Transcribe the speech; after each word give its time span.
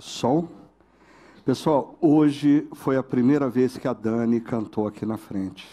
Som. 0.00 0.48
Pessoal, 1.44 1.94
hoje 2.00 2.66
foi 2.72 2.96
a 2.96 3.02
primeira 3.02 3.48
vez 3.48 3.76
que 3.76 3.86
a 3.86 3.92
Dani 3.92 4.40
cantou 4.40 4.86
aqui 4.86 5.04
na 5.04 5.16
frente. 5.16 5.68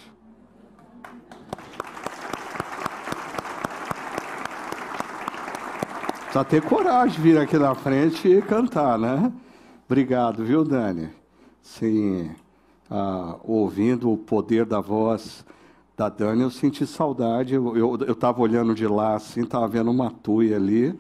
Precisa 6.24 6.44
ter 6.44 6.62
coragem 6.62 7.16
de 7.16 7.22
vir 7.22 7.38
aqui 7.38 7.58
na 7.58 7.74
frente 7.74 8.28
e 8.28 8.42
cantar, 8.42 9.00
né? 9.00 9.32
Obrigado, 9.86 10.44
viu, 10.44 10.64
Dani? 10.64 11.10
Sim, 11.62 12.30
ah, 12.92 13.38
ouvindo 13.44 14.12
o 14.12 14.18
poder 14.18 14.66
da 14.66 14.82
voz 14.82 15.46
da 15.96 16.10
Dani, 16.10 16.44
eu 16.44 16.52
senti 16.52 16.86
saudade. 16.86 17.56
Eu 17.56 17.96
estava 18.12 18.42
olhando 18.42 18.76
de 18.76 18.86
lá, 18.86 19.16
assim, 19.16 19.42
estava 19.42 19.68
vendo 19.68 19.90
uma 19.90 20.06
Matui 20.06 20.54
ali. 20.54 20.98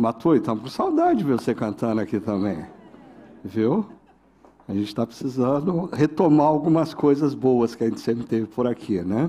Matui, 0.00 0.38
estamos 0.38 0.62
com 0.62 0.68
saudade 0.68 1.18
de 1.18 1.24
ver 1.24 1.40
você 1.40 1.52
cantando 1.52 2.00
aqui 2.00 2.20
também. 2.20 2.64
Viu? 3.42 3.84
A 4.68 4.72
gente 4.72 4.86
está 4.86 5.04
precisando 5.04 5.90
retomar 5.92 6.46
algumas 6.46 6.94
coisas 6.94 7.34
boas 7.34 7.74
que 7.74 7.82
a 7.82 7.88
gente 7.88 7.98
sempre 7.98 8.24
teve 8.24 8.46
por 8.46 8.68
aqui, 8.68 9.02
né? 9.02 9.28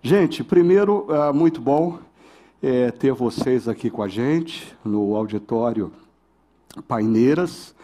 Gente, 0.00 0.42
primeiro, 0.42 1.06
ah, 1.10 1.30
muito 1.30 1.60
bom 1.60 1.98
é, 2.62 2.90
ter 2.90 3.12
vocês 3.12 3.68
aqui 3.68 3.90
com 3.90 4.02
a 4.02 4.08
gente 4.08 4.74
no 4.82 5.14
auditório 5.14 5.92
Paineiras, 6.88 7.74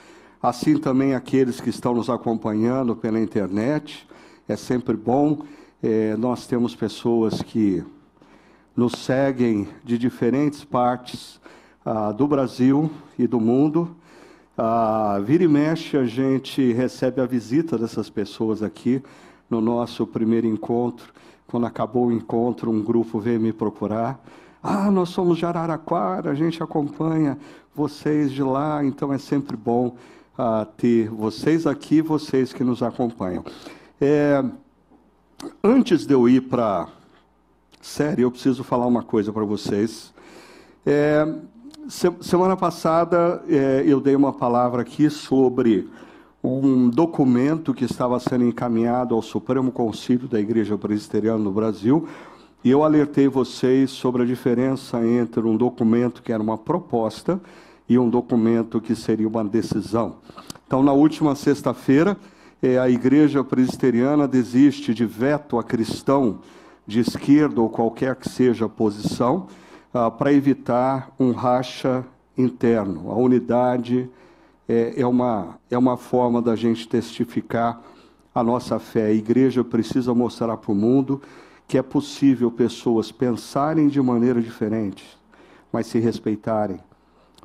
assim 0.43 0.79
também 0.79 1.15
aqueles 1.15 1.61
que 1.61 1.69
estão 1.69 1.93
nos 1.93 2.09
acompanhando 2.09 2.97
pela 2.97 3.21
internet. 3.21 4.09
É 4.49 4.57
sempre 4.57 4.97
bom 4.97 5.43
é, 5.83 6.17
nós 6.17 6.47
temos 6.47 6.75
pessoas 6.75 7.43
que 7.43 7.85
nos 8.75 8.93
seguem 8.93 9.69
de 9.85 9.99
diferentes 9.99 10.65
partes 10.65 11.39
ah, 11.89 12.13
do 12.13 12.27
Brasil 12.27 12.91
e 13.19 13.27
do 13.27 13.41
mundo. 13.41 13.97
Ah, 14.57 15.19
vira 15.25 15.45
e 15.45 15.49
mexe, 15.49 15.97
a 15.97 16.05
gente 16.05 16.73
recebe 16.73 17.21
a 17.21 17.27
visita 17.27 17.79
dessas 17.79 18.11
pessoas 18.11 18.63
aqui 18.63 19.03
no 19.49 19.61
nosso 19.61 20.07
primeiro 20.07 20.47
encontro. 20.47 21.13
Quando 21.47 21.65
acabou 21.65 22.09
o 22.09 22.13
encontro, 22.13 22.71
um 22.71 22.83
grupo 22.83 23.19
veio 23.19 23.41
me 23.41 23.53
procurar. 23.53 24.23
Ah, 24.63 24.91
nós 24.91 25.09
somos 25.09 25.39
de 25.39 25.47
Araraquara, 25.47 26.31
a 26.31 26.35
gente 26.35 26.63
acompanha 26.63 27.39
vocês 27.75 28.31
de 28.31 28.43
lá, 28.43 28.85
então 28.85 29.13
é 29.13 29.19
sempre 29.19 29.57
bom 29.57 29.97
ah, 30.37 30.67
ter 30.77 31.09
vocês 31.09 31.67
aqui, 31.67 32.03
vocês 32.03 32.53
que 32.53 32.63
nos 32.63 32.83
acompanham. 32.83 33.45
É, 33.99 34.45
Antes 35.63 36.05
de 36.05 36.13
eu 36.13 36.29
ir 36.29 36.41
para 36.43 36.89
série, 37.81 38.23
eu 38.23 38.31
preciso 38.31 38.65
falar 38.65 38.87
uma 38.87 39.05
coisa 39.05 39.33
para 39.33 39.45
vocês. 39.45 40.13
É, 40.85 41.25
semana 41.89 42.55
passada 42.55 43.43
é, 43.49 43.83
eu 43.87 43.99
dei 43.99 44.15
uma 44.15 44.33
palavra 44.33 44.83
aqui 44.83 45.09
sobre 45.09 45.89
um 46.45 46.91
documento 46.91 47.73
que 47.73 47.85
estava 47.85 48.21
sendo 48.21 48.45
encaminhado 48.45 49.15
ao 49.15 49.23
Supremo 49.23 49.73
Conselho 49.73 50.29
da 50.29 50.39
Igreja 50.39 50.77
Presbiteriana 50.77 51.39
no 51.39 51.51
Brasil, 51.51 52.07
e 52.63 52.71
eu 52.71 52.85
alertei 52.85 53.27
vocês 53.27 53.91
sobre 53.91 54.23
a 54.23 54.27
diferença 54.27 55.05
entre 55.05 55.41
um 55.41 55.57
documento 55.57 56.23
que 56.23 56.31
era 56.31 56.43
uma 56.43 56.59
proposta 56.59 57.41
e 57.89 57.99
um 57.99 58.11
documento 58.11 58.83
que 58.83 58.95
seria 58.95 59.27
uma 59.27 59.43
decisão. 59.43 60.17
Então, 60.67 60.83
na 60.83 60.93
última 60.93 61.35
sexta-feira, 61.35 62.19
é, 62.63 62.79
a 62.79 62.91
igreja 62.91 63.43
presbiteriana 63.43 64.29
desiste 64.29 64.93
de 64.93 65.07
veto 65.07 65.59
a 65.59 65.65
cristão 65.65 66.41
de 66.87 67.01
esquerda 67.01 67.63
ou 67.63 67.71
qualquer 67.71 68.15
que 68.17 68.29
seja 68.29 68.67
a 68.67 68.69
posição, 68.69 69.47
ah, 69.99 70.11
para 70.13 70.33
evitar 70.33 71.11
um 71.19 71.33
racha 71.33 72.05
interno. 72.37 73.11
A 73.11 73.17
unidade 73.17 74.09
é, 74.69 75.01
é, 75.01 75.05
uma, 75.05 75.59
é 75.69 75.77
uma 75.77 75.97
forma 75.97 76.41
da 76.41 76.55
gente 76.55 76.87
testificar 76.87 77.83
a 78.33 78.41
nossa 78.45 78.79
fé. 78.79 79.07
A 79.07 79.13
igreja 79.13 79.65
precisa 79.65 80.15
mostrar 80.15 80.57
para 80.57 80.71
o 80.71 80.75
mundo 80.75 81.21
que 81.67 81.77
é 81.77 81.83
possível 81.83 82.49
pessoas 82.49 83.11
pensarem 83.11 83.89
de 83.89 84.01
maneira 84.01 84.41
diferente, 84.41 85.05
mas 85.73 85.89
se 85.89 85.99
respeitarem, 85.99 86.79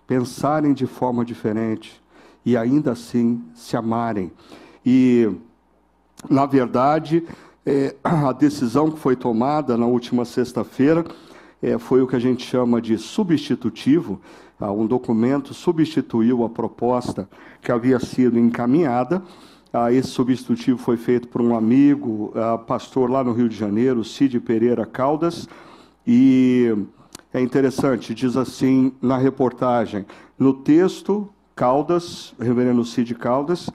pensarem 0.05 0.73
de 0.73 0.85
forma 0.85 1.25
diferente 1.25 1.99
e 2.45 2.55
ainda 2.55 2.91
assim 2.91 3.43
se 3.55 3.75
amarem. 3.75 4.31
E, 4.85 5.27
na 6.29 6.45
verdade, 6.45 7.25
é, 7.65 7.95
a 8.03 8.31
decisão 8.31 8.91
que 8.91 8.99
foi 8.99 9.15
tomada 9.15 9.75
na 9.75 9.87
última 9.87 10.23
sexta-feira 10.23 11.03
é, 11.63 11.77
foi 11.77 12.01
o 12.01 12.07
que 12.07 12.15
a 12.17 12.19
gente 12.19 12.45
chama 12.45 12.81
de 12.81 12.97
substitutivo. 12.97 14.19
Ah, 14.59 14.69
um 14.69 14.85
documento 14.85 15.53
substituiu 15.53 16.43
a 16.43 16.49
proposta 16.49 17.29
que 17.61 17.71
havia 17.71 17.99
sido 18.01 18.37
encaminhada. 18.37 19.23
Ah, 19.71 19.89
esse 19.89 20.09
substitutivo 20.09 20.77
foi 20.77 20.97
feito 20.97 21.29
por 21.29 21.41
um 21.41 21.55
amigo, 21.55 22.33
ah, 22.35 22.57
pastor 22.57 23.09
lá 23.09 23.23
no 23.23 23.31
Rio 23.31 23.47
de 23.47 23.55
Janeiro, 23.55 24.03
Cid 24.03 24.41
Pereira 24.41 24.85
Caldas, 24.85 25.47
e 26.05 26.75
é 27.33 27.39
interessante, 27.39 28.13
diz 28.13 28.35
assim 28.35 28.91
na 29.01 29.17
reportagem, 29.17 30.05
no 30.37 30.53
texto, 30.53 31.29
Caldas, 31.55 32.33
reverendo 32.37 32.83
Cid 32.83 33.15
Caldas, 33.15 33.69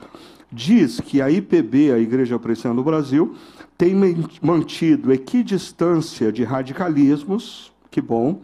diz 0.53 1.00
que 1.00 1.22
a 1.22 1.31
IPB, 1.31 1.91
a 1.91 1.99
Igreja 1.99 2.38
Presbiteriana 2.38 2.82
do 2.82 2.84
Brasil, 2.84 3.34
tem 3.78 3.94
mantido 4.43 5.12
equidistância 5.12 6.31
de 6.31 6.44
radicalismos, 6.44 7.72
que 7.91 8.00
bom, 8.00 8.41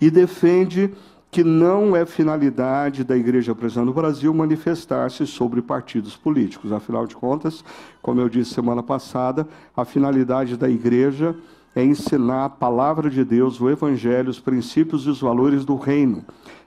e 0.00 0.10
defende 0.10 0.92
que 1.30 1.44
não 1.44 1.94
é 1.94 2.04
finalidade 2.04 3.04
da 3.04 3.16
Igreja 3.16 3.54
Presbiteriana 3.54 3.92
do 3.92 3.94
Brasil 3.94 4.34
manifestar-se 4.34 5.26
sobre 5.26 5.62
partidos 5.62 6.16
políticos. 6.16 6.72
Afinal 6.72 7.06
de 7.06 7.14
contas, 7.14 7.64
como 8.02 8.20
eu 8.20 8.28
disse 8.28 8.52
semana 8.52 8.82
passada, 8.82 9.46
a 9.76 9.84
finalidade 9.84 10.56
da 10.56 10.68
Igreja 10.68 11.36
é 11.74 11.84
ensinar 11.84 12.46
a 12.46 12.48
palavra 12.48 13.08
de 13.08 13.24
Deus, 13.24 13.60
o 13.60 13.70
Evangelho, 13.70 14.28
os 14.28 14.40
princípios 14.40 15.06
e 15.06 15.08
os 15.10 15.20
valores 15.20 15.64
do 15.64 15.76
reino. 15.76 16.24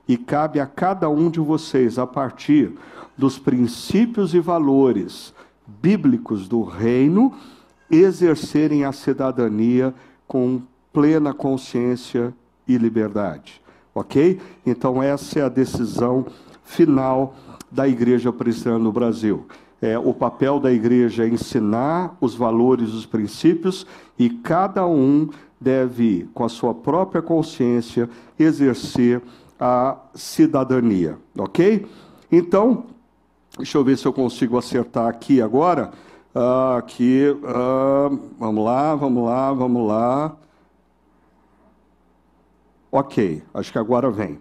E 0.07 0.15
cabe 0.15 0.61
a 0.61 0.65
cada 0.65 1.09
um 1.09 1.29
de 1.29 1.41
vocês, 1.41 1.99
a 1.99 2.07
partir 2.07 2.71
dos 3.17 3.37
princípios 3.37 4.33
e 4.33 4.39
valores 4.39 5.33
bíblicos 5.81 6.47
do 6.47 6.63
reino, 6.63 7.33
exercerem 7.91 8.85
a 8.85 8.93
cidadania 8.93 9.93
com 10.25 10.61
plena 10.93 11.33
consciência 11.33 12.33
e 12.67 12.77
liberdade. 12.77 13.61
Ok? 13.93 14.39
Então, 14.65 15.03
essa 15.03 15.39
é 15.39 15.41
a 15.41 15.49
decisão 15.49 16.25
final 16.63 17.35
da 17.69 17.87
Igreja 17.87 18.31
Presbiteriana 18.31 18.83
no 18.83 18.91
Brasil. 18.91 19.45
É, 19.81 19.99
o 19.99 20.13
papel 20.13 20.61
da 20.61 20.71
igreja 20.71 21.25
é 21.25 21.27
ensinar 21.27 22.15
os 22.21 22.35
valores, 22.35 22.93
os 22.93 23.05
princípios, 23.05 23.85
e 24.17 24.29
cada 24.29 24.87
um 24.87 25.29
deve, 25.59 26.29
com 26.33 26.45
a 26.45 26.49
sua 26.49 26.73
própria 26.73 27.21
consciência, 27.21 28.09
exercer 28.39 29.21
a 29.59 29.97
cidadania. 30.13 31.17
Ok? 31.37 31.85
Então, 32.31 32.85
Deixa 33.55 33.77
eu 33.77 33.83
ver 33.83 33.95
se 33.99 34.05
eu 34.07 34.11
consigo 34.11 34.57
acertar 34.57 35.07
aqui 35.07 35.39
agora. 35.39 35.91
Uh, 36.33 36.77
aqui, 36.77 37.27
uh, 37.29 38.19
vamos 38.39 38.65
lá, 38.65 38.95
vamos 38.95 39.23
lá, 39.23 39.53
vamos 39.53 39.87
lá. 39.87 40.35
Ok, 42.95 43.41
acho 43.55 43.71
que 43.71 43.79
agora 43.79 44.11
vem. 44.11 44.37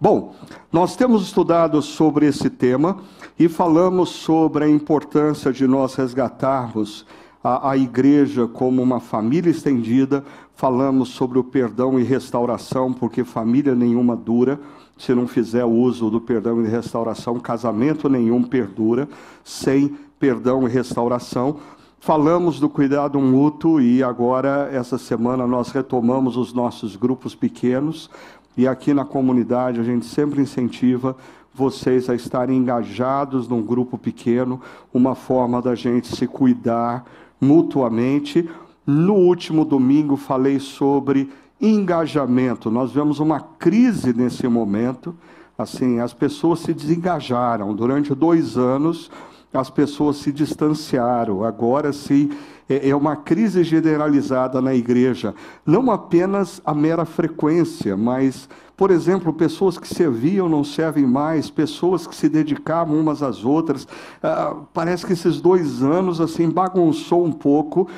Bom, 0.00 0.34
nós 0.72 0.96
temos 0.96 1.22
estudado 1.22 1.80
sobre 1.80 2.26
esse 2.26 2.50
tema 2.50 2.96
e 3.38 3.48
falamos 3.48 4.08
sobre 4.08 4.64
a 4.64 4.68
importância 4.68 5.52
de 5.52 5.64
nós 5.68 5.94
resgatarmos 5.94 7.06
a, 7.40 7.70
a 7.70 7.76
igreja 7.76 8.48
como 8.48 8.82
uma 8.82 8.98
família 8.98 9.48
estendida. 9.48 10.24
Falamos 10.56 11.10
sobre 11.10 11.38
o 11.38 11.44
perdão 11.44 11.96
e 11.96 12.02
restauração, 12.02 12.92
porque 12.92 13.22
família 13.22 13.76
nenhuma 13.76 14.16
dura 14.16 14.58
se 14.98 15.14
não 15.14 15.28
fizer 15.28 15.64
uso 15.64 16.10
do 16.10 16.20
perdão 16.20 16.64
e 16.64 16.66
restauração, 16.66 17.38
casamento 17.38 18.08
nenhum 18.08 18.42
perdura 18.42 19.08
sem 19.44 19.96
perdão 20.18 20.66
e 20.66 20.68
restauração. 20.68 21.60
Falamos 22.04 22.60
do 22.60 22.68
cuidado 22.68 23.18
mútuo 23.18 23.80
e 23.80 24.02
agora, 24.02 24.68
essa 24.70 24.98
semana, 24.98 25.46
nós 25.46 25.70
retomamos 25.70 26.36
os 26.36 26.52
nossos 26.52 26.96
grupos 26.96 27.34
pequenos. 27.34 28.10
E 28.54 28.68
aqui 28.68 28.92
na 28.92 29.06
comunidade 29.06 29.80
a 29.80 29.82
gente 29.82 30.04
sempre 30.04 30.42
incentiva 30.42 31.16
vocês 31.54 32.10
a 32.10 32.14
estarem 32.14 32.58
engajados 32.58 33.48
num 33.48 33.62
grupo 33.62 33.96
pequeno, 33.96 34.60
uma 34.92 35.14
forma 35.14 35.62
da 35.62 35.74
gente 35.74 36.14
se 36.14 36.26
cuidar 36.26 37.06
mutuamente. 37.40 38.46
No 38.86 39.14
último 39.14 39.64
domingo 39.64 40.14
falei 40.18 40.60
sobre 40.60 41.32
engajamento. 41.58 42.70
Nós 42.70 42.92
vemos 42.92 43.18
uma 43.18 43.40
crise 43.40 44.12
nesse 44.12 44.46
momento. 44.46 45.16
Assim, 45.56 46.00
as 46.00 46.12
pessoas 46.12 46.58
se 46.58 46.74
desengajaram. 46.74 47.74
Durante 47.74 48.14
dois 48.14 48.58
anos, 48.58 49.10
as 49.54 49.70
pessoas 49.70 50.16
se 50.16 50.32
distanciaram. 50.32 51.44
Agora 51.44 51.92
sim 51.92 52.30
é, 52.68 52.90
é 52.90 52.96
uma 52.96 53.16
crise 53.16 53.62
generalizada 53.62 54.60
na 54.60 54.74
igreja. 54.74 55.34
Não 55.64 55.90
apenas 55.90 56.60
a 56.64 56.74
mera 56.74 57.04
frequência, 57.04 57.96
mas, 57.96 58.48
por 58.76 58.90
exemplo, 58.90 59.32
pessoas 59.32 59.78
que 59.78 59.86
serviam 59.86 60.48
não 60.48 60.64
servem 60.64 61.06
mais, 61.06 61.50
pessoas 61.50 62.06
que 62.06 62.14
se 62.14 62.28
dedicavam 62.28 62.98
umas 62.98 63.22
às 63.22 63.44
outras. 63.44 63.86
Ah, 64.22 64.56
parece 64.72 65.06
que 65.06 65.12
esses 65.12 65.40
dois 65.40 65.82
anos 65.82 66.20
assim 66.20 66.48
bagunçou 66.50 67.24
um 67.24 67.32
pouco 67.32 67.88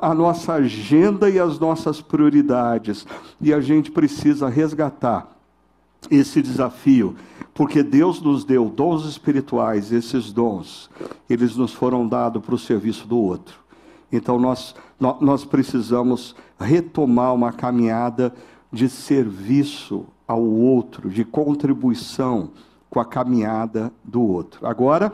a 0.00 0.14
nossa 0.14 0.54
agenda 0.54 1.28
e 1.28 1.38
as 1.38 1.58
nossas 1.58 2.00
prioridades. 2.00 3.06
E 3.40 3.52
a 3.52 3.60
gente 3.60 3.90
precisa 3.90 4.48
resgatar 4.48 5.36
esse 6.10 6.40
desafio, 6.40 7.16
porque 7.56 7.82
Deus 7.82 8.20
nos 8.20 8.44
deu 8.44 8.68
dons 8.68 9.06
espirituais, 9.06 9.90
esses 9.90 10.30
dons, 10.30 10.90
eles 11.28 11.56
nos 11.56 11.72
foram 11.72 12.06
dados 12.06 12.44
para 12.44 12.54
o 12.54 12.58
serviço 12.58 13.08
do 13.08 13.16
outro. 13.16 13.58
Então 14.12 14.38
nós, 14.38 14.74
nós 15.00 15.44
precisamos 15.44 16.36
retomar 16.60 17.34
uma 17.34 17.52
caminhada 17.52 18.32
de 18.70 18.90
serviço 18.90 20.04
ao 20.28 20.42
outro, 20.42 21.08
de 21.08 21.24
contribuição 21.24 22.50
com 22.90 23.00
a 23.00 23.04
caminhada 23.06 23.90
do 24.04 24.22
outro. 24.22 24.66
Agora, 24.66 25.10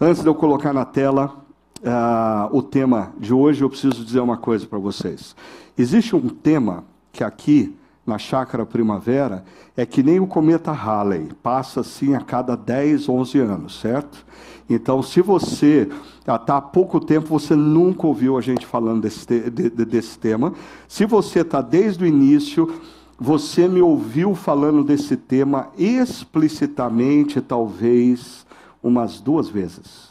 antes 0.00 0.22
de 0.22 0.28
eu 0.28 0.34
colocar 0.36 0.72
na 0.72 0.84
tela 0.84 1.44
uh, 1.80 2.56
o 2.56 2.62
tema 2.62 3.12
de 3.18 3.34
hoje, 3.34 3.62
eu 3.62 3.68
preciso 3.68 4.04
dizer 4.04 4.20
uma 4.20 4.36
coisa 4.36 4.66
para 4.66 4.78
vocês. 4.78 5.34
Existe 5.76 6.14
um 6.14 6.28
tema 6.28 6.84
que 7.12 7.24
aqui 7.24 7.74
na 8.10 8.18
chácara 8.18 8.66
primavera 8.66 9.44
é 9.76 9.86
que 9.86 10.02
nem 10.02 10.18
o 10.18 10.26
cometa 10.26 10.72
Halley, 10.72 11.28
passa 11.40 11.80
assim 11.80 12.14
a 12.16 12.20
cada 12.20 12.56
10, 12.56 13.08
11 13.08 13.38
anos, 13.38 13.80
certo? 13.80 14.26
Então, 14.68 15.00
se 15.02 15.22
você 15.22 15.88
está 16.20 16.56
há 16.56 16.60
pouco 16.60 17.00
tempo, 17.00 17.28
você 17.28 17.54
nunca 17.54 18.06
ouviu 18.06 18.36
a 18.36 18.40
gente 18.40 18.66
falando 18.66 19.02
desse, 19.02 19.26
de, 19.50 19.70
desse 19.70 20.18
tema. 20.18 20.52
Se 20.88 21.06
você 21.06 21.40
está 21.40 21.60
desde 21.60 22.04
o 22.04 22.06
início, 22.06 22.80
você 23.18 23.68
me 23.68 23.80
ouviu 23.80 24.34
falando 24.34 24.82
desse 24.82 25.16
tema 25.16 25.68
explicitamente, 25.78 27.40
talvez 27.40 28.44
umas 28.82 29.20
duas 29.20 29.48
vezes. 29.48 30.10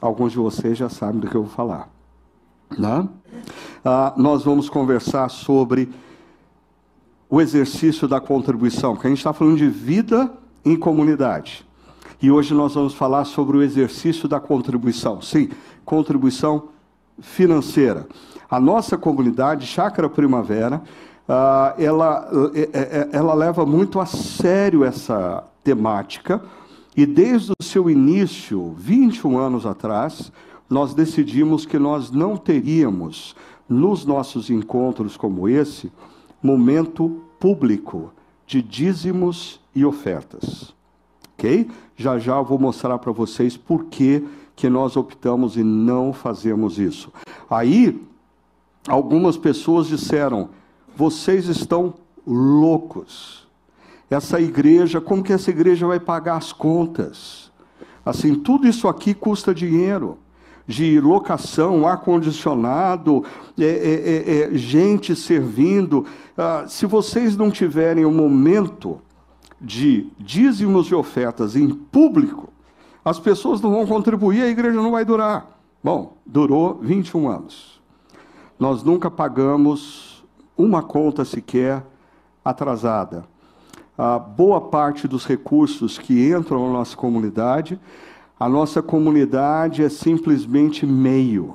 Alguns 0.00 0.32
de 0.32 0.38
vocês 0.38 0.78
já 0.78 0.88
sabem 0.88 1.20
do 1.20 1.28
que 1.28 1.34
eu 1.34 1.42
vou 1.42 1.52
falar. 1.52 1.90
Né? 2.76 3.08
Ah, 3.84 4.14
nós 4.16 4.44
vamos 4.44 4.68
conversar 4.70 5.28
sobre 5.28 5.90
o 7.34 7.40
exercício 7.40 8.06
da 8.06 8.20
contribuição, 8.20 8.94
que 8.94 9.08
a 9.08 9.10
gente 9.10 9.18
está 9.18 9.32
falando 9.32 9.56
de 9.56 9.66
vida 9.66 10.32
em 10.64 10.76
comunidade. 10.76 11.66
E 12.22 12.30
hoje 12.30 12.54
nós 12.54 12.74
vamos 12.74 12.94
falar 12.94 13.24
sobre 13.24 13.56
o 13.56 13.62
exercício 13.62 14.28
da 14.28 14.38
contribuição. 14.38 15.20
Sim, 15.20 15.48
contribuição 15.84 16.68
financeira. 17.18 18.06
A 18.48 18.60
nossa 18.60 18.96
comunidade, 18.96 19.66
Chácara 19.66 20.08
Primavera, 20.08 20.80
uh, 21.28 21.82
ela, 21.82 22.30
é, 22.54 22.60
é, 22.72 23.08
ela 23.10 23.34
leva 23.34 23.66
muito 23.66 23.98
a 23.98 24.06
sério 24.06 24.84
essa 24.84 25.42
temática. 25.64 26.40
E 26.96 27.04
desde 27.04 27.50
o 27.58 27.64
seu 27.64 27.90
início, 27.90 28.76
21 28.78 29.36
anos 29.38 29.66
atrás, 29.66 30.30
nós 30.70 30.94
decidimos 30.94 31.66
que 31.66 31.80
nós 31.80 32.12
não 32.12 32.36
teríamos, 32.36 33.34
nos 33.68 34.06
nossos 34.06 34.50
encontros 34.50 35.16
como 35.16 35.48
esse, 35.48 35.90
momento 36.44 37.22
público 37.40 38.12
de 38.46 38.60
dízimos 38.60 39.58
e 39.74 39.82
ofertas. 39.82 40.74
Ok? 41.32 41.70
Já 41.96 42.18
já 42.18 42.38
vou 42.42 42.58
mostrar 42.58 42.98
para 42.98 43.10
vocês 43.10 43.56
por 43.56 43.86
que, 43.86 44.22
que 44.54 44.68
nós 44.68 44.94
optamos 44.94 45.56
em 45.56 45.64
não 45.64 46.12
fazermos 46.12 46.78
isso. 46.78 47.10
Aí, 47.48 47.98
algumas 48.86 49.38
pessoas 49.38 49.86
disseram: 49.86 50.50
vocês 50.94 51.48
estão 51.48 51.94
loucos. 52.26 53.48
Essa 54.10 54.38
igreja, 54.38 55.00
como 55.00 55.22
que 55.22 55.32
essa 55.32 55.50
igreja 55.50 55.86
vai 55.86 55.98
pagar 55.98 56.36
as 56.36 56.52
contas? 56.52 57.50
Assim, 58.04 58.34
tudo 58.34 58.68
isso 58.68 58.86
aqui 58.86 59.14
custa 59.14 59.54
dinheiro 59.54 60.18
de 60.66 60.98
locação, 61.00 61.86
ar-condicionado, 61.86 63.24
é, 63.58 63.64
é, 63.64 63.68
é, 63.68 64.54
é, 64.54 64.58
gente 64.58 65.14
servindo. 65.14 66.06
Ah, 66.36 66.64
se 66.66 66.86
vocês 66.86 67.36
não 67.36 67.50
tiverem 67.50 68.04
um 68.04 68.14
momento 68.14 69.00
de 69.60 70.08
dízimos 70.18 70.88
e 70.88 70.94
ofertas 70.94 71.54
em 71.56 71.68
público, 71.68 72.52
as 73.04 73.18
pessoas 73.18 73.60
não 73.60 73.70
vão 73.72 73.86
contribuir, 73.86 74.42
a 74.42 74.48
igreja 74.48 74.80
não 74.80 74.90
vai 74.90 75.04
durar. 75.04 75.58
Bom, 75.82 76.16
durou 76.24 76.78
21 76.80 77.28
anos. 77.28 77.80
Nós 78.58 78.82
nunca 78.82 79.10
pagamos 79.10 80.24
uma 80.56 80.82
conta 80.82 81.24
sequer 81.24 81.84
atrasada. 82.42 83.24
A 83.96 84.18
boa 84.18 84.60
parte 84.60 85.06
dos 85.06 85.26
recursos 85.26 85.98
que 85.98 86.30
entram 86.30 86.66
na 86.66 86.72
nossa 86.72 86.96
comunidade 86.96 87.78
a 88.38 88.48
nossa 88.48 88.82
comunidade 88.82 89.82
é 89.82 89.88
simplesmente 89.88 90.84
meio. 90.84 91.54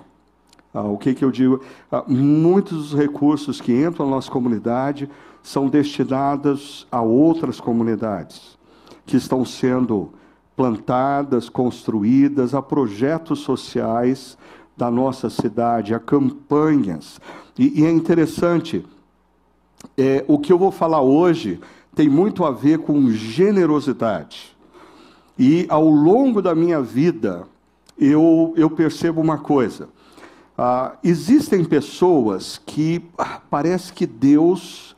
Ah, 0.74 0.84
o 0.84 0.98
que, 0.98 1.14
que 1.14 1.26
eu 1.26 1.32
digo? 1.32 1.62
Ah, 1.92 2.04
muitos 2.08 2.78
dos 2.78 2.94
recursos 2.94 3.60
que 3.60 3.74
entram 3.74 4.06
na 4.06 4.16
nossa 4.16 4.32
comunidade 4.32 5.10
são 5.42 5.68
destinados 5.68 6.88
a 6.92 7.02
outras 7.02 7.60
comunidades 7.60 8.58
que 9.06 9.18
estão 9.18 9.44
sendo 9.44 10.10
plantadas, 10.56 11.50
construídas, 11.50 12.54
a 12.54 12.62
projetos 12.62 13.40
sociais 13.40 14.38
da 14.78 14.92
nossa 14.92 15.30
cidade, 15.30 15.94
a 15.94 16.00
campanhas. 16.00 17.20
E, 17.58 17.82
e 17.82 17.86
é 17.86 17.92
interessante, 17.92 18.86
é, 19.98 20.24
o 20.28 20.38
que 20.38 20.54
eu 20.54 20.58
vou 20.58 20.72
falar 20.72 21.02
hoje 21.02 21.60
tem 21.96 22.08
muito 22.08 22.46
a 22.46 22.52
ver 22.52 22.80
com 22.80 23.10
generosidade. 23.10 24.56
E 25.40 25.66
ao 25.70 25.88
longo 25.88 26.42
da 26.42 26.54
minha 26.54 26.82
vida, 26.82 27.48
eu, 27.98 28.54
eu 28.58 28.70
percebo 28.70 29.22
uma 29.22 29.38
coisa. 29.38 29.88
Ah, 30.58 30.98
existem 31.02 31.64
pessoas 31.64 32.62
que 32.66 33.02
ah, 33.18 33.40
parece 33.50 33.94
que 33.94 34.06
Deus 34.06 34.98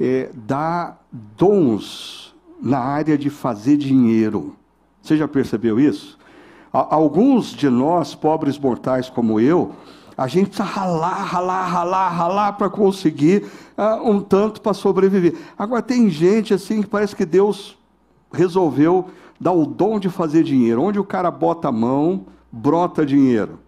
é, 0.00 0.30
dá 0.34 0.96
dons 1.36 2.34
na 2.58 2.78
área 2.78 3.18
de 3.18 3.28
fazer 3.28 3.76
dinheiro. 3.76 4.56
Você 5.02 5.14
já 5.14 5.28
percebeu 5.28 5.78
isso? 5.78 6.18
Alguns 6.72 7.48
de 7.48 7.68
nós, 7.68 8.14
pobres 8.14 8.58
mortais 8.58 9.10
como 9.10 9.38
eu, 9.38 9.72
a 10.16 10.26
gente 10.26 10.46
precisa 10.46 10.64
ralar, 10.64 11.22
ralar, 11.22 11.66
ralar, 11.66 12.08
ralar 12.08 12.52
para 12.52 12.70
conseguir 12.70 13.44
uh, 13.76 14.08
um 14.08 14.20
tanto 14.20 14.62
para 14.62 14.72
sobreviver. 14.72 15.34
Agora, 15.58 15.82
tem 15.82 16.08
gente 16.08 16.54
assim 16.54 16.80
que 16.80 16.88
parece 16.88 17.14
que 17.14 17.26
Deus 17.26 17.76
resolveu 18.32 19.08
dá 19.42 19.50
o 19.50 19.66
dom 19.66 19.98
de 19.98 20.08
fazer 20.08 20.44
dinheiro. 20.44 20.82
Onde 20.82 21.00
o 21.00 21.04
cara 21.04 21.30
bota 21.30 21.68
a 21.68 21.72
mão, 21.72 22.26
brota 22.50 23.04
dinheiro. 23.04 23.58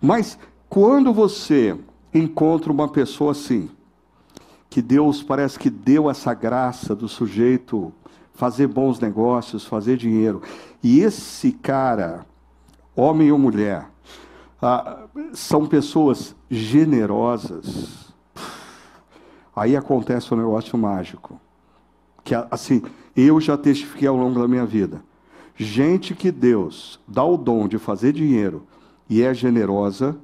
Mas 0.00 0.38
quando 0.68 1.12
você 1.12 1.76
encontra 2.14 2.70
uma 2.70 2.88
pessoa 2.88 3.32
assim, 3.32 3.68
que 4.70 4.80
Deus 4.80 5.22
parece 5.22 5.58
que 5.58 5.68
deu 5.68 6.08
essa 6.08 6.32
graça 6.32 6.94
do 6.94 7.08
sujeito 7.08 7.92
fazer 8.34 8.66
bons 8.68 9.00
negócios, 9.00 9.64
fazer 9.64 9.96
dinheiro, 9.96 10.42
e 10.82 11.00
esse 11.00 11.50
cara, 11.50 12.24
homem 12.94 13.32
ou 13.32 13.38
mulher, 13.38 13.88
ah, 14.60 15.04
são 15.32 15.66
pessoas 15.66 16.36
generosas, 16.50 18.14
aí 19.54 19.74
acontece 19.74 20.32
um 20.32 20.36
negócio 20.36 20.78
mágico. 20.78 21.40
Que 22.22 22.34
assim, 22.50 22.82
eu 23.16 23.40
já 23.40 23.56
testifiquei 23.56 24.06
ao 24.06 24.16
longo 24.16 24.38
da 24.38 24.46
minha 24.46 24.66
vida. 24.66 25.02
Gente 25.56 26.14
que 26.14 26.30
Deus 26.30 27.00
dá 27.08 27.24
o 27.24 27.38
dom 27.38 27.66
de 27.66 27.78
fazer 27.78 28.12
dinheiro 28.12 28.64
e 29.08 29.22
é 29.22 29.32
generosa, 29.32 30.16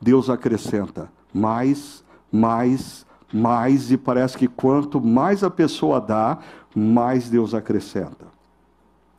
Deus 0.00 0.30
acrescenta 0.30 1.12
mais, 1.32 2.02
mais, 2.30 3.04
mais, 3.32 3.90
e 3.92 3.98
parece 3.98 4.38
que 4.38 4.48
quanto 4.48 5.00
mais 5.00 5.44
a 5.44 5.50
pessoa 5.50 6.00
dá, 6.00 6.38
mais 6.74 7.28
Deus 7.28 7.52
acrescenta. 7.52 8.26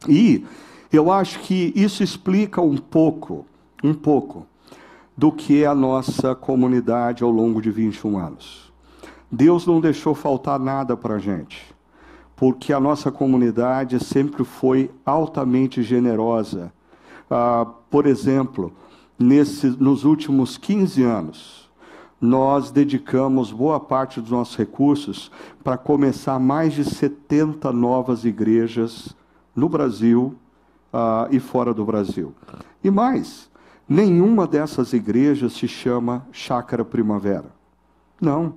E 0.10 0.44
eu 0.92 1.12
acho 1.12 1.40
que 1.40 1.72
isso 1.76 2.04
explica 2.04 2.60
um 2.62 2.78
pouco, 2.78 3.46
um 3.84 3.94
pouco, 3.94 4.48
do 5.16 5.32
que 5.32 5.64
é 5.64 5.68
a 5.68 5.76
nossa 5.76 6.34
comunidade 6.34 7.24
ao 7.24 7.30
longo 7.30 7.62
de 7.62 7.70
21 7.70 8.18
anos. 8.18 8.74
Deus 9.32 9.68
não 9.68 9.80
deixou 9.80 10.16
faltar 10.16 10.60
nada 10.60 10.98
para 10.98 11.16
a 11.16 11.20
gente 11.20 11.73
porque 12.36 12.74
a 12.74 12.80
nossa 12.80 13.12
comunidade 13.12 14.04
sempre 14.04 14.44
foi 14.44 14.92
altamente 15.06 15.82
generosa. 15.84 16.74
Ah, 17.30 17.66
por 17.90 18.06
exemplo, 18.06 18.74
nesse, 19.18 19.68
nos 19.68 20.04
últimos 20.04 20.58
15 20.58 21.04
anos, 21.04 21.70
nós 22.20 22.72
dedicamos 22.72 23.52
boa 23.52 23.80
parte 23.80 24.22
dos 24.22 24.32
nossos 24.32 24.56
recursos 24.56 25.32
para 25.64 25.78
começar 25.78 26.40
mais 26.40 26.74
de 26.74 26.86
70 26.86 27.72
novas 27.74 28.24
igrejas 28.24 29.14
no 29.54 29.68
Brasil 29.68 30.36
uh, 30.94 31.28
e 31.32 31.40
fora 31.40 31.74
do 31.74 31.84
Brasil. 31.84 32.34
E 32.82 32.90
mais, 32.90 33.50
nenhuma 33.90 34.48
dessas 34.48 34.94
igrejas 34.94 35.52
se 35.54 35.68
chama 35.68 36.26
Chácara 36.32 36.86
Primavera. 36.86 37.52
Não. 38.22 38.54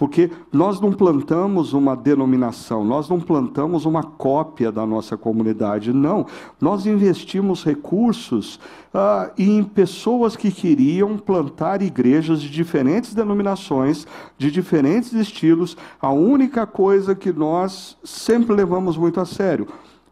Porque 0.00 0.30
nós 0.50 0.80
não 0.80 0.94
plantamos 0.94 1.74
uma 1.74 1.94
denominação, 1.94 2.82
nós 2.82 3.06
não 3.06 3.20
plantamos 3.20 3.84
uma 3.84 4.02
cópia 4.02 4.72
da 4.72 4.86
nossa 4.86 5.14
comunidade, 5.14 5.92
não. 5.92 6.24
Nós 6.58 6.86
investimos 6.86 7.62
recursos 7.62 8.58
ah, 8.94 9.30
em 9.36 9.62
pessoas 9.62 10.36
que 10.36 10.50
queriam 10.50 11.18
plantar 11.18 11.82
igrejas 11.82 12.40
de 12.40 12.48
diferentes 12.48 13.12
denominações, 13.12 14.06
de 14.38 14.50
diferentes 14.50 15.12
estilos. 15.12 15.76
A 16.00 16.10
única 16.10 16.66
coisa 16.66 17.14
que 17.14 17.30
nós 17.30 17.94
sempre 18.02 18.56
levamos 18.56 18.96
muito 18.96 19.20
a 19.20 19.26
sério: 19.26 19.68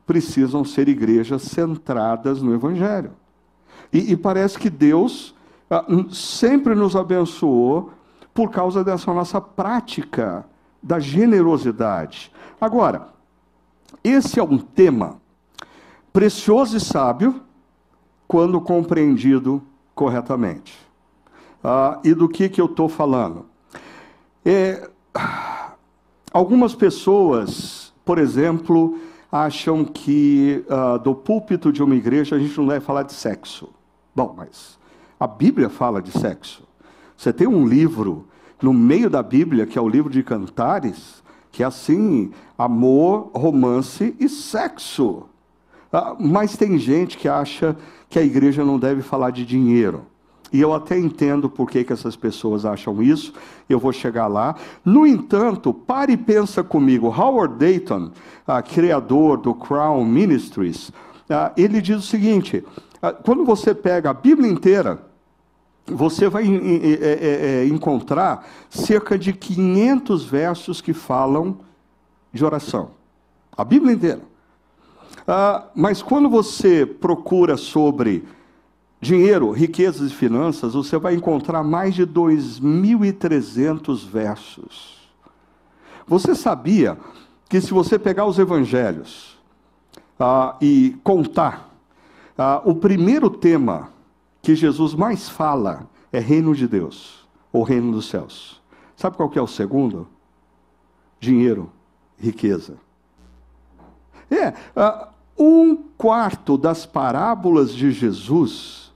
precisam 0.07 0.67
ser 0.67 0.87
igrejas 0.87 1.41
centradas 1.45 2.43
no 2.43 2.53
Evangelho. 2.53 3.13
E, 3.91 4.13
e 4.13 4.17
parece 4.19 4.59
que 4.59 4.69
Deus 4.69 5.35
ah, 5.71 5.87
sempre 6.11 6.75
nos 6.75 6.95
abençoou 6.95 7.97
por 8.39 8.53
causa 8.53 8.85
dessa 8.85 9.13
nossa 9.13 9.41
prática 9.41 10.47
da 10.81 11.01
generosidade. 11.01 12.31
Agora, 12.61 13.09
esse 14.05 14.39
é 14.39 14.43
um 14.45 14.59
tema 14.59 15.21
precioso 16.13 16.77
e 16.77 16.81
sábio 16.81 17.43
quando 18.29 18.61
compreendido 18.61 19.61
corretamente. 19.93 20.79
Ah, 21.65 21.99
e 22.05 22.15
do 22.15 22.29
que, 22.29 22.49
que 22.49 22.61
eu 22.61 22.67
estou 22.67 22.89
falando? 22.89 23.47
É, 24.45 24.89
algumas 26.33 26.77
pessoas, 26.77 27.93
por 28.05 28.19
exemplo, 28.19 29.01
acham 29.33 29.85
que 29.85 30.65
ah, 30.71 30.97
do 30.97 31.13
púlpito 31.13 31.73
de 31.73 31.83
uma 31.83 31.97
igreja 31.97 32.37
a 32.37 32.39
gente 32.39 32.57
não 32.57 32.69
deve 32.69 32.85
falar 32.85 33.03
de 33.03 33.15
sexo. 33.15 33.69
Bom, 34.15 34.33
mas 34.37 34.79
a 35.19 35.27
Bíblia 35.27 35.69
fala 35.69 36.01
de 36.01 36.13
sexo. 36.13 36.63
Você 37.17 37.33
tem 37.33 37.49
um 37.49 37.67
livro 37.67 38.28
no 38.63 38.73
meio 38.73 39.09
da 39.09 39.23
Bíblia, 39.23 39.67
que 39.67 39.79
é 39.79 39.81
o 39.81 39.89
livro 39.89 40.11
de 40.11 40.23
Cantares, 40.23 41.23
que 41.51 41.63
é 41.63 41.67
assim: 41.67 42.31
amor, 42.57 43.31
romance 43.35 44.15
e 44.19 44.29
sexo. 44.29 45.25
Ah, 45.93 46.15
mas 46.19 46.57
tem 46.57 46.79
gente 46.79 47.17
que 47.17 47.29
acha 47.29 47.77
que 48.09 48.19
a 48.19 48.23
igreja 48.23 48.65
não 48.65 48.79
deve 48.79 49.03
falar 49.03 49.31
de 49.31 49.45
dinheiro. 49.45 50.07
E 50.53 50.61
eu 50.61 50.73
até 50.73 50.99
entendo 50.99 51.49
por 51.49 51.71
que, 51.71 51.85
que 51.85 51.93
essas 51.93 52.17
pessoas 52.17 52.65
acham 52.65 53.03
isso, 53.03 53.35
eu 53.69 53.79
vou 53.79 53.93
chegar 53.93 54.27
lá. 54.27 54.55
No 54.85 55.07
entanto, 55.07 55.75
pare 55.75 56.15
e 56.15 56.17
pensa 56.17 56.63
comigo. 56.63 57.09
Howard 57.09 57.57
Dayton, 57.59 58.11
ah, 58.47 58.63
criador 58.63 59.37
do 59.39 59.55
Crown 59.55 60.05
Ministries, 60.05 60.91
ah, 61.29 61.53
ele 61.57 61.81
diz 61.81 61.99
o 61.99 62.03
seguinte: 62.03 62.65
ah, 63.03 63.13
quando 63.13 63.45
você 63.45 63.75
pega 63.75 64.11
a 64.11 64.15
Bíblia 64.15 64.51
inteira, 64.51 65.08
você 65.91 66.29
vai 66.29 66.45
é, 66.45 66.47
é, 66.47 67.63
é, 67.63 67.67
encontrar 67.67 68.47
cerca 68.69 69.19
de 69.19 69.33
500 69.33 70.25
versos 70.25 70.81
que 70.81 70.93
falam 70.93 71.59
de 72.33 72.45
oração. 72.45 72.91
A 73.57 73.65
Bíblia 73.65 73.95
inteira. 73.95 74.21
Ah, 75.27 75.65
mas 75.75 76.03
quando 76.03 76.29
você 76.29 76.87
procura 76.87 77.57
sobre 77.57 78.25
dinheiro, 79.01 79.51
riquezas 79.51 80.11
e 80.11 80.15
finanças, 80.15 80.75
você 80.75 80.99
vai 80.99 81.15
encontrar 81.15 81.63
mais 81.63 81.95
de 81.95 82.07
2.300 82.07 84.07
versos. 84.07 84.99
Você 86.07 86.35
sabia 86.35 86.99
que 87.49 87.61
se 87.61 87.73
você 87.73 87.99
pegar 87.99 88.27
os 88.27 88.39
evangelhos 88.39 89.39
ah, 90.19 90.57
e 90.61 90.97
contar, 91.03 91.71
ah, 92.37 92.63
o 92.65 92.75
primeiro 92.75 93.29
tema 93.29 93.91
que 94.43 94.55
Jesus 94.55 94.95
mais 94.95 95.29
fala 95.29 95.89
é 96.13 96.19
reino 96.19 96.55
de 96.55 96.67
Deus, 96.67 97.29
ou 97.53 97.63
reino 97.63 97.93
dos 97.93 98.09
céus. 98.09 98.61
Sabe 98.97 99.17
qual 99.17 99.29
que 99.29 99.39
é 99.39 99.43
o 99.43 99.47
segundo? 99.47 100.09
Dinheiro, 101.21 101.71
riqueza. 102.19 102.77
É, 104.31 104.49
uh, 104.49 105.09
um 105.39 105.77
quarto 105.77 106.59
das 106.59 106.85
parábolas 106.85 107.75
de 107.75 107.93
Jesus 107.93 108.93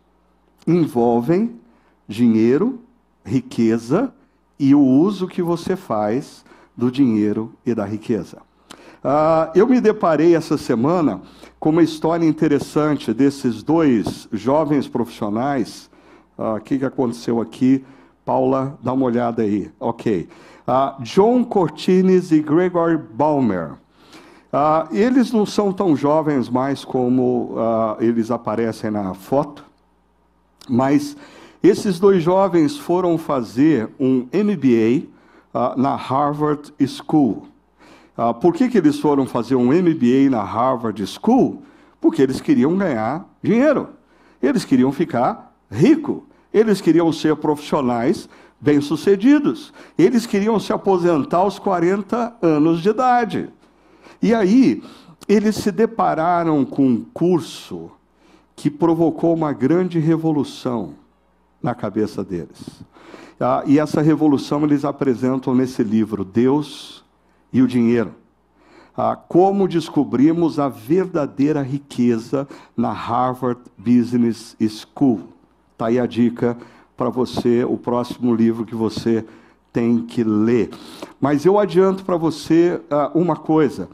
envolvem 0.67 1.59
dinheiro, 2.07 2.81
riqueza 3.25 4.13
e 4.59 4.75
o 4.75 4.81
uso 4.81 5.27
que 5.27 5.43
você 5.43 5.77
faz 5.77 6.45
do 6.77 6.91
dinheiro 6.91 7.53
e 7.65 7.75
da 7.75 7.85
riqueza. 7.85 8.43
Uh, 9.05 9.51
eu 9.57 9.67
me 9.67 9.81
deparei 9.81 10.37
essa 10.37 10.57
semana 10.57 11.21
com 11.59 11.71
uma 11.71 11.83
história 11.83 12.25
interessante 12.25 13.13
desses 13.13 13.61
dois 13.61 14.29
jovens 14.33 14.87
profissionais. 14.87 15.91
Ah, 16.39 16.55
o 16.55 16.61
que, 16.61 16.79
que 16.79 16.85
aconteceu 16.85 17.41
aqui? 17.41 17.85
Paula, 18.25 18.79
dá 18.81 18.93
uma 18.93 19.05
olhada 19.05 19.43
aí. 19.43 19.71
Ok. 19.79 20.29
Uh, 20.67 21.03
John 21.03 21.45
Cortines 21.45 22.31
e 22.31 22.41
Gregory 22.41 22.97
Balmer. 22.97 23.73
eles 24.93 25.33
não 25.33 25.45
são 25.45 25.73
tão 25.73 25.97
jovens 25.97 26.49
mais 26.49 26.85
como 26.85 27.55
eles 27.99 28.31
aparecem 28.31 28.91
na 28.91 29.15
foto, 29.15 29.65
mas 30.69 31.17
esses 31.63 31.99
dois 31.99 32.23
jovens 32.23 32.77
foram 32.77 33.17
fazer 33.19 33.89
um 33.99 34.27
MBA 34.33 35.07
na 35.77 35.97
Harvard 35.97 36.73
School. 36.87 37.52
Ah, 38.16 38.35
por 38.35 38.52
que, 38.52 38.69
que 38.69 38.78
eles 38.78 38.99
foram 38.99 39.26
fazer 39.26 39.54
um 39.54 39.73
MBA 39.73 40.28
na 40.31 40.42
Harvard 40.42 41.04
School? 41.07 41.62
Porque 42.00 42.21
eles 42.21 42.40
queriam 42.40 42.76
ganhar 42.76 43.26
dinheiro. 43.42 43.90
Eles 44.42 44.64
queriam 44.64 44.92
ficar 44.92 45.54
rico. 45.71 46.26
Eles 46.52 46.81
queriam 46.81 47.11
ser 47.12 47.37
profissionais 47.37 48.28
bem-sucedidos. 48.61 49.73
Eles 49.97 50.26
queriam 50.26 50.61
se 50.61 50.73
aposentar 50.73 51.38
aos 51.38 51.59
40 51.59 52.37
anos 52.42 52.83
de 52.83 52.90
idade. 52.90 53.49
E 54.21 54.35
aí, 54.35 54.83
eles 55.26 55.57
se 55.57 55.73
depararam 55.73 56.64
com 56.64 56.87
um 56.87 57.04
curso 57.14 57.90
que 58.54 58.71
provocou 58.71 59.35
uma 59.35 59.52
grande 59.52 59.99
revolução 59.99 60.95
na 61.62 61.75
cabeça 61.75 62.23
deles. 62.23 62.85
Ah, 63.40 63.62
e 63.66 63.78
essa 63.78 64.02
revolução 64.02 64.62
eles 64.64 64.85
apresentam 64.85 65.54
nesse 65.54 65.83
livro, 65.83 66.25
Deus 66.25 67.02
e 67.53 67.63
o 67.63 67.69
dinheiro. 67.69 68.15
Ah, 68.97 69.17
como 69.17 69.67
descobrimos 69.67 70.59
a 70.59 70.69
verdadeira 70.69 71.63
riqueza 71.63 72.47
na 72.77 72.93
Harvard 72.93 73.61
Business 73.77 74.57
School. 74.61 75.29
Está 75.73 75.87
aí 75.87 75.99
a 75.99 76.07
dica 76.07 76.57
para 76.97 77.09
você, 77.09 77.65
o 77.65 77.77
próximo 77.79 78.35
livro 78.35 78.67
que 78.67 78.75
você 78.75 79.25
tem 79.73 80.01
que 80.01 80.23
ler. 80.23 80.71
Mas 81.21 81.47
eu 81.47 81.59
adianto 81.59 82.05
para 82.05 82.17
você 82.17 82.81
ah, 82.91 83.11
uma 83.15 83.35
coisa: 83.35 83.89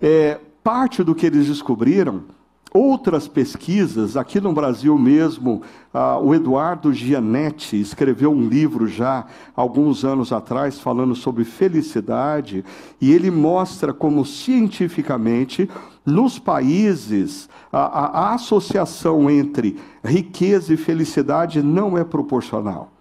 é, 0.00 0.38
parte 0.62 1.02
do 1.02 1.14
que 1.14 1.26
eles 1.26 1.46
descobriram 1.46 2.35
outras 2.72 3.26
pesquisas, 3.26 4.16
aqui 4.16 4.40
no 4.40 4.52
Brasil 4.52 4.98
mesmo, 4.98 5.62
ah, 5.92 6.18
o 6.18 6.34
Eduardo 6.34 6.92
Gianetti 6.92 7.80
escreveu 7.80 8.30
um 8.30 8.48
livro 8.48 8.86
já 8.86 9.26
alguns 9.54 10.04
anos 10.04 10.32
atrás 10.32 10.78
falando 10.78 11.14
sobre 11.14 11.44
felicidade, 11.44 12.64
e 13.00 13.12
ele 13.12 13.30
mostra 13.30 13.92
como 13.92 14.24
cientificamente 14.24 15.70
nos 16.04 16.38
países 16.38 17.48
a, 17.72 17.80
a, 17.80 18.34
associação 18.34 19.28
entre 19.30 19.76
riqueza 20.04 20.72
e 20.72 20.76
felicidade 20.76 21.62
não 21.62 21.98
é 21.98 22.04
proporcional. 22.04 22.92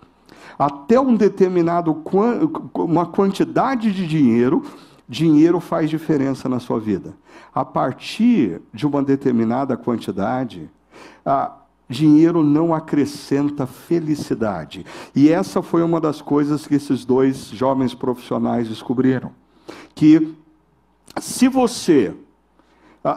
Até 0.58 1.00
um 1.00 1.16
determinado 1.16 2.02
uma 2.74 3.06
quantidade 3.06 3.92
de 3.92 4.08
dinheiro 4.08 4.64
dinheiro 5.08 5.60
faz 5.60 5.90
diferença 5.90 6.50
na 6.50 6.60
sua 6.60 6.80
vida. 6.80 7.16
A 7.54 7.64
partir 7.64 8.62
de 8.74 8.86
uma 8.86 9.04
determinada 9.04 9.78
quantidade, 9.78 10.70
a 11.26 11.52
dinheiro 11.88 12.44
não 12.44 12.74
acrescenta 12.74 13.68
felicidade. 13.68 14.86
E 15.16 15.30
essa 15.30 15.62
foi 15.62 15.84
uma 15.84 16.02
das 16.02 16.22
coisas 16.22 16.66
que 16.66 16.76
esses 16.76 17.06
dois 17.06 17.50
jovens 17.50 17.94
profissionais 17.94 18.68
descobriram, 18.68 19.32
que 19.94 20.34
se 21.20 21.48
você 21.48 22.14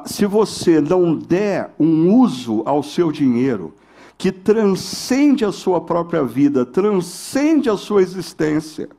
se 0.04 0.26
você 0.26 0.83
não 0.83 1.16
der 1.16 1.75
um 1.80 2.14
uso 2.14 2.62
ao 2.66 2.83
seu 2.83 3.11
dinheiro 3.11 3.75
que 4.18 4.30
transcende 4.30 5.47
a 5.47 5.52
sua 5.52 5.80
própria 5.80 6.23
vida, 6.25 6.66
transcende 6.66 7.71
a 7.71 7.76
sua 7.76 8.02
existência, 8.02 8.90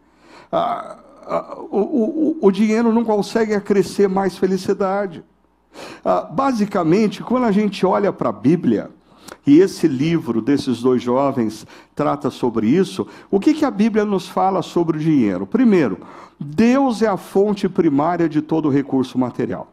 o, 1.70 1.80
o, 1.80 2.38
o 2.42 2.52
dinheiro 2.52 2.94
não 2.94 3.04
consegue 3.04 3.54
acrescer 3.54 4.08
mais 4.10 4.38
felicidade. 4.38 5.24
Ah, 6.04 6.22
basicamente, 6.22 7.22
quando 7.24 7.46
a 7.46 7.52
gente 7.52 7.86
olha 7.86 8.12
para 8.12 8.30
a 8.30 8.34
Bíblia, 8.34 8.90
e 9.46 9.60
esse 9.60 9.88
livro 9.88 10.42
desses 10.42 10.82
dois 10.82 11.02
jovens 11.02 11.66
trata 11.96 12.30
sobre 12.30 12.68
isso, 12.68 13.08
o 13.30 13.40
que, 13.40 13.54
que 13.54 13.66
a 13.66 13.72
Bíblia 13.72 14.06
nos 14.06 14.28
fala 14.28 14.62
sobre 14.62 14.98
o 14.98 15.00
dinheiro? 15.00 15.46
Primeiro, 15.46 16.00
Deus 16.40 17.02
é 17.02 17.08
a 17.08 17.18
fonte 17.18 17.68
primária 17.70 18.28
de 18.28 18.42
todo 18.42 18.70
recurso 18.70 19.18
material. 19.18 19.72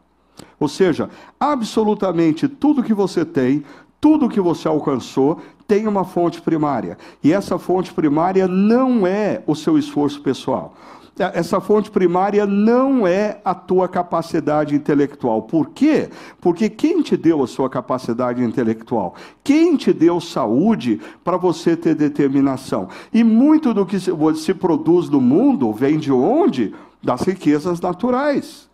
Ou 0.59 0.67
seja, 0.67 1.09
absolutamente 1.39 2.47
tudo 2.47 2.83
que 2.83 2.93
você 2.93 3.25
tem, 3.25 3.63
tudo 3.99 4.29
que 4.29 4.39
você 4.39 4.67
alcançou 4.67 5.39
tem 5.67 5.87
uma 5.87 6.05
fonte 6.05 6.41
primária. 6.41 6.97
E 7.23 7.33
essa 7.33 7.57
fonte 7.57 7.93
primária 7.93 8.47
não 8.47 9.05
é 9.05 9.43
o 9.45 9.55
seu 9.55 9.77
esforço 9.77 10.21
pessoal. 10.21 10.75
Essa 11.19 11.59
fonte 11.59 11.89
primária 11.89 12.45
não 12.45 13.07
é 13.07 13.41
a 13.43 13.55
tua 13.55 13.87
capacidade 13.87 14.75
intelectual. 14.75 15.43
Por 15.43 15.69
quê? 15.69 16.09
Porque 16.39 16.69
quem 16.69 17.01
te 17.01 17.17
deu 17.17 17.43
a 17.43 17.47
sua 17.47 17.69
capacidade 17.69 18.43
intelectual? 18.43 19.15
Quem 19.43 19.75
te 19.75 19.91
deu 19.91 20.21
saúde 20.21 21.01
para 21.23 21.37
você 21.37 21.75
ter 21.75 21.95
determinação? 21.95 22.87
E 23.13 23.23
muito 23.23 23.73
do 23.73 23.85
que 23.85 23.97
se 23.99 24.53
produz 24.53 25.09
no 25.09 25.19
mundo 25.19 25.71
vem 25.73 25.97
de 25.97 26.11
onde? 26.11 26.73
Das 27.01 27.21
riquezas 27.21 27.79
naturais 27.79 28.67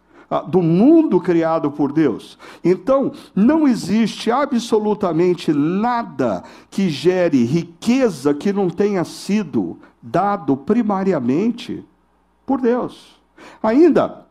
do 0.47 0.61
mundo 0.61 1.19
criado 1.19 1.69
por 1.69 1.91
Deus. 1.91 2.39
Então, 2.63 3.11
não 3.35 3.67
existe 3.67 4.31
absolutamente 4.31 5.53
nada 5.53 6.43
que 6.71 6.89
gere 6.89 7.43
riqueza 7.43 8.33
que 8.33 8.51
não 8.51 8.69
tenha 8.69 9.03
sido 9.03 9.77
dado 10.01 10.57
primariamente 10.57 11.85
por 12.45 12.61
Deus. 12.61 13.21
Ainda, 13.61 14.25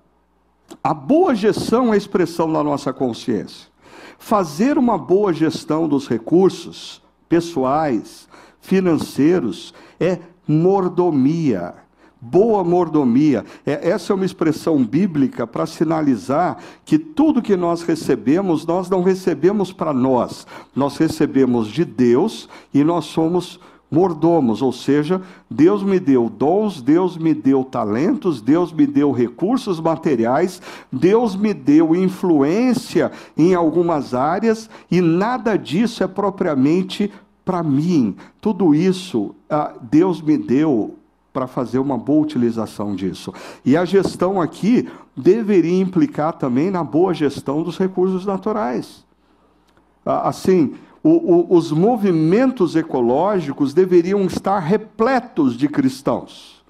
a 0.83 0.95
boa 0.95 1.35
gestão 1.35 1.89
é 1.89 1.95
a 1.95 1.97
expressão 1.97 2.53
da 2.53 2.63
nossa 2.63 2.93
consciência. 2.93 3.71
Fazer 4.19 4.79
uma 4.79 4.97
boa 4.97 5.33
gestão 5.33 5.89
dos 5.89 6.09
recursos 6.09 7.03
pessoais, 7.29 8.29
financeiros, 8.61 9.75
é 9.99 10.19
mordomia. 10.47 11.75
Boa 12.21 12.63
mordomia. 12.63 13.45
É, 13.67 13.91
essa 13.91 14.13
é 14.13 14.15
uma 14.15 14.25
expressão 14.25 14.85
bíblica 14.85 15.45
para 15.45 15.67
sinalizar 15.67 16.59
que 16.85 16.97
tudo 16.97 17.43
que 17.43 17.57
nós 17.57 17.83
recebemos, 17.83 18.65
nós 18.65 18.89
não 18.89 19.03
recebemos 19.03 19.73
para 19.73 19.93
nós. 19.93 20.47
Nós 20.75 20.97
recebemos 20.97 21.67
de 21.67 21.85
Deus 21.85 22.49
e 22.73 22.85
nós 22.85 23.07
somos 23.07 23.59
mordomos, 23.93 24.63
ou 24.63 24.73
seja, 24.73 25.21
Deus 25.51 25.83
me 25.83 26.01
deu 26.01 26.31
dons, 26.31 26.81
Deus 26.81 27.19
me 27.19 27.35
deu 27.35 27.63
talentos, 27.63 28.41
Deus 28.41 28.73
me 28.73 28.87
deu 28.87 29.13
recursos 29.13 29.79
materiais, 29.79 30.63
Deus 30.91 31.37
me 31.37 31.53
deu 31.53 31.95
influência 31.95 33.13
em 33.37 33.55
algumas 33.55 34.15
áreas 34.15 34.71
e 34.91 35.03
nada 35.03 35.59
disso 35.59 36.03
é 36.03 36.07
propriamente 36.07 37.13
para 37.45 37.63
mim. 37.63 38.17
Tudo 38.41 38.75
isso 38.75 39.35
ah, 39.51 39.75
Deus 39.83 40.23
me 40.23 40.39
deu 40.39 40.97
para 41.31 41.47
fazer 41.47 41.79
uma 41.79 41.99
boa 41.99 42.23
utilização 42.23 42.95
disso. 42.95 43.33
E 43.65 43.77
a 43.77 43.85
gestão 43.85 44.41
aqui 44.41 44.89
deveria 45.15 45.81
implicar 45.81 46.33
também 46.35 46.71
na 46.71 46.83
boa 46.83 47.13
gestão 47.13 47.63
dos 47.63 47.79
recursos 47.79 48.25
naturais. 48.25 49.05
Ah, 50.05 50.29
assim, 50.29 50.75
o, 51.03 51.11
o, 51.11 51.57
os 51.57 51.73
movimentos 51.73 52.77
ecológicos 52.77 53.75
deveriam 53.75 54.23
estar 54.23 54.59
repletos 54.61 55.57
de 55.57 55.69
cristãos. 55.69 56.63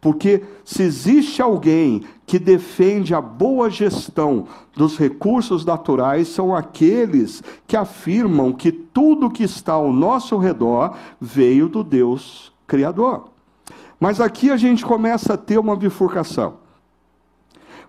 Porque 0.00 0.44
se 0.64 0.82
existe 0.82 1.42
alguém 1.42 2.02
que 2.24 2.38
defende 2.38 3.14
a 3.14 3.20
boa 3.20 3.68
gestão 3.68 4.46
dos 4.76 4.96
recursos 4.96 5.64
naturais, 5.64 6.28
são 6.28 6.54
aqueles 6.54 7.42
que 7.66 7.76
afirmam 7.76 8.52
que 8.52 8.70
tudo 8.70 9.30
que 9.30 9.42
está 9.42 9.72
ao 9.72 9.92
nosso 9.92 10.36
redor 10.38 10.94
veio 11.20 11.68
do 11.68 11.82
Deus 11.82 12.52
Criador. 12.66 13.28
Mas 13.98 14.20
aqui 14.20 14.50
a 14.50 14.56
gente 14.56 14.86
começa 14.86 15.34
a 15.34 15.36
ter 15.36 15.58
uma 15.58 15.74
bifurcação. 15.74 16.67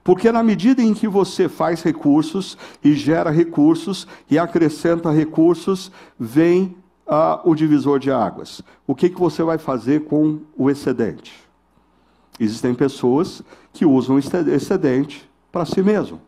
Porque 0.03 0.31
na 0.31 0.41
medida 0.41 0.81
em 0.81 0.93
que 0.93 1.07
você 1.07 1.49
faz 1.49 1.83
recursos 1.83 2.57
e 2.83 2.93
gera 2.93 3.29
recursos 3.29 4.07
e 4.29 4.37
acrescenta 4.37 5.11
recursos, 5.11 5.91
vem 6.17 6.75
uh, 7.07 7.39
o 7.43 7.55
divisor 7.55 7.99
de 7.99 8.11
águas. 8.11 8.61
O 8.87 8.95
que, 8.95 9.09
que 9.09 9.19
você 9.19 9.43
vai 9.43 9.57
fazer 9.57 10.05
com 10.05 10.39
o 10.57 10.69
excedente? 10.69 11.33
Existem 12.39 12.73
pessoas 12.73 13.43
que 13.73 13.85
usam 13.85 14.17
excedente 14.17 15.29
para 15.51 15.65
si 15.65 15.81
mesmo. 15.81 16.21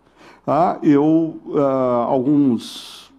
Ah, 0.45 0.77
eu, 0.81 1.39
uh, 1.45 1.59
alguns 2.07 3.11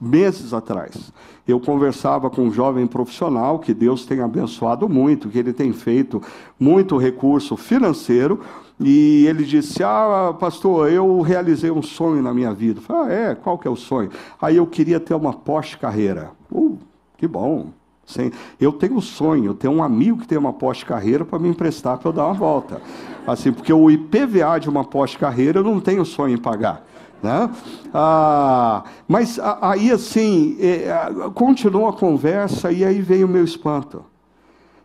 meses 0.00 0.54
atrás, 0.54 1.12
eu 1.46 1.58
conversava 1.58 2.30
com 2.30 2.42
um 2.42 2.52
jovem 2.52 2.86
profissional 2.86 3.58
que 3.58 3.74
Deus 3.74 4.06
tem 4.06 4.20
abençoado 4.20 4.88
muito, 4.88 5.28
que 5.28 5.38
ele 5.38 5.52
tem 5.52 5.72
feito 5.72 6.22
muito 6.58 6.96
recurso 6.96 7.56
financeiro, 7.56 8.40
e 8.78 9.26
ele 9.26 9.44
disse: 9.44 9.82
Ah, 9.82 10.34
pastor, 10.38 10.90
eu 10.90 11.20
realizei 11.20 11.70
um 11.70 11.82
sonho 11.82 12.22
na 12.22 12.32
minha 12.34 12.52
vida. 12.52 12.80
Eu 12.80 12.82
falei, 12.82 13.16
ah, 13.16 13.30
é? 13.30 13.34
Qual 13.34 13.58
que 13.58 13.68
é 13.68 13.70
o 13.70 13.76
sonho? 13.76 14.10
Aí 14.40 14.56
eu 14.56 14.66
queria 14.66 14.98
ter 14.98 15.14
uma 15.14 15.32
Porsche 15.32 15.76
Carreira. 15.78 16.30
Uh, 16.50 16.78
que 17.16 17.26
bom. 17.26 17.70
Sim, 18.04 18.32
eu 18.60 18.72
tenho 18.72 18.96
um 18.96 19.00
sonho, 19.00 19.46
eu 19.46 19.54
tenho 19.54 19.72
um 19.72 19.82
amigo 19.82 20.18
que 20.18 20.26
tem 20.26 20.36
uma 20.36 20.52
Porsche 20.52 20.84
Carreira 20.84 21.24
para 21.24 21.38
me 21.38 21.48
emprestar 21.48 21.98
para 21.98 22.08
eu 22.08 22.12
dar 22.12 22.26
uma 22.26 22.34
volta. 22.34 22.82
Assim, 23.26 23.52
porque 23.52 23.72
o 23.72 23.90
IPVA 23.90 24.58
de 24.58 24.68
uma 24.68 24.84
Porsche 24.84 25.16
Carreira 25.16 25.60
eu 25.60 25.64
não 25.64 25.80
tenho 25.80 26.04
sonho 26.04 26.34
em 26.34 26.38
pagar. 26.38 26.84
Né? 27.22 27.48
Ah, 27.94 28.82
mas 29.06 29.38
aí 29.60 29.92
assim, 29.92 30.56
é, 30.60 30.92
continuou 31.34 31.88
a 31.88 31.92
conversa 31.92 32.72
e 32.72 32.84
aí 32.84 33.00
veio 33.00 33.26
o 33.26 33.30
meu 33.30 33.44
espanto. 33.44 34.04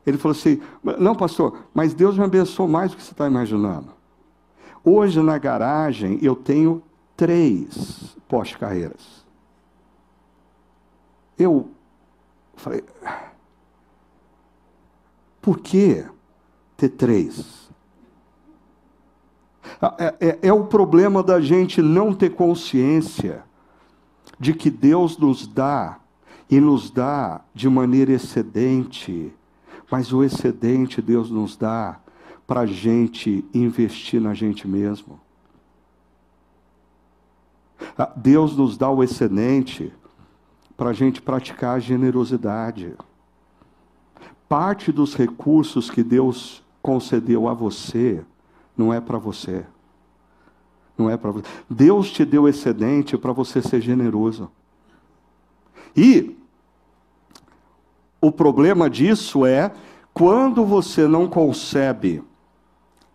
Ele 0.08 0.18
falou 0.18 0.38
assim: 0.38 0.62
Não, 0.98 1.14
pastor, 1.14 1.66
mas 1.74 1.94
Deus 1.94 2.18
me 2.18 2.24
abençoou 2.24 2.66
mais 2.66 2.92
do 2.92 2.98
que 2.98 3.04
você 3.04 3.12
está 3.12 3.28
imaginando. 3.28 3.90
Hoje 4.82 5.22
na 5.22 5.38
garagem 5.38 6.18
eu 6.22 6.34
tenho 6.34 6.82
três 7.18 8.16
pós-carreiras. 8.26 9.26
Eu 11.38 11.70
falei: 12.56 12.86
Por 15.42 15.60
que 15.60 16.06
ter 16.78 16.90
três? 16.90 17.70
Ah, 19.82 19.94
é, 20.00 20.16
é, 20.22 20.40
é, 20.44 20.54
o 20.54 20.68
problema 20.68 21.22
da 21.22 21.42
gente 21.42 21.82
não 21.82 22.14
ter 22.14 22.30
consciência 22.30 23.44
de 24.40 24.54
que 24.54 24.70
Deus 24.70 25.18
nos 25.18 25.46
dá 25.46 26.00
e 26.50 26.62
nos 26.62 26.90
dá 26.90 27.42
de 27.54 27.68
maneira 27.68 28.14
excedente 28.14 29.34
mas 29.90 30.12
o 30.12 30.24
excedente 30.24 31.02
Deus 31.02 31.30
nos 31.30 31.56
dá 31.56 32.00
para 32.46 32.62
a 32.62 32.66
gente 32.66 33.44
investir 33.54 34.22
na 34.22 34.34
gente 34.34 34.68
mesmo. 34.68 35.20
Ah, 37.98 38.12
Deus 38.16 38.56
nos 38.56 38.78
dá 38.78 38.90
o 38.90 39.04
excedente 39.04 39.94
para 40.76 40.92
a 40.92 40.94
gente 40.94 41.22
praticar 41.22 41.76
a 41.76 41.80
generosidade. 41.80 42.94
Parte 44.48 44.92
dos 44.92 45.16
recursos 45.16 45.90
que 45.90 46.04
Deus 46.04 46.64
concedeu 46.82 47.48
a 47.48 47.54
você 47.54 48.24
não 48.78 48.94
é 48.94 49.02
para 49.02 49.18
você. 49.18 49.66
Não 50.98 51.10
é 51.10 51.18
para 51.18 51.32
você. 51.32 51.46
Deus 51.70 52.12
te 52.12 52.24
deu 52.24 52.48
excedente 52.48 53.18
para 53.18 53.34
você 53.34 53.62
ser 53.62 53.82
generoso. 53.82 54.50
E 55.96 56.37
o 58.22 58.32
problema 58.32 58.90
disso 58.90 59.46
é 59.46 59.72
quando 60.14 60.66
você 60.66 61.08
não 61.08 61.28
concebe 61.28 62.24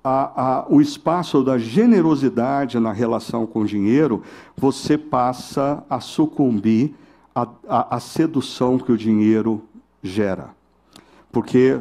a, 0.05 0.61
a, 0.61 0.67
o 0.69 0.81
espaço 0.81 1.43
da 1.43 1.59
generosidade 1.59 2.79
na 2.79 2.93
relação 2.93 3.47
com 3.47 3.61
o 3.61 3.67
dinheiro, 3.67 4.23
você 4.57 4.99
passa 4.99 5.85
a 5.89 6.01
sucumbir 6.01 6.95
à 7.69 7.99
sedução 7.99 8.79
que 8.79 8.93
o 8.93 8.99
dinheiro 8.99 9.63
gera. 10.03 10.51
Porque 11.31 11.81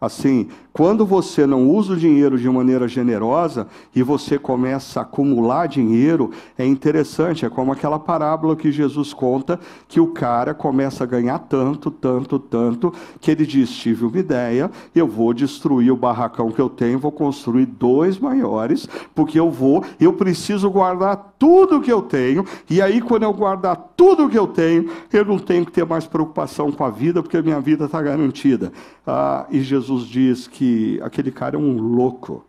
Assim, 0.00 0.48
quando 0.72 1.06
você 1.06 1.46
não 1.46 1.70
usa 1.70 1.92
o 1.92 1.96
dinheiro 1.96 2.36
de 2.36 2.50
maneira 2.50 2.88
generosa 2.88 3.68
e 3.94 4.02
você 4.02 4.38
começa 4.38 4.98
a 4.98 5.02
acumular 5.04 5.68
dinheiro, 5.68 6.32
é 6.58 6.66
interessante, 6.66 7.46
é 7.46 7.48
como 7.48 7.72
aquela 7.72 7.98
parábola 7.98 8.56
que 8.56 8.72
Jesus 8.72 9.14
conta, 9.14 9.58
que 9.86 10.00
o 10.00 10.08
cara 10.08 10.52
começa 10.52 11.04
a 11.04 11.06
ganhar 11.06 11.38
tanto, 11.38 11.92
tanto, 11.92 12.40
tanto, 12.40 12.92
que 13.20 13.30
ele 13.30 13.46
diz: 13.46 13.70
tive 13.70 14.04
uma 14.04 14.18
ideia, 14.18 14.68
eu 14.94 15.06
vou 15.06 15.32
destruir 15.32 15.92
o 15.92 15.96
barracão 15.96 16.50
que 16.50 16.60
eu 16.60 16.68
tenho, 16.68 16.98
vou 16.98 17.12
construir 17.12 17.66
dois 17.66 18.18
maiores, 18.18 18.88
porque 19.14 19.38
eu 19.38 19.50
vou, 19.50 19.84
eu 20.00 20.12
preciso 20.12 20.68
guardar 20.68 21.34
tudo 21.38 21.80
que 21.80 21.92
eu 21.92 22.02
tenho, 22.02 22.44
e 22.68 22.82
aí 22.82 23.00
quando 23.00 23.22
eu 23.22 23.32
guardar 23.32 23.92
tudo 23.96 24.28
que 24.28 24.38
eu 24.38 24.48
tenho, 24.48 24.90
eu 25.12 25.24
não 25.24 25.38
tenho 25.38 25.64
que 25.64 25.70
ter 25.70 25.86
mais 25.86 26.04
preocupação 26.04 26.72
com 26.72 26.84
a 26.84 26.90
vida, 26.90 27.22
porque 27.22 27.40
minha 27.40 27.60
vida 27.60 27.84
está 27.84 28.02
garantida. 28.02 28.72
Ah, 29.06 29.46
e 29.50 29.60
Jesus 29.60 29.83
diz 30.06 30.46
que 30.46 31.00
aquele 31.02 31.30
cara 31.30 31.56
é 31.56 31.58
um 31.58 31.78
louco. 31.78 32.44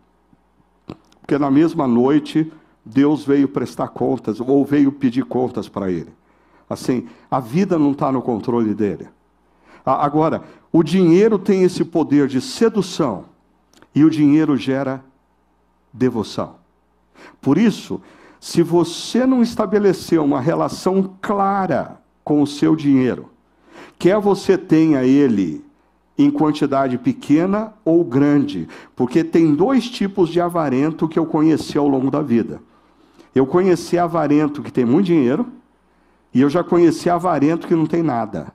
Porque 1.20 1.38
na 1.38 1.50
mesma 1.50 1.86
noite, 1.86 2.52
Deus 2.84 3.24
veio 3.24 3.48
prestar 3.48 3.88
contas, 3.88 4.40
ou 4.40 4.64
veio 4.64 4.92
pedir 4.92 5.24
contas 5.24 5.68
para 5.68 5.90
ele. 5.90 6.12
Assim, 6.68 7.06
a 7.30 7.40
vida 7.40 7.78
não 7.78 7.92
está 7.92 8.10
no 8.10 8.22
controle 8.22 8.74
dele. 8.74 9.08
Agora, 9.84 10.42
o 10.72 10.82
dinheiro 10.82 11.38
tem 11.38 11.62
esse 11.62 11.84
poder 11.84 12.26
de 12.28 12.40
sedução, 12.40 13.24
e 13.94 14.04
o 14.04 14.10
dinheiro 14.10 14.56
gera 14.56 15.04
devoção. 15.92 16.56
Por 17.40 17.56
isso, 17.56 18.00
se 18.40 18.62
você 18.62 19.24
não 19.24 19.42
estabelecer 19.42 20.20
uma 20.20 20.40
relação 20.40 21.14
clara 21.20 22.00
com 22.26 22.42
o 22.42 22.46
seu 22.46 22.74
dinheiro. 22.74 23.30
Quer 24.00 24.18
você 24.18 24.58
tenha 24.58 25.04
ele 25.04 25.64
em 26.18 26.30
quantidade 26.30 26.96
pequena 26.98 27.74
ou 27.84 28.04
grande, 28.04 28.68
porque 28.94 29.22
tem 29.22 29.54
dois 29.54 29.88
tipos 29.88 30.30
de 30.30 30.40
avarento 30.40 31.08
que 31.08 31.18
eu 31.18 31.26
conheci 31.26 31.76
ao 31.76 31.86
longo 31.86 32.10
da 32.10 32.22
vida. 32.22 32.60
Eu 33.34 33.46
conheci 33.46 33.98
avarento 33.98 34.62
que 34.62 34.72
tem 34.72 34.84
muito 34.84 35.06
dinheiro, 35.06 35.46
e 36.32 36.40
eu 36.40 36.48
já 36.48 36.64
conheci 36.64 37.08
avarento 37.08 37.66
que 37.66 37.74
não 37.74 37.86
tem 37.86 38.02
nada. 38.02 38.52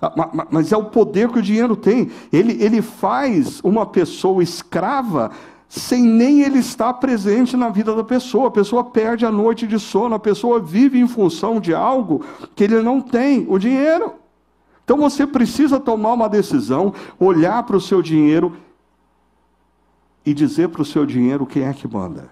Ah, 0.00 0.46
mas 0.50 0.72
é 0.72 0.76
o 0.76 0.84
poder 0.84 1.28
que 1.28 1.38
o 1.38 1.42
dinheiro 1.42 1.74
tem. 1.74 2.10
Ele, 2.32 2.62
ele 2.62 2.80
faz 2.80 3.60
uma 3.64 3.84
pessoa 3.84 4.42
escrava 4.42 5.30
sem 5.68 6.02
nem 6.02 6.42
ele 6.42 6.60
estar 6.60 6.94
presente 6.94 7.56
na 7.56 7.68
vida 7.68 7.94
da 7.94 8.04
pessoa. 8.04 8.48
A 8.48 8.52
pessoa 8.52 8.84
perde 8.84 9.26
a 9.26 9.30
noite 9.30 9.66
de 9.66 9.78
sono, 9.78 10.14
a 10.14 10.18
pessoa 10.18 10.60
vive 10.60 10.98
em 10.98 11.08
função 11.08 11.60
de 11.60 11.74
algo 11.74 12.24
que 12.54 12.64
ele 12.64 12.80
não 12.80 13.00
tem, 13.00 13.44
o 13.48 13.58
dinheiro. 13.58 14.14
Então 14.88 14.96
você 14.96 15.26
precisa 15.26 15.78
tomar 15.78 16.14
uma 16.14 16.30
decisão, 16.30 16.94
olhar 17.20 17.62
para 17.64 17.76
o 17.76 17.80
seu 17.80 18.00
dinheiro 18.00 18.56
e 20.24 20.32
dizer 20.32 20.70
para 20.70 20.80
o 20.80 20.84
seu 20.84 21.04
dinheiro 21.04 21.44
quem 21.44 21.64
é 21.64 21.74
que 21.74 21.86
manda. 21.86 22.30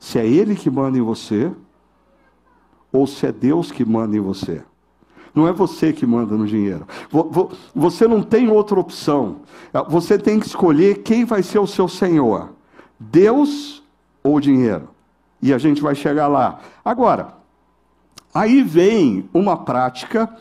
Se 0.00 0.18
é 0.18 0.26
ele 0.26 0.56
que 0.56 0.70
manda 0.70 0.96
em 0.96 1.02
você, 1.02 1.52
ou 2.90 3.06
se 3.06 3.26
é 3.26 3.30
Deus 3.30 3.70
que 3.70 3.84
manda 3.84 4.16
em 4.16 4.20
você. 4.20 4.62
Não 5.34 5.46
é 5.46 5.52
você 5.52 5.92
que 5.92 6.06
manda 6.06 6.34
no 6.34 6.46
dinheiro. 6.46 6.86
Você 7.74 8.08
não 8.08 8.22
tem 8.22 8.48
outra 8.48 8.80
opção. 8.80 9.42
Você 9.90 10.18
tem 10.18 10.40
que 10.40 10.46
escolher 10.46 11.02
quem 11.02 11.26
vai 11.26 11.42
ser 11.42 11.58
o 11.58 11.66
seu 11.66 11.86
Senhor: 11.86 12.48
Deus 12.98 13.82
ou 14.22 14.36
o 14.36 14.40
dinheiro. 14.40 14.88
E 15.42 15.52
a 15.52 15.58
gente 15.58 15.82
vai 15.82 15.94
chegar 15.94 16.28
lá. 16.28 16.60
Agora, 16.82 17.34
aí 18.32 18.62
vem 18.62 19.28
uma 19.34 19.54
prática 19.54 20.34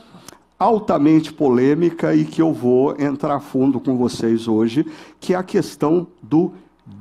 altamente 0.60 1.32
polêmica 1.32 2.16
e 2.16 2.26
que 2.26 2.42
eu 2.42 2.52
vou 2.52 2.96
entrar 3.00 3.40
fundo 3.40 3.80
com 3.80 3.96
vocês 3.98 4.48
hoje, 4.48 4.86
que 5.20 5.34
é 5.34 5.38
a 5.38 5.44
questão 5.44 6.08
do 6.22 6.54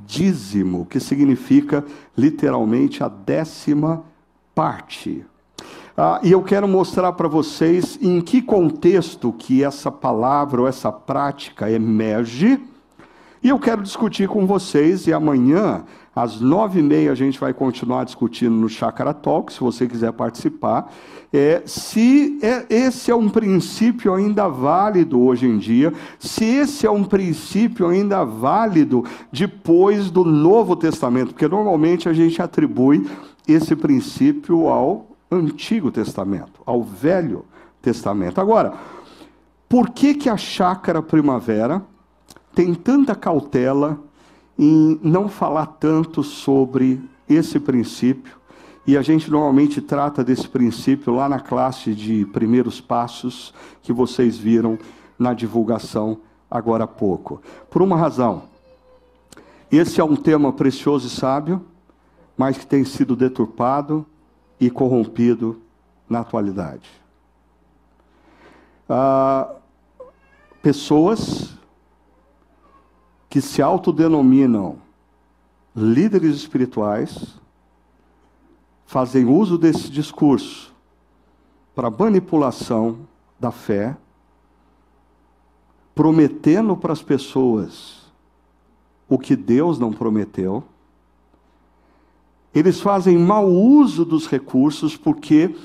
dízimo, 0.05 0.85
que 0.85 0.99
significa 0.99 1.83
literalmente 2.17 3.03
a 3.03 3.07
décima 3.07 4.03
parte. 4.53 5.25
Ah, 5.95 6.19
e 6.21 6.31
eu 6.31 6.43
quero 6.43 6.67
mostrar 6.67 7.11
para 7.13 7.27
vocês 7.27 7.97
em 8.01 8.21
que 8.21 8.41
contexto 8.41 9.33
que 9.33 9.63
essa 9.63 9.91
palavra 9.91 10.61
ou 10.61 10.67
essa 10.67 10.91
prática 10.91 11.71
emerge. 11.71 12.61
E 13.41 13.49
eu 13.49 13.57
quero 13.57 13.81
discutir 13.81 14.27
com 14.27 14.45
vocês, 14.45 15.07
e 15.07 15.13
amanhã, 15.13 15.83
às 16.17 16.41
nove 16.41 16.79
e 16.79 16.83
meia, 16.83 17.11
a 17.11 17.15
gente 17.15 17.39
vai 17.39 17.53
continuar 17.53 18.03
discutindo 18.03 18.55
no 18.55 18.67
Chakra 18.67 19.13
Talk, 19.13 19.53
se 19.53 19.59
você 19.59 19.85
quiser 19.85 20.11
participar, 20.13 20.91
é, 21.31 21.61
se 21.63 22.39
é, 22.41 22.65
esse 22.69 23.11
é 23.11 23.15
um 23.15 23.29
princípio 23.29 24.11
ainda 24.11 24.47
válido 24.47 25.21
hoje 25.21 25.45
em 25.45 25.59
dia, 25.59 25.93
se 26.17 26.43
esse 26.43 26.87
é 26.87 26.91
um 26.91 27.03
princípio 27.03 27.87
ainda 27.87 28.23
válido 28.23 29.05
depois 29.31 30.09
do 30.09 30.23
Novo 30.23 30.75
Testamento, 30.75 31.33
porque 31.33 31.47
normalmente 31.47 32.09
a 32.09 32.13
gente 32.13 32.41
atribui 32.41 33.07
esse 33.47 33.75
princípio 33.75 34.67
ao 34.67 35.15
Antigo 35.31 35.91
Testamento, 35.91 36.61
ao 36.65 36.81
Velho 36.81 37.45
Testamento. 37.79 38.41
Agora, 38.41 38.73
por 39.69 39.91
que, 39.91 40.15
que 40.15 40.29
a 40.29 40.37
chácara 40.37 40.99
primavera 40.99 41.83
tem 42.55 42.73
tanta 42.73 43.13
cautela 43.13 43.99
em 44.57 44.99
não 45.03 45.27
falar 45.27 45.65
tanto 45.65 46.23
sobre 46.23 47.01
esse 47.29 47.59
princípio? 47.59 48.37
E 48.85 48.95
a 48.97 49.01
gente 49.01 49.29
normalmente 49.29 49.81
trata 49.81 50.23
desse 50.23 50.47
princípio 50.47 51.13
lá 51.13 51.27
na 51.27 51.39
classe 51.39 51.93
de 51.93 52.25
primeiros 52.27 52.79
passos 52.79 53.53
que 53.81 53.91
vocês 53.91 54.37
viram 54.37 54.79
na 55.19 55.33
divulgação 55.33 56.19
agora 56.49 56.85
há 56.85 56.87
pouco. 56.87 57.41
Por 57.69 57.81
uma 57.81 57.97
razão. 57.97 58.43
Esse 59.69 59.99
é 59.99 60.03
um 60.03 60.15
tema 60.15 60.53
precioso 60.53 61.07
e 61.07 61.09
sábio, 61.09 61.65
mas 62.37 62.57
que 62.57 62.65
tem 62.65 62.85
sido 62.85 63.15
deturpado, 63.15 64.05
e 64.59 64.69
corrompido 64.69 65.61
na 66.09 66.19
atualidade. 66.19 66.89
Ah, 68.89 69.53
pessoas 70.61 71.56
que 73.29 73.41
se 73.41 73.61
autodenominam 73.61 74.77
líderes 75.75 76.35
espirituais 76.35 77.37
fazem 78.85 79.25
uso 79.25 79.57
desse 79.57 79.91
discurso 79.91 80.73
para 81.75 81.91
manipulação 81.91 82.99
da 83.39 83.51
fé, 83.51 83.95
prometendo 85.93 86.75
para 86.75 86.93
as 86.93 87.03
pessoas 87.03 88.11
o 89.07 89.19
que 89.19 89.35
Deus 89.35 89.77
não 89.77 89.91
prometeu. 89.91 90.63
Eles 92.53 92.79
fazem 92.79 93.17
mau 93.17 93.47
uso 93.47 94.03
dos 94.03 94.27
recursos 94.27 94.97
porque, 94.97 95.55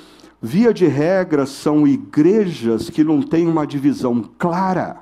via 0.40 0.74
de 0.74 0.86
regra, 0.86 1.46
são 1.46 1.86
igrejas 1.86 2.90
que 2.90 3.02
não 3.02 3.22
têm 3.22 3.46
uma 3.46 3.66
divisão 3.66 4.22
clara 4.36 5.00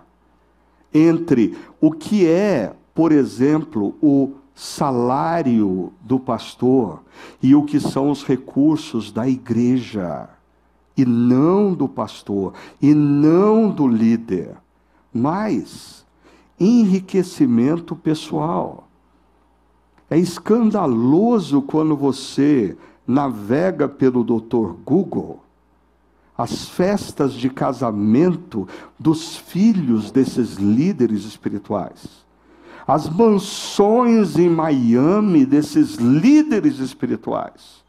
entre 0.93 1.57
o 1.81 1.93
que 1.93 2.27
é, 2.27 2.75
por 2.95 3.13
exemplo, 3.13 3.95
o 4.03 4.33
salário 4.55 5.93
do 6.01 6.19
pastor 6.19 7.03
e 7.43 7.55
o 7.55 7.63
que 7.65 7.81
são 7.81 8.11
os 8.11 8.25
recursos 8.25 9.11
da 9.11 9.29
igreja, 9.29 10.29
e 10.97 11.05
não 11.05 11.73
do 11.73 11.89
pastor, 11.89 12.53
e 12.81 12.95
não 12.95 13.71
do 13.71 13.89
líder, 13.89 14.57
mas 15.13 16.05
enriquecimento 16.59 17.97
pessoal. 17.97 18.87
É 20.11 20.19
escandaloso 20.19 21.63
quando 21.63 21.97
você 21.97 22.77
navega 23.07 23.89
pelo 23.89 24.23
Dr. 24.23 24.75
Google 24.85 25.41
as 26.41 26.67
festas 26.71 27.35
de 27.35 27.51
casamento 27.51 28.67
dos 28.99 29.37
filhos 29.37 30.11
desses 30.11 30.55
líderes 30.55 31.25
espirituais, 31.25 32.25
as 32.87 33.09
mansões 33.11 34.39
em 34.39 34.49
Miami 34.49 35.45
desses 35.45 35.97
líderes 35.97 36.79
espirituais, 36.79 37.85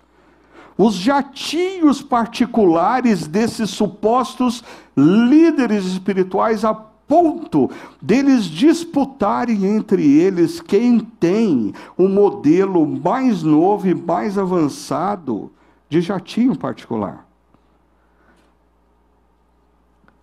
os 0.77 0.95
jatinhos 0.95 2.01
particulares 2.01 3.25
desses 3.25 3.69
supostos 3.69 4.61
líderes 4.97 5.85
espirituais 5.85 6.65
a 6.65 6.73
ponto 6.73 7.71
deles 8.01 8.43
disputarem 8.43 9.65
entre 9.65 10.05
eles 10.05 10.59
quem 10.59 10.99
tem 10.99 11.73
o 11.97 12.09
modelo 12.09 12.85
mais 12.85 13.43
novo 13.43 13.87
e 13.87 13.95
mais 13.95 14.37
avançado 14.37 15.49
de 15.89 16.01
jatinho 16.01 16.57
particular. 16.57 17.30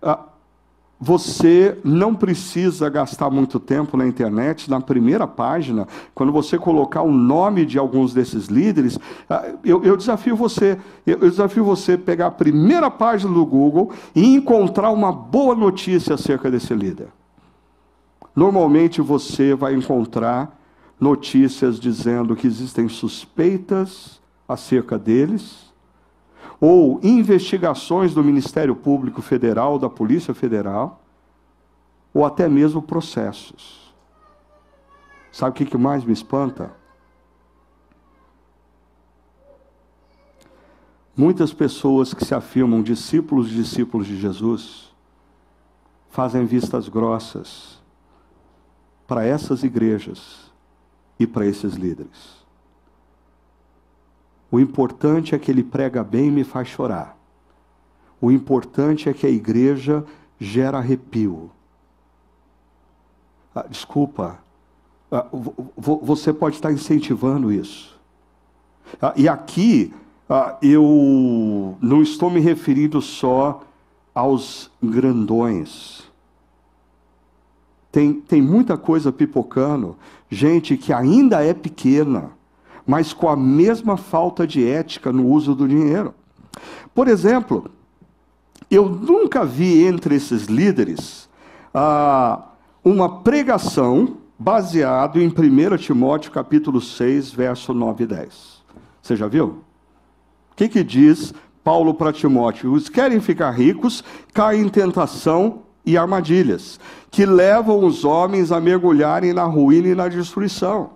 Ah, 0.01 0.19
você 1.01 1.77
não 1.81 2.13
precisa 2.13 2.89
gastar 2.89 3.29
muito 3.29 3.57
tempo 3.57 3.95
na 3.95 4.05
internet, 4.05 4.69
na 4.69 4.81
primeira 4.81 5.25
página, 5.25 5.87
quando 6.13 6.29
você 6.29 6.57
colocar 6.57 7.01
o 7.03 7.11
nome 7.11 7.65
de 7.65 7.79
alguns 7.79 8.13
desses 8.13 8.47
líderes, 8.47 8.99
ah, 9.29 9.53
eu, 9.63 9.81
eu 9.83 9.95
desafio 9.95 10.35
você, 10.35 10.77
eu, 11.07 11.19
eu 11.19 11.29
desafio 11.29 11.63
você 11.63 11.97
pegar 11.97 12.27
a 12.27 12.31
primeira 12.31 12.91
página 12.91 13.33
do 13.33 13.45
Google 13.45 13.93
e 14.13 14.25
encontrar 14.25 14.91
uma 14.91 15.11
boa 15.11 15.55
notícia 15.55 16.15
acerca 16.15 16.51
desse 16.51 16.73
líder. 16.73 17.07
Normalmente 18.35 19.01
você 19.01 19.55
vai 19.55 19.73
encontrar 19.75 20.59
notícias 20.99 21.79
dizendo 21.79 22.35
que 22.35 22.45
existem 22.45 22.89
suspeitas 22.89 24.19
acerca 24.47 24.99
deles 24.99 25.68
ou 26.59 26.99
investigações 27.01 28.13
do 28.13 28.23
Ministério 28.23 28.75
Público 28.75 29.21
Federal, 29.21 29.79
da 29.79 29.89
Polícia 29.89 30.33
Federal, 30.33 31.01
ou 32.13 32.25
até 32.25 32.49
mesmo 32.49 32.81
processos. 32.81 33.93
Sabe 35.31 35.63
o 35.63 35.65
que 35.65 35.77
mais 35.77 36.03
me 36.03 36.11
espanta? 36.11 36.71
Muitas 41.15 41.53
pessoas 41.53 42.13
que 42.13 42.25
se 42.25 42.33
afirmam 42.33 42.81
discípulos 42.81 43.51
e 43.51 43.55
discípulos 43.55 44.07
de 44.07 44.17
Jesus 44.17 44.89
fazem 46.09 46.45
vistas 46.45 46.89
grossas 46.89 47.79
para 49.05 49.25
essas 49.25 49.63
igrejas 49.63 50.51
e 51.19 51.27
para 51.27 51.45
esses 51.45 51.73
líderes. 51.73 52.38
O 54.51 54.59
importante 54.59 55.35
é 55.35 55.39
que 55.39 55.51
ele 55.51 55.63
prega 55.63 56.03
bem 56.03 56.27
e 56.27 56.31
me 56.31 56.43
faz 56.43 56.67
chorar. 56.67 57.17
O 58.21 58.31
importante 58.31 59.07
é 59.07 59.13
que 59.13 59.25
a 59.25 59.29
igreja 59.29 60.03
gera 60.39 60.77
arrepio. 60.77 61.51
Ah, 63.53 63.65
desculpa, 63.69 64.39
ah, 65.11 65.25
você 65.77 66.31
pode 66.33 66.55
estar 66.55 66.71
incentivando 66.71 67.51
isso. 67.51 67.97
Ah, 69.01 69.13
e 69.15 69.27
aqui, 69.27 69.93
ah, 70.29 70.57
eu 70.61 71.77
não 71.81 72.01
estou 72.01 72.29
me 72.29 72.39
referindo 72.39 73.01
só 73.01 73.63
aos 74.13 74.69
grandões. 74.81 76.03
Tem, 77.91 78.13
tem 78.13 78.41
muita 78.41 78.77
coisa 78.77 79.11
pipocando, 79.11 79.95
gente 80.29 80.77
que 80.77 80.93
ainda 80.93 81.43
é 81.43 81.53
pequena, 81.53 82.31
mas 82.85 83.13
com 83.13 83.29
a 83.29 83.35
mesma 83.35 83.97
falta 83.97 84.45
de 84.45 84.67
ética 84.67 85.11
no 85.11 85.27
uso 85.27 85.53
do 85.55 85.67
dinheiro. 85.67 86.13
Por 86.93 87.07
exemplo, 87.07 87.71
eu 88.69 88.87
nunca 88.87 89.45
vi 89.45 89.85
entre 89.85 90.15
esses 90.15 90.45
líderes 90.45 91.29
ah, 91.73 92.49
uma 92.83 93.21
pregação 93.21 94.17
baseado 94.37 95.19
em 95.19 95.27
1 95.27 95.77
Timóteo 95.77 96.31
capítulo 96.31 96.79
6, 96.79 97.31
verso 97.31 97.73
9 97.73 98.03
e 98.03 98.07
10. 98.07 98.63
Você 99.01 99.15
já 99.15 99.27
viu? 99.27 99.63
O 100.51 100.55
que, 100.55 100.69
que 100.69 100.83
diz 100.83 101.33
Paulo 101.63 101.93
para 101.93 102.13
Timóteo? 102.13 102.73
Os 102.73 102.89
querem 102.89 103.19
ficar 103.19 103.51
ricos, 103.51 104.03
caem 104.33 104.61
em 104.61 104.69
tentação 104.69 105.63
e 105.85 105.97
armadilhas, 105.97 106.79
que 107.09 107.25
levam 107.25 107.83
os 107.83 108.05
homens 108.05 108.51
a 108.51 108.59
mergulharem 108.59 109.33
na 109.33 109.43
ruína 109.43 109.87
e 109.89 109.95
na 109.95 110.07
destruição. 110.07 110.91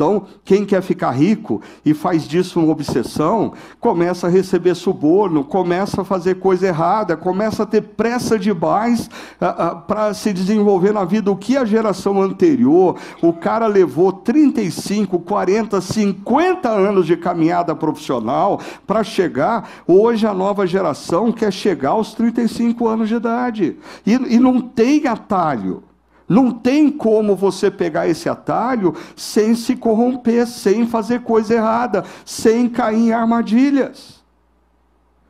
Então, 0.00 0.22
quem 0.46 0.64
quer 0.64 0.80
ficar 0.80 1.10
rico 1.10 1.60
e 1.84 1.92
faz 1.92 2.26
disso 2.26 2.58
uma 2.58 2.72
obsessão, 2.72 3.52
começa 3.78 4.28
a 4.28 4.30
receber 4.30 4.74
suborno, 4.74 5.44
começa 5.44 6.00
a 6.00 6.04
fazer 6.06 6.36
coisa 6.36 6.68
errada, 6.68 7.18
começa 7.18 7.64
a 7.64 7.66
ter 7.66 7.82
pressa 7.82 8.38
demais 8.38 9.10
uh, 9.38 9.44
uh, 9.44 9.80
para 9.82 10.14
se 10.14 10.32
desenvolver 10.32 10.94
na 10.94 11.04
vida. 11.04 11.30
O 11.30 11.36
que 11.36 11.54
a 11.54 11.66
geração 11.66 12.22
anterior, 12.22 12.96
o 13.20 13.34
cara 13.34 13.66
levou 13.66 14.10
35, 14.10 15.18
40, 15.18 15.78
50 15.82 16.70
anos 16.70 17.06
de 17.06 17.18
caminhada 17.18 17.76
profissional 17.76 18.58
para 18.86 19.04
chegar, 19.04 19.68
hoje 19.86 20.26
a 20.26 20.32
nova 20.32 20.66
geração 20.66 21.30
quer 21.30 21.52
chegar 21.52 21.90
aos 21.90 22.14
35 22.14 22.88
anos 22.88 23.06
de 23.06 23.16
idade. 23.16 23.76
E, 24.06 24.12
e 24.12 24.38
não 24.38 24.62
tem 24.62 25.06
atalho. 25.06 25.89
Não 26.30 26.52
tem 26.52 26.88
como 26.88 27.34
você 27.34 27.72
pegar 27.72 28.06
esse 28.06 28.28
atalho 28.28 28.94
sem 29.16 29.56
se 29.56 29.74
corromper, 29.74 30.46
sem 30.46 30.86
fazer 30.86 31.22
coisa 31.22 31.54
errada, 31.54 32.04
sem 32.24 32.68
cair 32.68 33.08
em 33.08 33.12
armadilhas. 33.12 34.22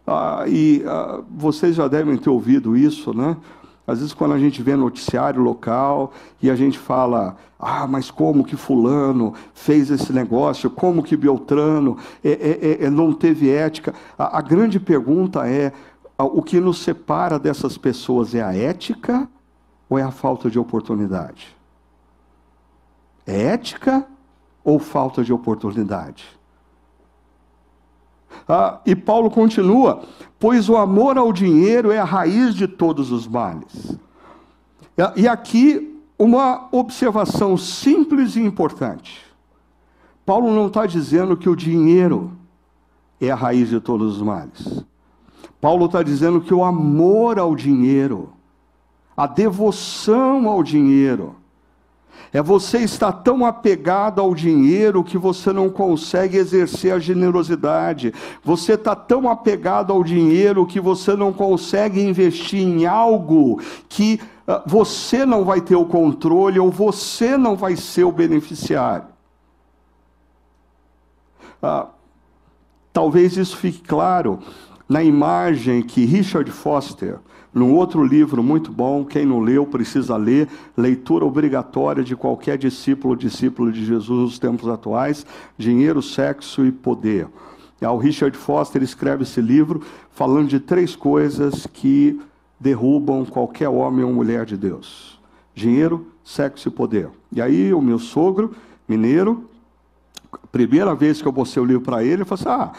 Ah, 0.07 0.45
e 0.47 0.85
ah, 0.87 1.23
vocês 1.31 1.75
já 1.75 1.89
devem 1.89 2.19
ter 2.19 2.29
ouvido 2.29 2.77
isso, 2.77 3.17
né? 3.17 3.35
Às 3.87 4.01
vezes, 4.01 4.13
quando 4.13 4.35
a 4.35 4.39
gente 4.39 4.63
vê 4.63 4.77
noticiário 4.77 5.41
local 5.41 6.13
e 6.43 6.51
a 6.51 6.55
gente 6.55 6.79
fala, 6.79 7.35
ah, 7.59 7.87
mas 7.87 8.11
como 8.11 8.45
que 8.45 8.55
Fulano 8.55 9.33
fez 9.55 9.91
esse 9.91 10.13
negócio, 10.13 10.69
como 10.69 11.03
que 11.03 11.17
Beltrano 11.17 11.97
é, 12.23 12.31
é, 12.31 12.85
é, 12.85 12.91
não 12.91 13.15
teve 13.15 13.49
ética. 13.49 13.95
A, 14.19 14.37
a 14.37 14.43
grande 14.43 14.79
pergunta 14.79 15.49
é: 15.49 15.73
o 16.19 16.43
que 16.43 16.61
nos 16.61 16.81
separa 16.81 17.39
dessas 17.39 17.79
pessoas 17.79 18.35
é 18.35 18.43
a 18.43 18.55
ética 18.55 19.27
ou 19.91 19.99
é 19.99 20.03
a 20.03 20.13
falta 20.13 20.49
de 20.49 20.59
oportunidade? 20.59 21.55
É 23.27 23.43
ética 23.49 24.07
ou 24.63 24.79
falta 24.79 25.25
de 25.25 25.33
oportunidade? 25.33 26.25
Ah, 28.49 28.81
e 28.87 28.95
Paulo 28.95 29.31
continua: 29.31 30.05
pois 30.39 30.69
o 30.69 30.77
amor 30.77 31.19
ao 31.19 31.33
dinheiro 31.33 31.91
é 31.91 31.99
a 31.99 32.05
raiz 32.05 32.55
de 32.55 32.69
todos 32.69 33.11
os 33.11 33.27
males. 33.27 33.99
E 35.17 35.27
aqui 35.27 36.01
uma 36.19 36.69
observação 36.71 37.57
simples 37.57 38.37
e 38.37 38.41
importante. 38.41 39.25
Paulo 40.25 40.55
não 40.55 40.67
está 40.67 40.87
dizendo 40.87 41.37
que 41.37 41.49
o 41.49 41.57
dinheiro 41.57 42.33
é 43.21 43.31
a 43.31 43.35
raiz 43.35 43.71
de 43.71 43.81
todos 43.81 44.17
os 44.17 44.23
males. 44.23 44.85
Paulo 45.61 45.87
está 45.87 46.03
dizendo 46.03 46.41
que 46.41 46.53
o 46.53 46.63
amor 46.63 47.39
ao 47.39 47.57
dinheiro 47.57 48.33
a 49.21 49.27
devoção 49.27 50.49
ao 50.49 50.63
dinheiro. 50.63 51.37
É 52.33 52.41
você 52.41 52.79
estar 52.79 53.13
tão 53.13 53.45
apegado 53.45 54.19
ao 54.19 54.35
dinheiro 54.35 55.05
que 55.05 55.19
você 55.19 55.53
não 55.53 55.69
consegue 55.69 56.39
exercer 56.39 56.95
a 56.95 56.99
generosidade. 56.99 58.15
Você 58.43 58.75
está 58.75 58.97
tão 58.97 59.29
apegado 59.29 59.93
ao 59.93 60.03
dinheiro 60.03 60.65
que 60.65 60.81
você 60.81 61.15
não 61.15 61.35
consegue 61.35 62.01
investir 62.01 62.63
em 62.63 62.87
algo 62.87 63.61
que 63.91 64.19
uh, 64.49 64.63
você 64.65 65.27
não 65.27 65.45
vai 65.45 65.61
ter 65.61 65.77
o 65.77 65.85
controle 65.85 66.59
ou 66.59 66.71
você 66.71 67.37
não 67.37 67.57
vai 67.57 67.77
ser 67.77 68.05
o 68.05 68.13
beneficiário. 68.13 69.05
Uh, 71.63 71.89
talvez 72.91 73.37
isso 73.37 73.55
fique 73.59 73.83
claro 73.83 74.39
na 74.89 75.03
imagem 75.03 75.83
que 75.83 76.07
Richard 76.07 76.51
Foster 76.51 77.19
num 77.53 77.75
outro 77.75 78.05
livro 78.05 78.43
muito 78.43 78.71
bom, 78.71 79.05
quem 79.05 79.27
não 79.27 79.41
leu 79.41 79.67
precisa 79.67 80.17
ler, 80.17 80.49
leitura 80.77 81.25
obrigatória 81.25 82.05
de 82.05 82.15
qualquer 82.15 82.57
discípulo 82.57 83.17
discípulo 83.17 83.73
de 83.73 83.85
Jesus 83.85 84.21
nos 84.21 84.39
tempos 84.39 84.69
atuais, 84.69 85.27
Dinheiro, 85.59 86.01
Sexo 86.01 86.65
e 86.65 86.71
Poder. 86.71 87.27
O 87.83 87.97
Richard 87.97 88.37
Foster 88.37 88.83
escreve 88.83 89.23
esse 89.23 89.41
livro 89.41 89.83
falando 90.13 90.49
de 90.49 90.61
três 90.61 90.95
coisas 90.95 91.67
que 91.67 92.21
derrubam 92.59 93.25
qualquer 93.25 93.69
homem 93.69 94.05
ou 94.05 94.13
mulher 94.13 94.45
de 94.45 94.57
Deus: 94.57 95.19
dinheiro, 95.55 96.07
sexo 96.23 96.69
e 96.69 96.71
poder. 96.71 97.09
E 97.33 97.41
aí 97.41 97.73
o 97.73 97.81
meu 97.81 97.99
sogro, 97.99 98.55
mineiro, 98.87 99.49
primeira 100.53 100.95
vez 100.95 101.23
que 101.23 101.27
eu 101.27 101.33
mostrei 101.33 101.65
o 101.65 101.67
livro 101.67 101.83
para 101.83 102.05
ele, 102.05 102.13
ele 102.13 102.25
falou 102.25 102.41
assim: 102.41 102.63
ah, 102.63 102.73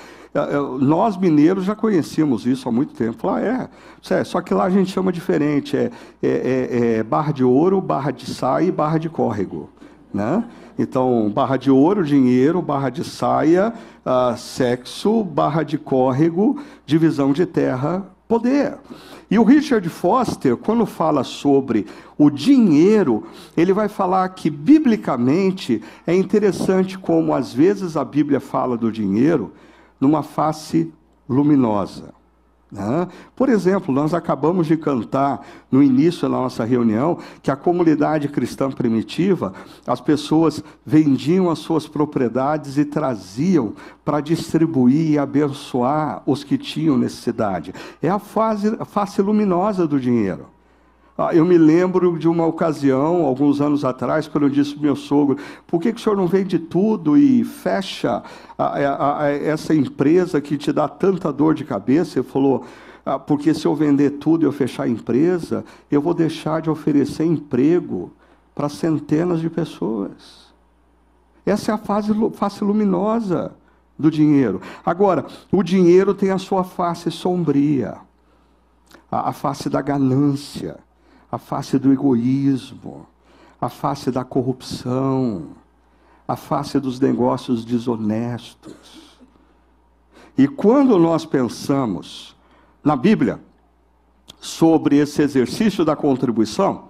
nós 0.79 1.17
mineiros 1.17 1.65
já 1.65 1.75
conhecíamos 1.75 2.45
isso 2.45 2.67
há 2.69 2.71
muito 2.71 2.93
tempo. 2.93 3.27
Lá 3.27 3.41
é, 3.41 3.69
é, 4.09 4.23
só 4.23 4.39
que 4.41 4.53
lá 4.53 4.63
a 4.63 4.69
gente 4.69 4.91
chama 4.91 5.11
diferente, 5.11 5.75
é, 5.75 5.91
é, 6.23 6.29
é, 6.29 6.95
é 6.97 7.03
barra 7.03 7.33
de 7.33 7.43
ouro, 7.43 7.81
barra 7.81 8.11
de 8.11 8.25
saia 8.29 8.65
e 8.65 8.71
barra 8.71 8.97
de 8.97 9.09
córrego. 9.09 9.69
Né? 10.13 10.43
Então, 10.79 11.29
barra 11.29 11.57
de 11.57 11.69
ouro, 11.69 12.03
dinheiro, 12.03 12.61
barra 12.61 12.89
de 12.89 13.03
saia, 13.03 13.73
uh, 14.05 14.37
sexo, 14.37 15.23
barra 15.23 15.63
de 15.63 15.77
córrego, 15.77 16.61
divisão 16.85 17.33
de 17.33 17.45
terra, 17.45 18.05
poder. 18.27 18.77
E 19.29 19.39
o 19.39 19.43
Richard 19.43 19.87
Foster, 19.87 20.57
quando 20.57 20.85
fala 20.85 21.23
sobre 21.23 21.87
o 22.17 22.29
dinheiro, 22.29 23.23
ele 23.55 23.71
vai 23.71 23.87
falar 23.87 24.27
que, 24.29 24.49
biblicamente, 24.49 25.81
é 26.05 26.13
interessante 26.13 26.97
como 26.97 27.33
às 27.33 27.53
vezes 27.53 27.95
a 27.95 28.03
Bíblia 28.03 28.41
fala 28.41 28.75
do 28.75 28.91
dinheiro 28.91 29.53
numa 30.01 30.23
face 30.23 30.91
luminosa. 31.29 32.19
Né? 32.71 33.07
Por 33.35 33.49
exemplo, 33.49 33.93
nós 33.93 34.13
acabamos 34.13 34.65
de 34.65 34.77
cantar 34.77 35.45
no 35.69 35.83
início 35.83 36.21
da 36.21 36.29
nossa 36.29 36.63
reunião 36.63 37.19
que 37.43 37.51
a 37.51 37.55
comunidade 37.55 38.29
cristã 38.29 38.71
primitiva, 38.71 39.53
as 39.85 39.99
pessoas 39.99 40.63
vendiam 40.85 41.49
as 41.49 41.59
suas 41.59 41.85
propriedades 41.85 42.77
e 42.77 42.85
traziam 42.85 43.73
para 44.05 44.21
distribuir 44.21 45.11
e 45.11 45.19
abençoar 45.19 46.23
os 46.25 46.45
que 46.45 46.57
tinham 46.57 46.97
necessidade. 46.97 47.73
É 48.01 48.09
a, 48.09 48.19
fase, 48.19 48.75
a 48.79 48.85
face 48.85 49.21
luminosa 49.21 49.85
do 49.85 49.99
dinheiro. 49.99 50.47
Ah, 51.23 51.35
eu 51.35 51.45
me 51.45 51.55
lembro 51.55 52.17
de 52.17 52.27
uma 52.27 52.47
ocasião, 52.47 53.25
alguns 53.25 53.61
anos 53.61 53.85
atrás, 53.85 54.27
quando 54.27 54.45
eu 54.45 54.49
disse 54.49 54.73
para 54.73 54.81
meu 54.81 54.95
sogro: 54.95 55.37
por 55.67 55.79
que, 55.79 55.93
que 55.93 55.99
o 55.99 56.03
senhor 56.03 56.15
não 56.15 56.25
vende 56.25 56.57
tudo 56.57 57.15
e 57.15 57.43
fecha 57.43 58.23
a, 58.57 58.65
a, 58.65 59.25
a, 59.25 59.29
essa 59.29 59.75
empresa 59.75 60.41
que 60.41 60.57
te 60.57 60.73
dá 60.73 60.87
tanta 60.87 61.31
dor 61.31 61.53
de 61.53 61.63
cabeça? 61.63 62.17
Ele 62.17 62.27
falou: 62.27 62.65
ah, 63.05 63.19
porque 63.19 63.53
se 63.53 63.67
eu 63.67 63.75
vender 63.75 64.11
tudo 64.11 64.43
e 64.43 64.45
eu 64.47 64.51
fechar 64.51 64.85
a 64.85 64.89
empresa, 64.89 65.63
eu 65.91 66.01
vou 66.01 66.15
deixar 66.15 66.59
de 66.59 66.71
oferecer 66.71 67.23
emprego 67.23 68.11
para 68.55 68.67
centenas 68.67 69.39
de 69.39 69.49
pessoas. 69.49 70.51
Essa 71.45 71.71
é 71.71 71.75
a 71.75 71.77
fase, 71.77 72.11
face 72.33 72.63
luminosa 72.63 73.51
do 73.97 74.09
dinheiro. 74.09 74.59
Agora, 74.83 75.27
o 75.51 75.61
dinheiro 75.61 76.15
tem 76.15 76.31
a 76.31 76.39
sua 76.39 76.63
face 76.63 77.11
sombria, 77.11 77.97
a, 79.11 79.29
a 79.29 79.33
face 79.33 79.69
da 79.69 79.83
ganância 79.83 80.79
a 81.31 81.37
face 81.37 81.79
do 81.79 81.93
egoísmo, 81.93 83.07
a 83.59 83.69
face 83.69 84.11
da 84.11 84.23
corrupção, 84.23 85.49
a 86.27 86.35
face 86.35 86.79
dos 86.79 86.99
negócios 86.99 87.63
desonestos. 87.63 89.19
E 90.37 90.47
quando 90.47 90.97
nós 90.97 91.25
pensamos 91.25 92.35
na 92.83 92.95
Bíblia 92.95 93.39
sobre 94.39 94.97
esse 94.97 95.21
exercício 95.21 95.85
da 95.85 95.95
contribuição, 95.95 96.89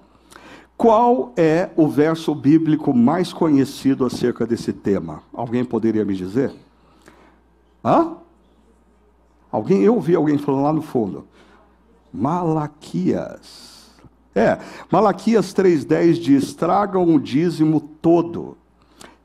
qual 0.78 1.32
é 1.38 1.70
o 1.76 1.88
verso 1.88 2.34
bíblico 2.34 2.94
mais 2.94 3.32
conhecido 3.32 4.06
acerca 4.06 4.48
desse 4.48 4.74
tema? 4.74 5.22
Alguém 5.32 5.64
poderia 5.64 6.04
me 6.04 6.16
dizer? 6.16 6.52
Hã? 7.86 8.16
Alguém, 9.52 9.84
eu 9.84 9.96
ouvi 9.96 10.16
alguém 10.16 10.38
falando 10.38 10.64
lá 10.64 10.74
no 10.74 10.82
fundo. 10.82 11.28
Malaquias. 12.12 13.71
É, 14.34 14.58
Malaquias 14.90 15.54
3,10 15.54 16.14
diz: 16.14 16.54
tragam 16.54 17.04
o 17.14 17.20
dízimo 17.20 17.82
todo. 18.02 18.58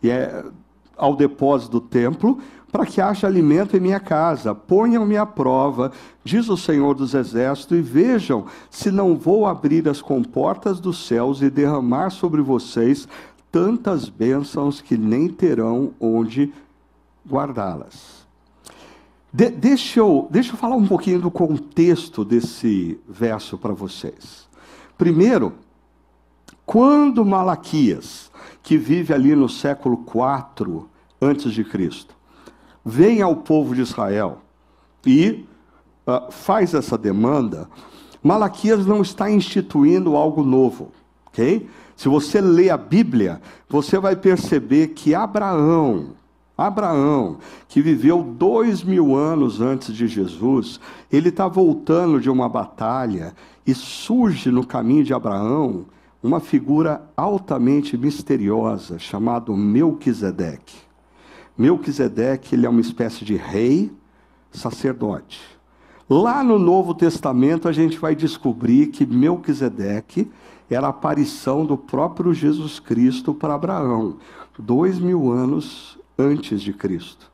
E 0.03 0.11
é, 0.11 0.45
ao 0.97 1.14
depósito 1.14 1.73
do 1.73 1.81
templo, 1.81 2.38
para 2.73 2.87
que 2.87 3.01
haja 3.01 3.27
alimento 3.27 3.77
em 3.77 3.81
minha 3.81 4.01
casa. 4.01 4.55
Ponham-me 4.55 5.16
à 5.16 5.25
prova, 5.25 5.92
diz 6.25 6.49
o 6.49 6.57
Senhor 6.57 6.95
dos 6.95 7.14
Exércitos, 7.14 7.79
e 7.79 7.81
vejam 7.81 8.47
se 8.71 8.90
não 8.90 9.16
vou 9.16 9.47
abrir 9.47 9.88
as 9.88 10.03
comportas 10.03 10.81
dos 10.81 11.07
céus 11.07 11.40
e 11.42 11.51
derramar 11.51 12.11
sobre 12.11 12.42
vocês 12.42 13.09
tantas 13.51 14.09
bênçãos 14.09 14.81
que 14.81 14.99
nem 14.99 15.29
terão 15.29 15.92
onde 16.01 16.53
guardá-las. 17.27 18.27
De, 19.33 19.51
deixa, 19.51 20.01
eu, 20.01 20.29
deixa 20.31 20.53
eu 20.53 20.57
falar 20.57 20.77
um 20.77 20.87
pouquinho 20.87 21.21
do 21.21 21.31
contexto 21.31 22.25
desse 22.25 22.99
verso 23.09 23.57
para 23.57 23.73
vocês. 23.73 24.46
Primeiro, 24.99 25.53
quando 26.65 27.25
Malaquias, 27.25 28.31
que 28.63 28.77
vive 28.77 29.13
ali 29.13 29.37
no 29.37 29.49
século 29.49 29.99
4 29.99 30.89
antes 31.21 31.53
de 31.53 31.63
Cristo, 31.63 32.15
vem 32.85 33.23
ao 33.23 33.37
povo 33.37 33.75
de 33.75 33.83
Israel 33.83 34.39
e 35.07 35.45
uh, 36.07 36.31
faz 36.33 36.75
essa 36.75 36.99
demanda, 36.99 37.69
Malaquias 38.23 38.85
não 38.87 39.03
está 39.03 39.31
instituindo 39.31 40.17
algo 40.17 40.43
novo, 40.43 40.91
ok? 41.29 41.69
Se 41.97 42.09
você 42.09 42.41
lê 42.41 42.71
a 42.71 42.77
Bíblia, 42.77 43.41
você 43.69 43.99
vai 43.99 44.17
perceber 44.17 44.89
que 44.89 45.15
Abraão, 45.15 46.11
Abraão, 46.59 47.39
que 47.69 47.81
viveu 47.81 48.23
dois 48.23 48.83
mil 48.83 49.15
anos 49.15 49.61
antes 49.61 49.95
de 49.95 50.09
Jesus, 50.09 50.81
ele 51.13 51.29
está 51.29 51.47
voltando 51.47 52.21
de 52.21 52.29
uma 52.29 52.49
batalha 52.49 53.35
e 53.67 53.75
surge 53.75 54.51
no 54.51 54.67
caminho 54.67 55.05
de 55.05 55.13
Abraão 55.13 55.87
uma 56.23 56.41
figura 56.41 57.09
altamente 57.17 57.97
misteriosa 57.97 58.99
chamado 58.99 59.57
Melquisedeque. 59.57 60.77
Melquisedeque 61.57 62.55
ele 62.55 62.67
é 62.67 62.69
uma 62.69 62.81
espécie 62.81 63.25
de 63.25 63.35
rei, 63.35 63.93
sacerdote. 64.51 65.41
Lá 66.09 66.43
no 66.45 66.59
Novo 66.59 66.95
Testamento 66.95 67.69
a 67.69 67.73
gente 67.73 67.99
vai 67.99 68.15
descobrir 68.15 68.89
que 68.89 69.05
Melquisedeque 69.05 70.31
era 70.71 70.87
a 70.87 70.91
aparição 70.91 71.65
do 71.65 71.77
próprio 71.77 72.33
Jesus 72.35 72.79
Cristo 72.79 73.35
para 73.35 73.55
Abraão, 73.55 74.17
dois 74.59 74.99
mil 74.99 75.31
anos 75.33 75.99
antes 76.19 76.61
de 76.61 76.73
Cristo. 76.73 77.31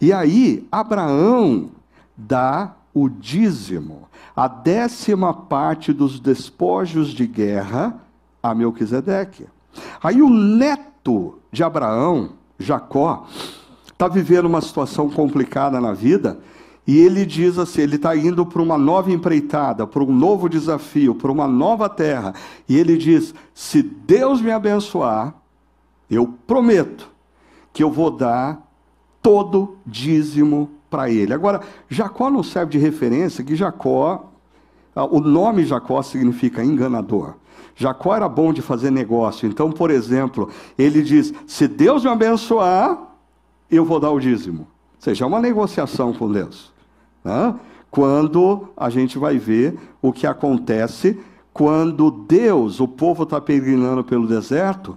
E 0.00 0.12
aí, 0.12 0.66
Abraão 0.70 1.70
dá 2.16 2.74
o 2.92 3.08
dízimo, 3.08 4.08
a 4.40 4.48
décima 4.48 5.34
parte 5.34 5.92
dos 5.92 6.18
despojos 6.18 7.10
de 7.10 7.26
guerra 7.26 8.00
a 8.42 8.54
Melquisedeque. 8.54 9.46
Aí 10.02 10.22
o 10.22 10.30
neto 10.30 11.38
de 11.52 11.62
Abraão, 11.62 12.30
Jacó, 12.58 13.26
está 13.84 14.08
vivendo 14.08 14.46
uma 14.46 14.62
situação 14.62 15.10
complicada 15.10 15.78
na 15.78 15.92
vida 15.92 16.40
e 16.86 16.96
ele 16.96 17.26
diz 17.26 17.58
assim: 17.58 17.82
ele 17.82 17.96
está 17.96 18.16
indo 18.16 18.46
para 18.46 18.62
uma 18.62 18.78
nova 18.78 19.12
empreitada, 19.12 19.86
para 19.86 20.02
um 20.02 20.10
novo 20.10 20.48
desafio, 20.48 21.14
para 21.14 21.30
uma 21.30 21.46
nova 21.46 21.86
terra. 21.86 22.32
E 22.66 22.78
ele 22.78 22.96
diz: 22.96 23.34
se 23.52 23.82
Deus 23.82 24.40
me 24.40 24.50
abençoar, 24.50 25.34
eu 26.10 26.26
prometo 26.46 27.10
que 27.74 27.82
eu 27.82 27.90
vou 27.90 28.10
dar 28.10 28.66
todo 29.20 29.76
dízimo 29.84 30.70
para 30.88 31.10
ele. 31.10 31.34
Agora, 31.34 31.60
Jacó 31.90 32.30
não 32.30 32.42
serve 32.42 32.72
de 32.72 32.78
referência 32.78 33.44
que 33.44 33.54
Jacó, 33.54 34.29
o 34.94 35.20
nome 35.20 35.64
Jacó 35.64 36.02
significa 36.02 36.64
enganador. 36.64 37.34
Jacó 37.76 38.14
era 38.14 38.28
bom 38.28 38.52
de 38.52 38.60
fazer 38.60 38.90
negócio. 38.90 39.48
Então, 39.48 39.70
por 39.70 39.90
exemplo, 39.90 40.48
ele 40.76 41.02
diz: 41.02 41.32
se 41.46 41.68
Deus 41.68 42.04
me 42.04 42.10
abençoar, 42.10 42.98
eu 43.70 43.84
vou 43.84 44.00
dar 44.00 44.10
o 44.10 44.20
dízimo. 44.20 44.62
Ou 44.62 44.66
seja, 44.98 45.24
é 45.24 45.26
uma 45.26 45.40
negociação 45.40 46.12
com 46.12 46.30
Deus. 46.30 46.72
Né? 47.24 47.54
Quando 47.90 48.68
a 48.76 48.90
gente 48.90 49.18
vai 49.18 49.38
ver 49.38 49.78
o 50.02 50.12
que 50.12 50.26
acontece 50.26 51.18
quando 51.52 52.10
Deus, 52.10 52.80
o 52.80 52.88
povo 52.88 53.24
está 53.24 53.40
peregrinando 53.40 54.04
pelo 54.04 54.26
deserto, 54.26 54.96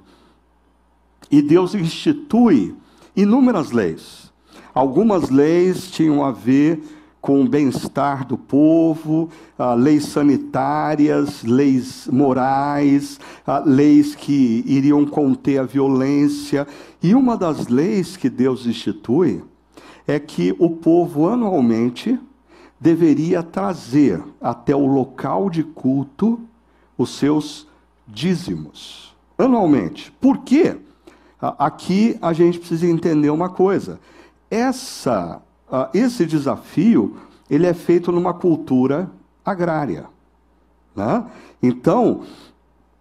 e 1.32 1.42
Deus 1.42 1.74
institui 1.74 2.76
inúmeras 3.16 3.72
leis. 3.72 4.32
Algumas 4.74 5.30
leis 5.30 5.90
tinham 5.90 6.24
a 6.24 6.32
ver 6.32 6.84
com 7.24 7.42
o 7.42 7.48
bem-estar 7.48 8.28
do 8.28 8.38
povo, 8.38 9.30
ah, 9.58 9.74
leis 9.76 10.08
sanitárias, 10.08 11.42
leis 11.42 12.06
morais, 12.12 13.18
ah, 13.48 13.64
leis 13.66 14.14
que 14.14 14.62
iriam 14.68 15.06
conter 15.06 15.60
a 15.60 15.64
violência. 15.64 16.68
E 17.02 17.16
uma 17.16 17.38
das 17.38 17.70
leis 17.70 18.18
que 18.18 18.30
Deus 18.30 18.66
institui 18.66 19.42
é 20.06 20.20
que 20.20 20.54
o 20.60 20.70
povo 20.70 21.30
anualmente 21.30 22.20
deveria 22.78 23.42
trazer 23.42 24.22
até 24.42 24.76
o 24.76 24.86
local 24.86 25.50
de 25.50 25.64
culto 25.64 26.42
os 26.98 27.18
seus 27.18 27.66
dízimos. 28.06 29.16
Anualmente. 29.38 30.12
Por 30.20 30.40
quê? 30.40 30.76
Aqui 31.40 32.18
a 32.22 32.34
gente 32.34 32.60
precisa 32.60 32.86
entender 32.86 33.30
uma 33.30 33.48
coisa. 33.48 33.98
Essa, 34.52 35.42
esse 35.94 36.26
desafio 36.26 37.16
ele 37.50 37.66
é 37.66 37.74
feito 37.74 38.12
numa 38.12 38.34
cultura 38.34 39.10
agrária. 39.44 40.06
Né? 40.96 41.24
Então, 41.62 42.22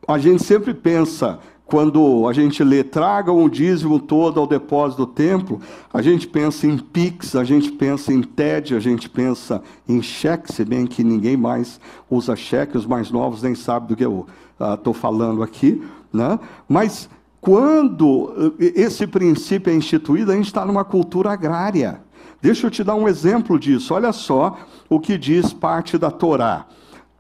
a 0.07 0.19
gente 0.19 0.43
sempre 0.43 0.75
pensa, 0.75 1.39
quando 1.65 2.27
a 2.29 2.33
gente 2.33 2.63
lê, 2.65 2.83
traga 2.83 3.33
um 3.33 3.49
dízimo 3.49 4.01
todo 4.01 4.41
ao 4.41 4.47
depósito 4.47 5.07
do 5.07 5.13
templo, 5.13 5.61
a 5.93 6.03
gente 6.03 6.27
pensa 6.27 6.67
em 6.67 6.77
PIX, 6.77 7.37
a 7.37 7.45
gente 7.45 7.71
pensa 7.73 8.13
em 8.13 8.23
TED, 8.23 8.75
a 8.75 8.81
gente 8.81 9.09
pensa 9.09 9.63
em 9.89 10.03
cheque, 10.03 10.53
se 10.53 10.65
bem 10.65 10.87
que 10.87 11.05
ninguém 11.05 11.37
mais 11.37 11.81
usa 12.11 12.35
cheque, 12.35 12.77
os 12.77 12.87
mais 12.87 13.11
novos 13.11 13.43
nem 13.43 13.55
sabem 13.55 13.89
do 13.89 13.97
que 13.97 14.05
eu 14.05 14.27
estou 14.75 14.93
uh, 14.93 14.97
falando 14.97 15.43
aqui. 15.43 15.83
Né? 16.13 16.39
Mas 16.69 17.09
quando 17.41 18.55
eh, 18.61 18.73
esse 18.77 19.07
princípio 19.07 19.73
é 19.73 19.75
instituído, 19.75 20.31
a 20.31 20.37
gente 20.37 20.47
está 20.47 20.65
numa 20.65 20.85
cultura 20.85 21.33
agrária. 21.33 22.01
Deixa 22.43 22.67
eu 22.67 22.71
te 22.73 22.83
dar 22.83 22.97
um 22.97 23.07
exemplo 23.07 23.57
disso. 23.57 23.95
Olha 23.95 24.13
só 24.13 24.59
o 24.89 24.99
que 24.99 25.17
diz 25.17 25.53
parte 25.53 25.97
da 25.97 26.11
Torá. 26.11 26.67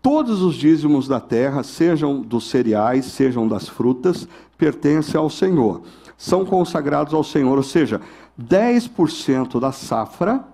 Todos 0.03 0.43
os 0.43 0.57
dízimos 0.57 1.07
da 1.07 1.21
terra, 1.21 1.63
sejam 1.63 2.21
dos 2.21 2.51
cereais, 2.51 3.05
sejam 3.05 3.47
das 3.47 3.69
frutas, 3.69 4.27
pertencem 4.59 5.17
ao 5.17 5.31
Senhor. 5.31 5.83
São 6.19 6.45
consagrados 6.45 7.15
ao 7.15 7.23
Senhor, 7.23 7.57
ou 7.57 7.63
seja, 7.63 8.01
10% 8.37 9.61
da 9.61 9.71
safra 9.71 10.45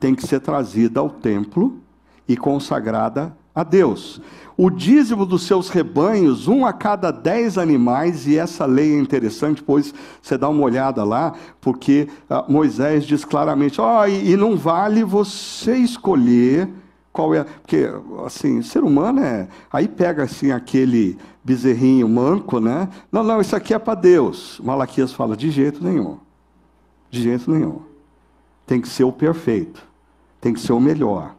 tem 0.00 0.14
que 0.14 0.26
ser 0.26 0.40
trazida 0.40 1.00
ao 1.00 1.10
templo 1.10 1.78
e 2.26 2.34
consagrada 2.34 3.36
a 3.60 3.64
Deus 3.64 4.20
o 4.60 4.70
dízimo 4.70 5.24
dos 5.24 5.44
seus 5.44 5.68
rebanhos, 5.68 6.48
um 6.48 6.66
a 6.66 6.72
cada 6.72 7.12
dez 7.12 7.56
animais, 7.56 8.26
e 8.26 8.36
essa 8.36 8.66
lei 8.66 8.92
é 8.92 8.98
interessante, 8.98 9.62
pois 9.62 9.94
você 10.20 10.36
dá 10.36 10.48
uma 10.48 10.64
olhada 10.64 11.04
lá, 11.04 11.32
porque 11.60 12.08
ah, 12.28 12.44
Moisés 12.48 13.04
diz 13.04 13.24
claramente: 13.24 13.80
ó, 13.80 14.00
oh, 14.00 14.06
e, 14.06 14.32
e 14.32 14.36
não 14.36 14.56
vale 14.56 15.04
você 15.04 15.76
escolher 15.76 16.68
qual 17.12 17.32
é. 17.36 17.44
Porque, 17.44 17.88
assim, 18.26 18.60
ser 18.60 18.82
humano 18.82 19.20
é. 19.20 19.48
Aí 19.72 19.86
pega, 19.86 20.24
assim, 20.24 20.50
aquele 20.50 21.16
bezerrinho 21.44 22.08
manco, 22.08 22.58
né? 22.58 22.88
Não, 23.12 23.22
não, 23.22 23.40
isso 23.40 23.54
aqui 23.54 23.72
é 23.72 23.78
para 23.78 23.94
Deus. 23.94 24.60
Malaquias 24.60 25.12
fala: 25.12 25.36
de 25.36 25.52
jeito 25.52 25.84
nenhum. 25.84 26.18
De 27.08 27.22
jeito 27.22 27.48
nenhum. 27.48 27.82
Tem 28.66 28.80
que 28.80 28.88
ser 28.88 29.04
o 29.04 29.12
perfeito. 29.12 29.86
Tem 30.40 30.52
que 30.52 30.58
ser 30.58 30.72
o 30.72 30.80
melhor. 30.80 31.36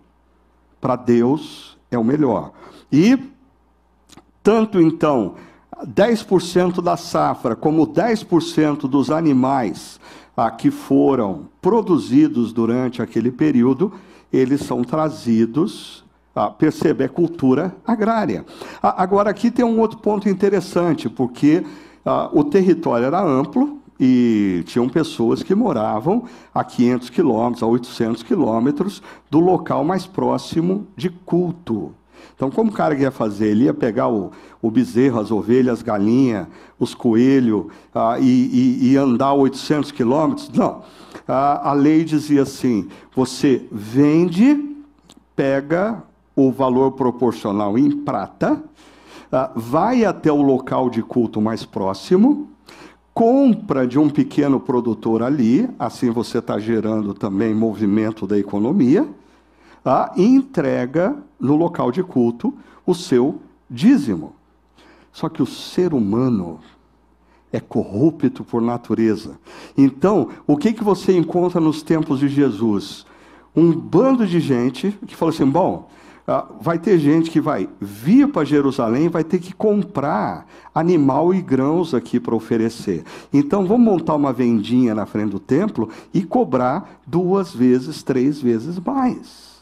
Para 0.79 0.95
Deus 0.95 1.68
é 1.91 1.97
o 1.97 2.03
melhor. 2.03 2.51
E 2.91 3.17
tanto 4.43 4.81
então 4.81 5.35
10% 5.85 6.81
da 6.81 6.97
safra 6.97 7.55
como 7.55 7.87
10% 7.87 8.81
dos 8.87 9.09
animais 9.09 9.99
ah, 10.35 10.49
que 10.51 10.71
foram 10.71 11.47
produzidos 11.61 12.53
durante 12.53 13.01
aquele 13.01 13.31
período, 13.31 13.93
eles 14.31 14.61
são 14.61 14.83
trazidos 14.83 16.03
ah, 16.35 16.49
percebe, 16.49 17.03
é 17.03 17.07
cultura 17.07 17.75
agrária. 17.85 18.45
Ah, 18.81 19.01
agora, 19.03 19.29
aqui 19.29 19.51
tem 19.51 19.65
um 19.65 19.79
outro 19.79 19.97
ponto 19.97 20.29
interessante, 20.29 21.09
porque 21.09 21.65
o 22.31 22.43
território 22.43 23.05
era 23.05 23.21
amplo 23.21 23.77
e 23.99 24.63
tinham 24.65 24.87
pessoas 24.87 25.43
que 25.43 25.53
moravam 25.53 26.23
a 26.53 26.63
500 26.63 27.09
quilômetros, 27.09 27.63
a 27.63 27.67
800 27.67 28.23
quilômetros 28.23 29.03
do 29.29 29.39
local 29.39 29.83
mais 29.83 30.07
próximo 30.07 30.87
de 30.95 31.09
culto. 31.09 31.93
Então, 32.35 32.49
como 32.49 32.71
o 32.71 32.73
cara 32.73 32.95
ia 32.95 33.11
fazer? 33.11 33.47
Ele 33.47 33.65
ia 33.65 33.73
pegar 33.73 34.07
o, 34.07 34.31
o 34.61 34.71
bezerro, 34.71 35.19
as 35.19 35.29
ovelhas, 35.29 35.79
as 35.79 35.81
galinhas, 35.81 36.47
os 36.79 36.93
coelhos 36.95 37.65
ah, 37.93 38.17
e, 38.17 38.23
e, 38.23 38.91
e, 38.91 38.97
andar 38.97 39.33
800 39.33 39.91
quilômetros? 39.91 40.49
Não. 40.49 40.81
Ah, 41.27 41.69
a 41.69 41.73
lei 41.73 42.05
dizia 42.05 42.43
assim: 42.43 42.87
você 43.13 43.67
vende, 43.69 44.73
pega 45.35 46.01
o 46.33 46.49
valor 46.49 46.93
proporcional 46.93 47.77
em 47.77 47.91
prata, 47.91 48.63
ah, 49.29 49.51
vai 49.53 50.05
até 50.05 50.31
o 50.31 50.41
local 50.41 50.89
de 50.89 51.03
culto 51.03 51.41
mais 51.41 51.65
próximo, 51.65 52.49
compra 53.19 53.85
de 53.85 53.99
um 53.99 54.09
pequeno 54.09 54.61
produtor 54.61 55.21
ali, 55.21 55.69
assim 55.77 56.09
você 56.09 56.37
está 56.37 56.57
gerando 56.57 57.13
também 57.13 57.53
movimento 57.53 58.25
da 58.25 58.39
economia, 58.39 59.05
ah, 59.83 60.13
e 60.15 60.23
entrega 60.23 61.17
no 61.37 61.57
local 61.57 61.91
de 61.91 62.01
culto 62.01 62.53
o 62.85 62.95
seu 62.95 63.41
dízimo. 63.69 64.35
Só 65.11 65.27
que 65.27 65.43
o 65.43 65.45
ser 65.45 65.93
humano 65.93 66.61
é 67.51 67.59
corrupto 67.59 68.45
por 68.45 68.61
natureza. 68.61 69.37
Então, 69.77 70.29
o 70.47 70.55
que, 70.55 70.71
que 70.71 70.81
você 70.81 71.17
encontra 71.17 71.59
nos 71.59 71.83
tempos 71.83 72.19
de 72.19 72.29
Jesus? 72.29 73.05
Um 73.53 73.73
bando 73.73 74.25
de 74.25 74.39
gente 74.39 74.97
que 75.05 75.13
falou 75.13 75.33
assim: 75.33 75.45
bom, 75.45 75.89
vai 76.61 76.77
ter 76.77 76.99
gente 76.99 77.31
que 77.31 77.41
vai 77.41 77.67
vir 77.81 78.27
para 78.27 78.45
Jerusalém, 78.45 79.09
vai 79.09 79.23
ter 79.23 79.39
que 79.39 79.53
comprar 79.53 80.45
animal 80.73 81.33
e 81.33 81.41
grãos 81.41 81.93
aqui 81.93 82.19
para 82.19 82.35
oferecer. 82.35 83.03
Então 83.33 83.65
vamos 83.65 83.85
montar 83.85 84.15
uma 84.15 84.31
vendinha 84.31 84.93
na 84.93 85.05
frente 85.05 85.31
do 85.31 85.39
templo 85.39 85.89
e 86.13 86.21
cobrar 86.21 87.01
duas 87.05 87.53
vezes, 87.53 88.03
três 88.03 88.39
vezes 88.39 88.79
mais. 88.79 89.59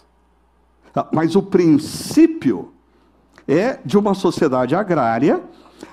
Ah, 0.93 1.07
mas 1.13 1.35
o 1.35 1.43
princípio 1.43 2.69
é 3.47 3.79
de 3.85 3.97
uma 3.97 4.13
sociedade 4.13 4.75
agrária, 4.75 5.41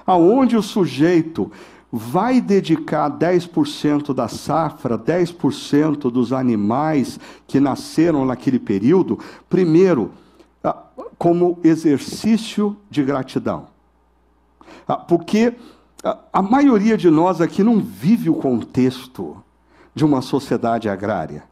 aonde 0.04 0.56
o 0.56 0.62
sujeito 0.62 1.52
vai 1.92 2.40
dedicar 2.40 3.08
10% 3.10 4.12
da 4.12 4.26
safra, 4.26 4.98
10% 4.98 6.10
dos 6.10 6.32
animais 6.32 7.20
que 7.46 7.60
nasceram 7.60 8.24
naquele 8.24 8.58
período, 8.58 9.18
primeiro, 9.48 10.10
ah, 10.10 10.23
como 11.18 11.58
exercício 11.62 12.76
de 12.90 13.02
gratidão. 13.02 13.66
Ah, 14.86 14.96
porque 14.96 15.54
ah, 16.02 16.18
a 16.32 16.42
maioria 16.42 16.96
de 16.96 17.10
nós 17.10 17.40
aqui 17.40 17.62
não 17.62 17.80
vive 17.80 18.28
o 18.28 18.34
contexto 18.34 19.36
de 19.94 20.04
uma 20.04 20.20
sociedade 20.20 20.88
agrária. 20.88 21.44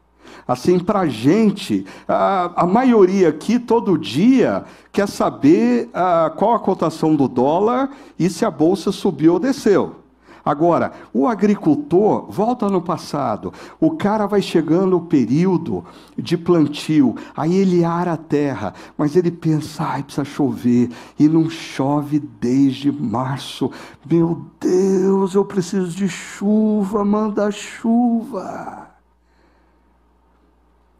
Assim, 0.47 0.77
para 0.77 1.01
a 1.01 1.07
gente, 1.07 1.85
a, 2.07 2.65
maioria 2.65 3.29
aqui 3.29 3.57
todo 3.57 3.97
dia 3.97 4.65
quer 4.91 5.07
saber 5.07 5.89
qual 6.35 6.53
a 6.53 6.59
cotação 6.59 7.15
do 7.15 7.29
dólar 7.29 7.89
e 8.19 8.29
se 8.29 8.43
a 8.43 8.51
bolsa 8.51 8.91
subiu 8.91 9.33
ou 9.33 9.39
desceu. 9.39 10.02
Agora, 10.45 10.91
o 11.13 11.25
agricultor, 11.25 12.29
volta 12.29 12.69
no 12.69 12.81
passado, 12.81 13.53
o 13.79 13.91
cara 13.91 14.27
vai 14.27 14.41
chegando 14.41 14.97
o 14.97 15.05
período 15.05 15.85
de 16.17 16.37
plantio, 16.37 17.15
aí 17.35 17.55
ele 17.55 17.85
ara 17.85 18.13
a 18.13 18.17
terra, 18.17 18.73
mas 18.97 19.15
ele 19.15 19.31
pensa, 19.31 19.83
ai, 19.83 20.03
precisa 20.03 20.25
chover, 20.25 20.89
e 21.17 21.29
não 21.29 21.49
chove 21.49 22.19
desde 22.19 22.91
março. 22.91 23.71
Meu 24.05 24.45
Deus, 24.59 25.33
eu 25.33 25.45
preciso 25.45 25.95
de 25.95 26.09
chuva, 26.09 27.05
manda 27.05 27.49
chuva. 27.49 28.89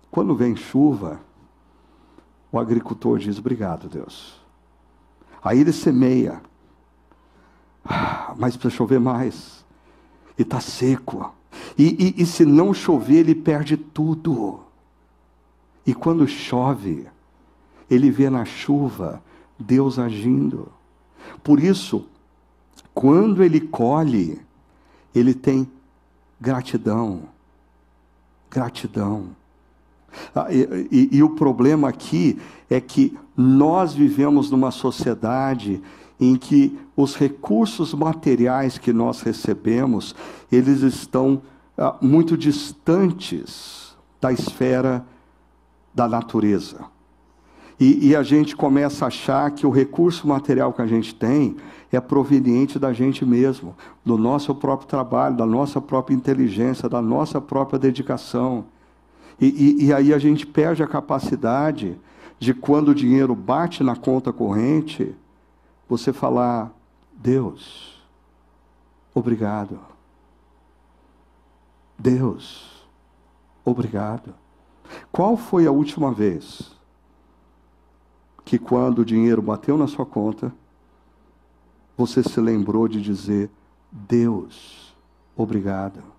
Quando 0.10 0.36
vem 0.36 0.56
chuva, 0.56 1.20
o 2.52 2.60
agricultor 2.60 3.18
diz: 3.18 3.40
Obrigado, 3.40 3.90
Deus. 3.90 4.40
Aí 5.44 5.60
ele 5.60 5.74
semeia, 5.74 6.40
mas 8.38 8.56
precisa 8.56 8.76
chover 8.76 9.00
mais. 9.00 9.64
E 10.38 10.42
está 10.42 10.60
seco. 10.60 11.34
E, 11.78 12.16
e, 12.18 12.24
e 12.24 12.26
se 12.26 12.46
não 12.46 12.74
chover, 12.74 13.20
ele 13.20 13.36
perde 13.36 13.78
tudo. 13.78 14.60
E 15.86 15.94
quando 15.94 16.28
chove, 16.28 17.08
ele 17.90 18.10
vê 18.10 18.30
na 18.30 18.46
chuva 18.46 19.22
Deus 19.60 20.00
agindo. 20.00 20.72
Por 21.44 21.60
isso, 21.60 22.08
quando 22.94 23.44
ele 23.44 23.60
colhe, 23.60 24.42
ele 25.14 25.34
tem 25.34 25.70
gratidão. 26.40 27.24
Gratidão. 28.50 29.36
Ah, 30.34 30.48
e, 30.50 30.88
e, 30.92 31.18
e, 31.18 31.24
o 31.24 31.30
problema 31.32 31.90
aqui 31.90 32.40
é 32.70 32.80
que 32.80 33.18
nós 33.36 33.94
vivemos 33.94 34.50
numa 34.52 34.72
sociedade 34.72 35.82
em 36.20 36.36
que 36.36 36.78
os 36.96 37.16
recursos 37.16 37.94
materiais 37.94 38.78
que 38.78 38.94
nós 38.94 39.22
recebemos, 39.22 40.16
eles 40.52 40.82
estão 40.82 41.42
ah, 41.78 41.96
muito 42.02 42.38
distantes 42.38 43.96
da 44.22 44.32
esfera 44.32 45.06
da 45.94 46.08
natureza. 46.08 46.94
E, 47.80 48.10
e, 48.10 48.16
a 48.16 48.24
gente 48.24 48.56
começa 48.56 49.04
a 49.04 49.08
achar 49.08 49.50
que 49.52 49.66
o 49.66 49.72
recurso 49.72 50.28
material 50.28 50.72
que 50.72 50.82
a 50.82 50.88
gente 50.88 51.14
tem 51.14 51.58
é 51.92 52.00
proveniente 52.00 52.80
da 52.80 52.94
gente 52.94 53.26
mesmo, 53.26 53.76
do 54.06 54.18
nosso 54.18 54.54
próprio 54.56 54.88
trabalho, 54.88 55.36
da 55.36 55.46
nossa 55.46 55.82
própria 55.82 56.16
inteligência, 56.16 56.88
da 56.88 57.02
nossa 57.02 57.42
própria 57.42 57.78
dedicação. 57.78 58.66
E, 59.40 59.48
e, 59.48 59.86
e 59.86 59.94
aí 59.94 60.14
a 60.14 60.20
gente 60.20 60.46
perde 60.46 60.84
a 60.84 60.88
capacidade 60.88 61.98
de, 62.40 62.54
quando 62.54 62.90
o 62.90 62.96
dinheiro 62.96 63.36
bate 63.36 63.84
na 63.84 63.96
conta 63.96 64.32
corrente, 64.34 65.16
você 65.88 66.14
falar: 66.14 66.72
Deus, 67.14 68.02
obrigado. 69.14 69.80
Deus, 71.98 72.86
obrigado. 73.64 74.34
Qual 75.12 75.38
foi 75.38 75.66
a 75.66 75.72
última 75.72 76.12
vez 76.12 76.72
que, 78.44 78.60
quando 78.60 79.00
o 79.00 79.06
dinheiro 79.06 79.42
bateu 79.42 79.78
na 79.78 79.88
sua 79.88 80.06
conta, 80.06 80.54
você 81.96 82.22
se 82.22 82.40
lembrou 82.42 82.88
de 82.88 83.02
dizer: 83.02 83.50
Deus, 83.92 84.94
obrigado? 85.36 86.13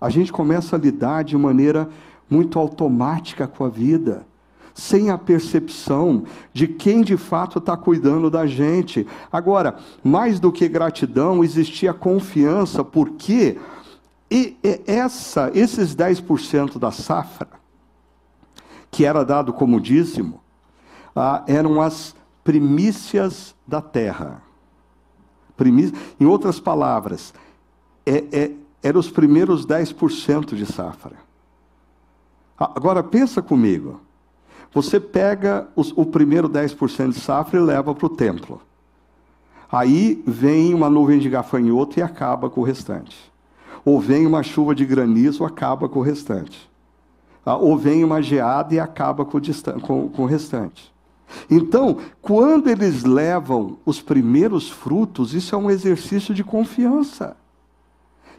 A 0.00 0.08
gente 0.10 0.32
começa 0.32 0.76
a 0.76 0.78
lidar 0.78 1.24
de 1.24 1.36
maneira 1.36 1.88
muito 2.30 2.58
automática 2.58 3.46
com 3.46 3.64
a 3.64 3.68
vida 3.68 4.26
sem 4.78 5.10
a 5.10 5.18
percepção 5.18 6.22
de 6.52 6.68
quem 6.68 7.02
de 7.02 7.16
fato 7.16 7.58
está 7.58 7.76
cuidando 7.76 8.30
da 8.30 8.46
gente. 8.46 9.04
Agora, 9.30 9.76
mais 10.04 10.38
do 10.38 10.52
que 10.52 10.68
gratidão, 10.68 11.42
existia 11.42 11.92
confiança, 11.92 12.84
porque 12.84 13.58
e, 14.30 14.56
e 14.62 14.80
essa, 14.86 15.50
esses 15.52 15.96
10% 15.96 16.78
da 16.78 16.92
safra, 16.92 17.48
que 18.90 19.04
era 19.04 19.24
dado 19.24 19.52
como 19.52 19.80
dízimo, 19.80 20.40
ah, 21.14 21.42
eram 21.48 21.80
as 21.80 22.14
primícias 22.44 23.56
da 23.66 23.80
terra. 23.80 24.42
Primí 25.56 25.92
em 26.20 26.24
outras 26.24 26.60
palavras, 26.60 27.34
é, 28.06 28.24
é, 28.32 28.50
eram 28.82 29.00
os 29.00 29.10
primeiros 29.10 29.66
10% 29.66 30.54
de 30.54 30.66
safra. 30.66 31.16
Agora 32.58 33.02
pensa 33.02 33.40
comigo. 33.40 34.00
Você 34.72 35.00
pega 35.00 35.68
os, 35.74 35.92
o 35.96 36.04
primeiro 36.04 36.48
10% 36.48 37.12
de 37.12 37.20
safra 37.20 37.58
e 37.58 37.62
leva 37.62 37.94
para 37.94 38.06
o 38.06 38.10
templo. 38.10 38.60
Aí 39.70 40.22
vem 40.26 40.74
uma 40.74 40.88
nuvem 40.88 41.18
de 41.18 41.28
gafanhoto 41.28 41.98
e 41.98 42.02
acaba 42.02 42.48
com 42.48 42.60
o 42.60 42.64
restante. 42.64 43.16
Ou 43.84 44.00
vem 44.00 44.26
uma 44.26 44.42
chuva 44.42 44.74
de 44.74 44.84
granizo, 44.84 45.44
acaba 45.44 45.88
com 45.88 46.00
o 46.00 46.02
restante. 46.02 46.68
Ah, 47.44 47.56
ou 47.56 47.76
vem 47.76 48.04
uma 48.04 48.20
geada 48.22 48.74
e 48.74 48.80
acaba 48.80 49.24
com 49.24 49.38
o, 49.38 49.80
com, 49.80 50.08
com 50.08 50.22
o 50.22 50.26
restante. 50.26 50.92
Então, 51.50 51.98
quando 52.20 52.68
eles 52.68 53.04
levam 53.04 53.78
os 53.84 54.00
primeiros 54.00 54.68
frutos, 54.68 55.34
isso 55.34 55.54
é 55.54 55.58
um 55.58 55.70
exercício 55.70 56.34
de 56.34 56.42
confiança. 56.44 57.36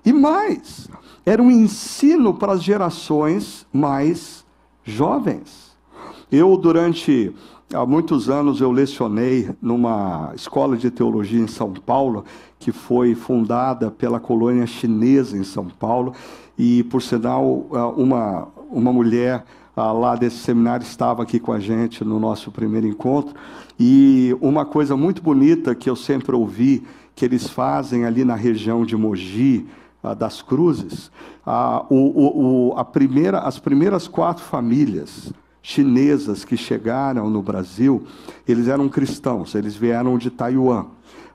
E 0.06 0.14
mais, 0.14 0.89
era 1.26 1.41
um 1.41 1.52
ensino 1.52 2.34
para 2.34 2.54
as 2.54 2.64
gerações 2.64 3.66
mais 3.72 4.45
jovens. 4.84 5.78
Eu, 6.32 6.56
durante 6.58 7.34
há 7.74 7.86
muitos 7.86 8.30
anos, 8.30 8.62
eu 8.62 8.72
lecionei 8.72 9.50
numa 9.62 10.32
escola 10.36 10.76
de 10.78 10.89
teologia 10.89 11.39
em 11.39 11.47
São 11.47 11.74
Paulo, 11.74 12.24
que 12.58 12.72
foi 12.72 13.16
fundada 13.16 13.91
pela 13.91 14.20
colônia 14.20 14.66
chinesa 14.66 15.38
em 15.38 15.43
São 15.43 15.66
Paulo, 15.66 16.14
e, 16.58 16.84
por 16.84 17.02
sinal, 17.02 17.68
uma, 17.95 18.47
uma 18.70 18.91
mulher 18.91 19.45
lá 19.76 20.16
desse 20.16 20.38
seminário 20.38 20.84
estava 20.84 21.24
aqui 21.24 21.39
com 21.39 21.54
a 21.54 21.60
gente 21.60 22.04
no 22.04 22.20
nosso 22.20 22.52
primeiro 22.52 22.88
encontro, 22.88 23.34
e 23.80 24.36
uma 24.41 24.66
coisa 24.66 24.97
muito 24.97 25.22
bonita 25.22 25.74
que 25.74 25.89
eu 25.89 25.95
sempre 25.95 26.36
ouvi 26.36 26.84
que 27.16 27.24
eles 27.24 27.50
fazem 27.50 28.06
ali 28.06 28.24
na 28.24 28.36
região 28.36 28.86
de 28.86 28.95
Mogi, 28.95 29.66
das 30.18 30.41
Cruzes, 30.41 31.12
a, 31.45 31.86
o, 31.89 32.70
o, 32.70 32.74
a 32.78 32.86
primeira, 32.86 33.39
as 33.39 33.60
primeiras 33.60 34.08
quatro 34.08 34.43
famílias 34.43 35.34
chinesas 35.62 36.45
que 36.45 36.56
chegaram 36.56 37.30
no 37.30 37.41
Brasil, 37.41 38.04
eles 38.47 38.68
eram 38.68 38.88
cristãos, 38.88 39.56
eles 39.56 39.76
vieram 39.76 40.18
de 40.18 40.30
Taiwan. 40.30 40.88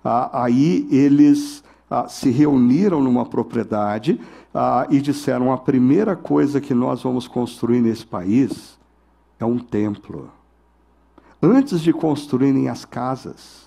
Ah, 0.04 0.44
aí 0.44 0.88
eles 0.90 1.62
ah, 1.90 2.08
se 2.08 2.30
reuniram 2.30 3.02
numa 3.02 3.24
propriedade 3.26 4.20
ah, 4.52 4.86
e 4.90 5.00
disseram: 5.00 5.52
a 5.52 5.58
primeira 5.58 6.16
coisa 6.16 6.60
que 6.60 6.74
nós 6.74 7.02
vamos 7.02 7.28
construir 7.28 7.80
nesse 7.80 8.06
país 8.06 8.78
é 9.38 9.44
um 9.44 9.58
templo. 9.58 10.30
Antes 11.42 11.80
de 11.80 11.92
construírem 11.92 12.68
as 12.68 12.84
casas, 12.84 13.63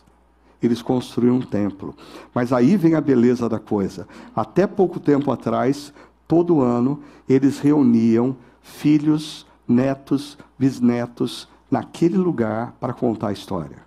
eles 0.61 0.81
construíram 0.81 1.37
um 1.37 1.41
templo. 1.41 1.95
Mas 2.33 2.51
aí 2.51 2.75
vem 2.77 2.95
a 2.95 3.01
beleza 3.01 3.47
da 3.47 3.59
coisa. 3.59 4.07
Até 4.35 4.65
pouco 4.65 4.99
tempo 4.99 5.31
atrás, 5.31 5.93
todo 6.27 6.61
ano, 6.61 7.01
eles 7.27 7.59
reuniam 7.59 8.35
filhos, 8.61 9.45
netos, 9.67 10.37
bisnetos 10.57 11.47
naquele 11.69 12.17
lugar 12.17 12.75
para 12.79 12.93
contar 12.93 13.29
a 13.29 13.33
história. 13.33 13.85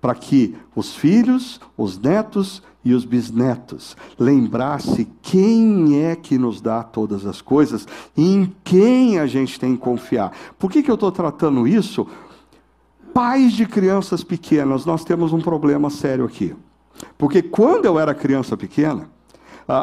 Para 0.00 0.14
que 0.14 0.56
os 0.74 0.94
filhos, 0.94 1.60
os 1.76 1.98
netos 1.98 2.62
e 2.84 2.94
os 2.94 3.04
bisnetos 3.04 3.96
lembrassem 4.16 5.08
quem 5.20 6.04
é 6.04 6.14
que 6.14 6.38
nos 6.38 6.60
dá 6.60 6.84
todas 6.84 7.26
as 7.26 7.40
coisas 7.40 7.86
e 8.16 8.32
em 8.32 8.54
quem 8.62 9.18
a 9.18 9.26
gente 9.26 9.58
tem 9.58 9.74
que 9.74 9.82
confiar. 9.82 10.32
Por 10.56 10.70
que, 10.70 10.84
que 10.84 10.90
eu 10.90 10.94
estou 10.94 11.10
tratando 11.10 11.66
isso? 11.66 12.06
Pais 13.16 13.54
de 13.54 13.64
crianças 13.64 14.22
pequenas, 14.22 14.84
nós 14.84 15.02
temos 15.02 15.32
um 15.32 15.40
problema 15.40 15.88
sério 15.88 16.26
aqui. 16.26 16.54
Porque 17.16 17.40
quando 17.40 17.86
eu 17.86 17.98
era 17.98 18.14
criança 18.14 18.58
pequena, 18.58 19.08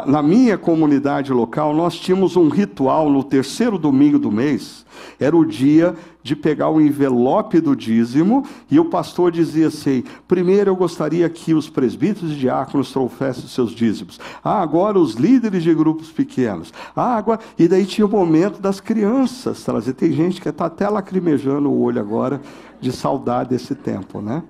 na 0.06 0.24
minha 0.24 0.58
comunidade 0.58 1.34
local, 1.34 1.74
nós 1.74 1.96
tínhamos 1.96 2.38
um 2.38 2.48
ritual 2.48 3.10
no 3.10 3.22
terceiro 3.22 3.78
domingo 3.78 4.18
do 4.18 4.32
mês. 4.32 4.86
Era 5.20 5.36
o 5.36 5.46
dia 5.46 5.94
de 6.22 6.38
pegar 6.38 6.70
o 6.70 6.80
envelope 6.80 7.60
do 7.60 7.76
dízimo 7.76 8.46
e 8.72 8.80
o 8.80 8.86
pastor 8.86 9.30
dizia 9.30 9.68
assim: 9.68 10.04
primeiro 10.26 10.72
eu 10.72 10.76
gostaria 10.76 11.28
que 11.30 11.54
os 11.54 11.70
presbíteros 11.70 12.32
e 12.32 12.36
diáconos 12.36 12.94
trouxessem 12.94 13.48
seus 13.50 13.72
dízimos. 13.72 14.22
Ah, 14.42 14.62
agora 14.62 14.98
os 14.98 15.16
líderes 15.16 15.64
de 15.64 15.74
grupos 15.74 16.12
pequenos. 16.12 16.72
Ah, 16.96 17.18
agora. 17.18 17.42
E 17.60 17.68
daí 17.68 17.86
tinha 17.86 18.08
o 18.08 18.10
momento 18.10 18.62
das 18.62 18.80
crianças 18.80 19.64
trazer. 19.64 19.94
Tem 19.94 20.14
gente 20.14 20.40
que 20.40 20.48
está 20.48 20.68
até 20.68 20.88
lacrimejando 20.88 21.70
o 21.70 21.82
olho 21.82 22.00
agora 22.00 22.42
de 22.80 22.92
saudade 22.92 23.50
desse 23.50 23.76
tempo, 23.76 24.22
né? 24.22 24.44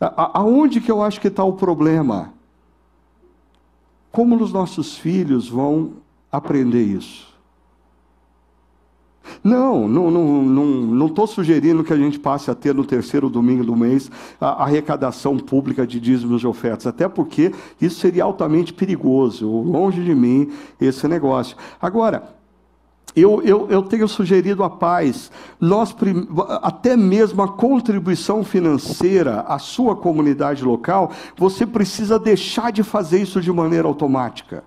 Aonde 0.00 0.80
que 0.80 0.90
eu 0.90 1.00
acho 1.00 1.20
que 1.20 1.28
está 1.28 1.44
o 1.44 1.52
problema? 1.52 2.35
Como 4.16 4.42
os 4.42 4.50
nossos 4.50 4.96
filhos 4.96 5.46
vão 5.46 5.96
aprender 6.32 6.82
isso? 6.82 7.36
Não, 9.44 9.86
não 9.86 10.08
estou 10.08 10.22
não, 10.22 10.42
não, 10.42 11.06
não 11.06 11.26
sugerindo 11.26 11.84
que 11.84 11.92
a 11.92 11.98
gente 11.98 12.18
passe 12.18 12.50
a 12.50 12.54
ter 12.54 12.74
no 12.74 12.82
terceiro 12.82 13.28
domingo 13.28 13.62
do 13.62 13.76
mês 13.76 14.10
a 14.40 14.64
arrecadação 14.64 15.36
pública 15.36 15.86
de 15.86 16.00
dízimos 16.00 16.40
e 16.40 16.46
ofertas, 16.46 16.86
até 16.86 17.06
porque 17.06 17.52
isso 17.78 18.00
seria 18.00 18.24
altamente 18.24 18.72
perigoso, 18.72 19.46
longe 19.46 20.02
de 20.02 20.14
mim 20.14 20.50
esse 20.80 21.06
negócio. 21.06 21.54
Agora, 21.78 22.35
eu, 23.14 23.42
eu, 23.42 23.66
eu 23.70 23.82
tenho 23.82 24.06
sugerido 24.06 24.62
a 24.62 24.68
paz, 24.68 25.30
nós, 25.58 25.94
até 26.62 26.96
mesmo 26.96 27.42
a 27.42 27.48
contribuição 27.48 28.44
financeira 28.44 29.40
à 29.42 29.58
sua 29.58 29.96
comunidade 29.96 30.62
local, 30.64 31.10
você 31.36 31.64
precisa 31.64 32.18
deixar 32.18 32.70
de 32.70 32.82
fazer 32.82 33.22
isso 33.22 33.40
de 33.40 33.50
maneira 33.50 33.88
automática. 33.88 34.64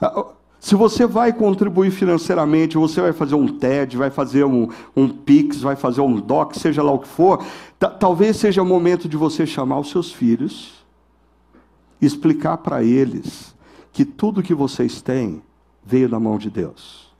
Ah, 0.00 0.26
se 0.58 0.74
você 0.74 1.06
vai 1.06 1.32
contribuir 1.32 1.90
financeiramente, 1.90 2.78
você 2.78 3.00
vai 3.00 3.12
fazer 3.12 3.34
um 3.34 3.46
TED, 3.46 3.96
vai 3.96 4.10
fazer 4.10 4.44
um, 4.44 4.68
um 4.96 5.08
PIX, 5.08 5.60
vai 5.60 5.76
fazer 5.76 6.00
um 6.00 6.18
DOC, 6.18 6.58
seja 6.58 6.82
lá 6.82 6.92
o 6.92 6.98
que 6.98 7.08
for, 7.08 7.44
talvez 8.00 8.36
seja 8.36 8.62
o 8.62 8.66
momento 8.66 9.08
de 9.08 9.16
você 9.16 9.46
chamar 9.46 9.78
os 9.80 9.90
seus 9.90 10.10
filhos, 10.10 10.84
explicar 12.00 12.56
para 12.56 12.82
eles 12.82 13.54
que 13.92 14.04
tudo 14.04 14.42
que 14.42 14.54
vocês 14.54 15.00
têm 15.00 15.42
veio 15.86 16.08
da 16.08 16.18
mão 16.18 16.36
de 16.36 16.50
Deus. 16.50 17.14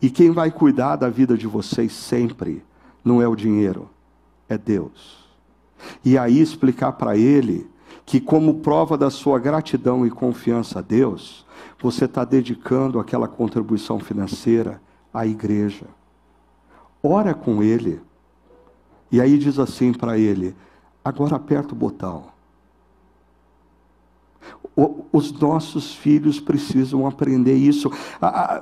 E 0.00 0.10
quem 0.10 0.30
vai 0.30 0.50
cuidar 0.50 0.96
da 0.96 1.08
vida 1.08 1.38
de 1.38 1.46
vocês 1.46 1.92
sempre 1.92 2.62
não 3.02 3.22
é 3.22 3.26
o 3.26 3.34
dinheiro, 3.34 3.88
é 4.46 4.58
Deus. 4.58 5.24
E 6.04 6.18
aí 6.18 6.38
explicar 6.38 6.92
para 6.92 7.16
ele 7.16 7.66
que, 8.04 8.20
como 8.20 8.60
prova 8.60 8.98
da 8.98 9.10
sua 9.10 9.38
gratidão 9.38 10.06
e 10.06 10.10
confiança 10.10 10.80
a 10.80 10.82
Deus, 10.82 11.46
você 11.80 12.04
está 12.04 12.24
dedicando 12.24 13.00
aquela 13.00 13.26
contribuição 13.26 13.98
financeira 13.98 14.80
à 15.12 15.26
igreja. 15.26 15.86
Ora 17.02 17.32
com 17.32 17.62
ele. 17.62 18.00
E 19.10 19.20
aí 19.20 19.38
diz 19.38 19.58
assim 19.58 19.92
para 19.92 20.18
ele: 20.18 20.54
agora 21.02 21.36
aperta 21.36 21.72
o 21.72 21.76
botão 21.76 22.33
os 25.12 25.32
nossos 25.32 25.94
filhos 25.94 26.40
precisam 26.40 27.06
aprender 27.06 27.54
isso. 27.54 27.90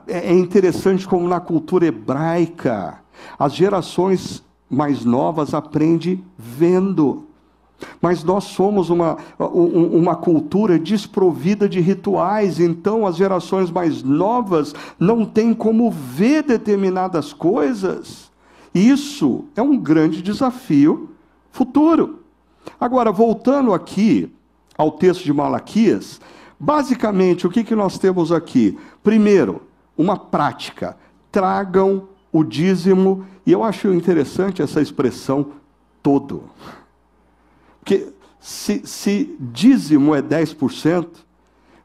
É 0.06 0.32
interessante 0.32 1.06
como 1.08 1.26
na 1.26 1.40
cultura 1.40 1.86
hebraica, 1.86 2.98
as 3.38 3.54
gerações 3.54 4.42
mais 4.68 5.04
novas 5.04 5.54
aprendem 5.54 6.24
vendo. 6.36 7.24
Mas 8.00 8.22
nós 8.22 8.44
somos 8.44 8.90
uma, 8.90 9.16
uma 9.38 10.14
cultura 10.14 10.78
desprovida 10.78 11.68
de 11.68 11.80
rituais, 11.80 12.60
então 12.60 13.06
as 13.06 13.16
gerações 13.16 13.70
mais 13.70 14.02
novas 14.02 14.74
não 14.98 15.24
têm 15.24 15.52
como 15.52 15.90
ver 15.90 16.42
determinadas 16.42 17.32
coisas. 17.32 18.30
Isso 18.74 19.44
é 19.56 19.62
um 19.62 19.76
grande 19.76 20.22
desafio 20.22 21.10
futuro. 21.50 22.20
Agora, 22.80 23.10
voltando 23.10 23.74
aqui 23.74 24.32
ao 24.77 24.91
texto 24.93 25.25
de 25.25 25.33
Malaquias, 25.33 26.20
basicamente 26.59 27.47
o 27.47 27.51
que, 27.51 27.64
que 27.64 27.75
nós 27.75 27.99
temos 27.99 28.33
aqui? 28.33 28.79
Primeiro, 29.03 29.62
uma 29.97 30.16
prática. 30.16 30.97
Tragam 31.31 32.09
o 32.33 32.43
dízimo, 32.43 33.27
e 33.45 33.53
eu 33.53 33.62
acho 33.62 33.93
interessante 33.93 34.62
essa 34.62 34.81
expressão 34.81 35.53
todo. 36.03 36.45
Porque 37.81 38.12
se, 38.41 38.83
se 38.85 39.37
dízimo 39.39 40.14
é 40.14 40.23
10%, 40.23 41.07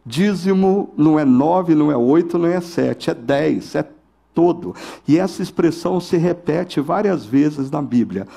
dízimo 0.05 0.93
não 0.95 1.19
é 1.19 1.25
9, 1.25 1.75
não 1.75 1.91
é 1.91 1.97
8, 1.97 2.37
não 2.37 2.47
é 2.47 2.61
7, 2.61 3.09
é 3.09 3.13
10, 3.13 3.75
é 3.75 3.87
todo. 4.33 4.75
E 5.07 5.17
essa 5.17 5.41
expressão 5.41 5.99
se 5.99 6.15
repete 6.15 6.79
várias 6.79 7.25
vezes 7.25 7.69
na 7.71 7.81
Bíblia, 7.81 8.27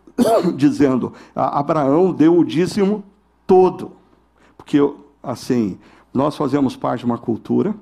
dizendo: 0.56 1.12
Abraão 1.34 2.12
deu 2.12 2.38
o 2.38 2.44
dízimo 2.44 3.04
todo. 3.46 3.92
Porque, 4.56 4.78
assim, 5.22 5.78
nós 6.12 6.36
fazemos 6.36 6.76
parte 6.76 7.00
de 7.00 7.06
uma 7.06 7.18
cultura 7.18 7.74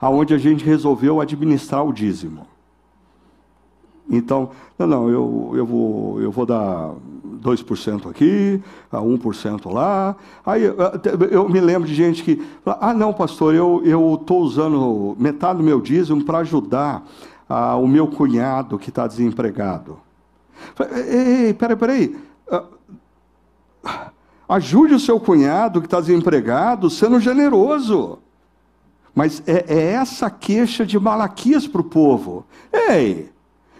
aonde 0.00 0.34
a 0.34 0.38
gente 0.38 0.64
resolveu 0.64 1.20
administrar 1.20 1.84
o 1.84 1.92
dízimo. 1.92 2.46
Então, 4.08 4.50
não, 4.78 4.86
não, 4.86 5.10
eu, 5.10 5.52
eu, 5.54 5.66
vou, 5.66 6.20
eu 6.20 6.30
vou 6.30 6.46
dar 6.46 6.92
2% 7.42 8.08
aqui, 8.08 8.62
1% 8.92 9.72
lá. 9.72 10.14
Aí 10.44 10.62
eu 11.30 11.48
me 11.48 11.60
lembro 11.60 11.88
de 11.88 11.94
gente 11.94 12.22
que, 12.22 12.40
ah, 12.64 12.94
não, 12.94 13.12
pastor, 13.12 13.54
eu 13.54 14.14
estou 14.20 14.42
usando 14.42 15.16
metade 15.18 15.58
do 15.58 15.64
meu 15.64 15.80
dízimo 15.80 16.24
para 16.24 16.38
ajudar 16.38 17.04
ah, 17.48 17.76
o 17.76 17.88
meu 17.88 18.06
cunhado 18.06 18.78
que 18.78 18.90
está 18.90 19.06
desempregado. 19.08 19.98
Ei, 21.08 21.52
peraí, 21.52 21.76
peraí. 21.76 22.16
Ajude 24.48 24.94
o 24.94 25.00
seu 25.00 25.18
cunhado 25.18 25.80
que 25.80 25.86
está 25.86 26.00
desempregado, 26.00 26.88
sendo 26.88 27.18
generoso. 27.18 28.18
Mas 29.14 29.42
é, 29.46 29.64
é 29.66 29.92
essa 29.92 30.30
queixa 30.30 30.84
de 30.84 30.98
Malaquias 30.98 31.66
para 31.66 31.80
o 31.80 31.84
povo. 31.84 32.44
Ei, 32.72 33.32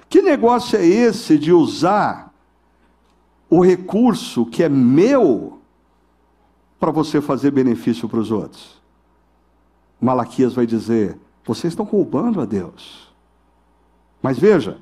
que 0.09 0.23
negócio 0.23 0.79
é 0.79 0.85
esse 0.85 1.39
de 1.39 1.53
usar 1.53 2.33
o 3.49 3.61
recurso 3.61 4.47
que 4.47 4.63
é 4.63 4.69
meu 4.69 5.61
para 6.81 6.91
você 6.91 7.21
fazer 7.21 7.51
benefício 7.51 8.09
para 8.09 8.19
os 8.19 8.31
outros? 8.31 8.81
Malaquias 10.01 10.55
vai 10.55 10.67
dizer: 10.67 11.19
vocês 11.45 11.73
estão 11.73 11.85
roubando 11.85 12.41
a 12.41 12.45
Deus. 12.45 13.15
Mas 14.23 14.39
veja, 14.39 14.79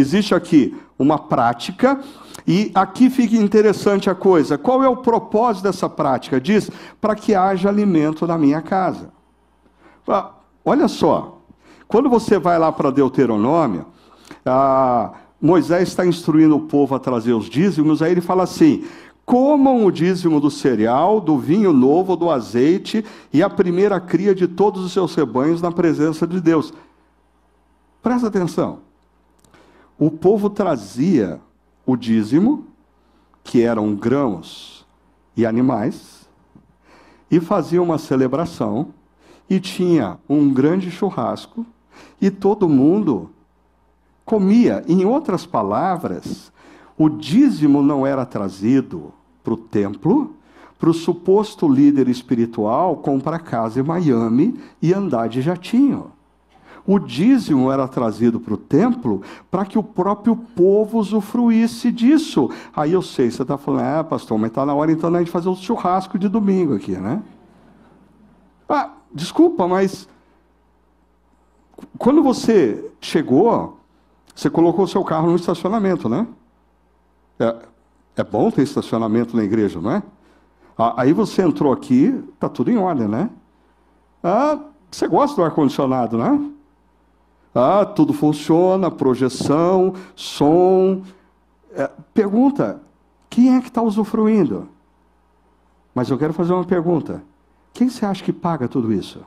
existe 0.00 0.34
aqui 0.34 0.76
uma 0.98 1.18
prática 1.18 2.00
e 2.46 2.70
aqui 2.74 3.10
fica 3.10 3.36
interessante 3.36 4.08
a 4.08 4.14
coisa. 4.14 4.56
Qual 4.56 4.82
é 4.82 4.88
o 4.88 4.96
propósito 4.96 5.64
dessa 5.64 5.88
prática? 5.88 6.40
Diz: 6.40 6.70
para 7.00 7.14
que 7.14 7.34
haja 7.34 7.68
alimento 7.68 8.26
na 8.26 8.38
minha 8.38 8.62
casa. 8.62 9.10
Ah, 10.06 10.30
olha 10.64 10.88
só, 10.88 11.40
quando 11.86 12.08
você 12.08 12.38
vai 12.38 12.58
lá 12.58 12.72
para 12.72 12.90
Deuteronômio, 12.90 13.86
ah, 14.44 15.12
Moisés 15.40 15.88
está 15.88 16.06
instruindo 16.06 16.56
o 16.56 16.60
povo 16.62 16.94
a 16.94 16.98
trazer 16.98 17.32
os 17.32 17.46
dízimos, 17.46 18.00
aí 18.00 18.12
ele 18.12 18.20
fala 18.20 18.44
assim: 18.44 18.84
comam 19.24 19.84
o 19.84 19.92
dízimo 19.92 20.40
do 20.40 20.50
cereal, 20.50 21.20
do 21.20 21.36
vinho 21.36 21.70
novo, 21.70 22.16
do 22.16 22.30
azeite 22.30 23.04
e 23.30 23.42
a 23.42 23.50
primeira 23.50 24.00
cria 24.00 24.34
de 24.34 24.48
todos 24.48 24.82
os 24.82 24.92
seus 24.92 25.14
rebanhos 25.14 25.60
na 25.60 25.70
presença 25.70 26.26
de 26.26 26.40
Deus. 26.40 26.72
Presta 28.02 28.28
atenção. 28.28 28.87
O 29.98 30.10
povo 30.10 30.48
trazia 30.48 31.40
o 31.84 31.96
dízimo, 31.96 32.66
que 33.42 33.62
eram 33.62 33.94
grãos 33.94 34.86
e 35.36 35.44
animais, 35.44 36.28
e 37.30 37.40
fazia 37.40 37.82
uma 37.82 37.98
celebração, 37.98 38.88
e 39.50 39.58
tinha 39.58 40.18
um 40.28 40.52
grande 40.52 40.90
churrasco, 40.90 41.66
e 42.20 42.30
todo 42.30 42.68
mundo 42.68 43.30
comia. 44.24 44.84
Em 44.86 45.04
outras 45.04 45.44
palavras, 45.44 46.52
O 46.98 47.08
dízimo 47.08 47.80
não 47.80 48.04
era 48.04 48.26
trazido 48.26 49.12
para 49.44 49.54
o 49.54 49.56
templo, 49.56 50.34
para 50.76 50.90
o 50.90 50.94
suposto 50.94 51.68
líder 51.68 52.08
espiritual 52.08 52.96
comprar 52.96 53.38
casa 53.38 53.78
em 53.78 53.84
Miami 53.84 54.58
e 54.82 54.92
andar 54.92 55.28
de 55.28 55.40
jatinho. 55.40 56.10
O 56.90 56.98
dízimo 56.98 57.70
era 57.70 57.86
trazido 57.86 58.40
para 58.40 58.54
o 58.54 58.56
templo 58.56 59.20
para 59.50 59.66
que 59.66 59.78
o 59.78 59.82
próprio 59.82 60.34
povo 60.34 60.98
usufruísse 60.98 61.92
disso. 61.92 62.50
Aí 62.74 62.94
eu 62.94 63.02
sei, 63.02 63.30
você 63.30 63.42
está 63.42 63.58
falando, 63.58 63.82
ah, 63.82 64.02
pastor, 64.02 64.38
mas 64.38 64.48
está 64.48 64.64
na 64.64 64.72
hora 64.72 64.90
então 64.90 65.14
a 65.14 65.18
gente 65.18 65.30
fazer 65.30 65.50
o 65.50 65.52
um 65.52 65.54
churrasco 65.54 66.18
de 66.18 66.30
domingo 66.30 66.74
aqui, 66.74 66.92
né? 66.92 67.22
Ah, 68.66 68.92
desculpa, 69.12 69.68
mas 69.68 70.08
quando 71.98 72.22
você 72.22 72.90
chegou, 73.02 73.78
você 74.34 74.48
colocou 74.48 74.86
o 74.86 74.88
seu 74.88 75.04
carro 75.04 75.28
no 75.28 75.36
estacionamento, 75.36 76.08
né? 76.08 76.26
É, 77.38 77.54
é 78.16 78.24
bom 78.24 78.50
ter 78.50 78.62
estacionamento 78.62 79.36
na 79.36 79.44
igreja, 79.44 79.78
não 79.78 79.90
é? 79.90 80.02
Aí 80.96 81.12
você 81.12 81.42
entrou 81.42 81.70
aqui, 81.70 82.24
tá 82.40 82.48
tudo 82.48 82.70
em 82.70 82.78
ordem, 82.78 83.06
né? 83.06 83.28
Ah, 84.24 84.58
você 84.90 85.06
gosta 85.06 85.36
do 85.36 85.44
ar-condicionado, 85.44 86.16
né? 86.16 86.52
Ah, 87.54 87.84
tudo 87.84 88.12
funciona, 88.12 88.90
projeção, 88.90 89.94
som. 90.14 91.02
É, 91.72 91.90
pergunta: 92.12 92.82
quem 93.30 93.56
é 93.56 93.60
que 93.60 93.68
está 93.68 93.82
usufruindo? 93.82 94.68
Mas 95.94 96.10
eu 96.10 96.18
quero 96.18 96.32
fazer 96.32 96.52
uma 96.52 96.64
pergunta: 96.64 97.22
quem 97.72 97.88
você 97.88 98.04
acha 98.04 98.22
que 98.22 98.32
paga 98.32 98.68
tudo 98.68 98.92
isso? 98.92 99.24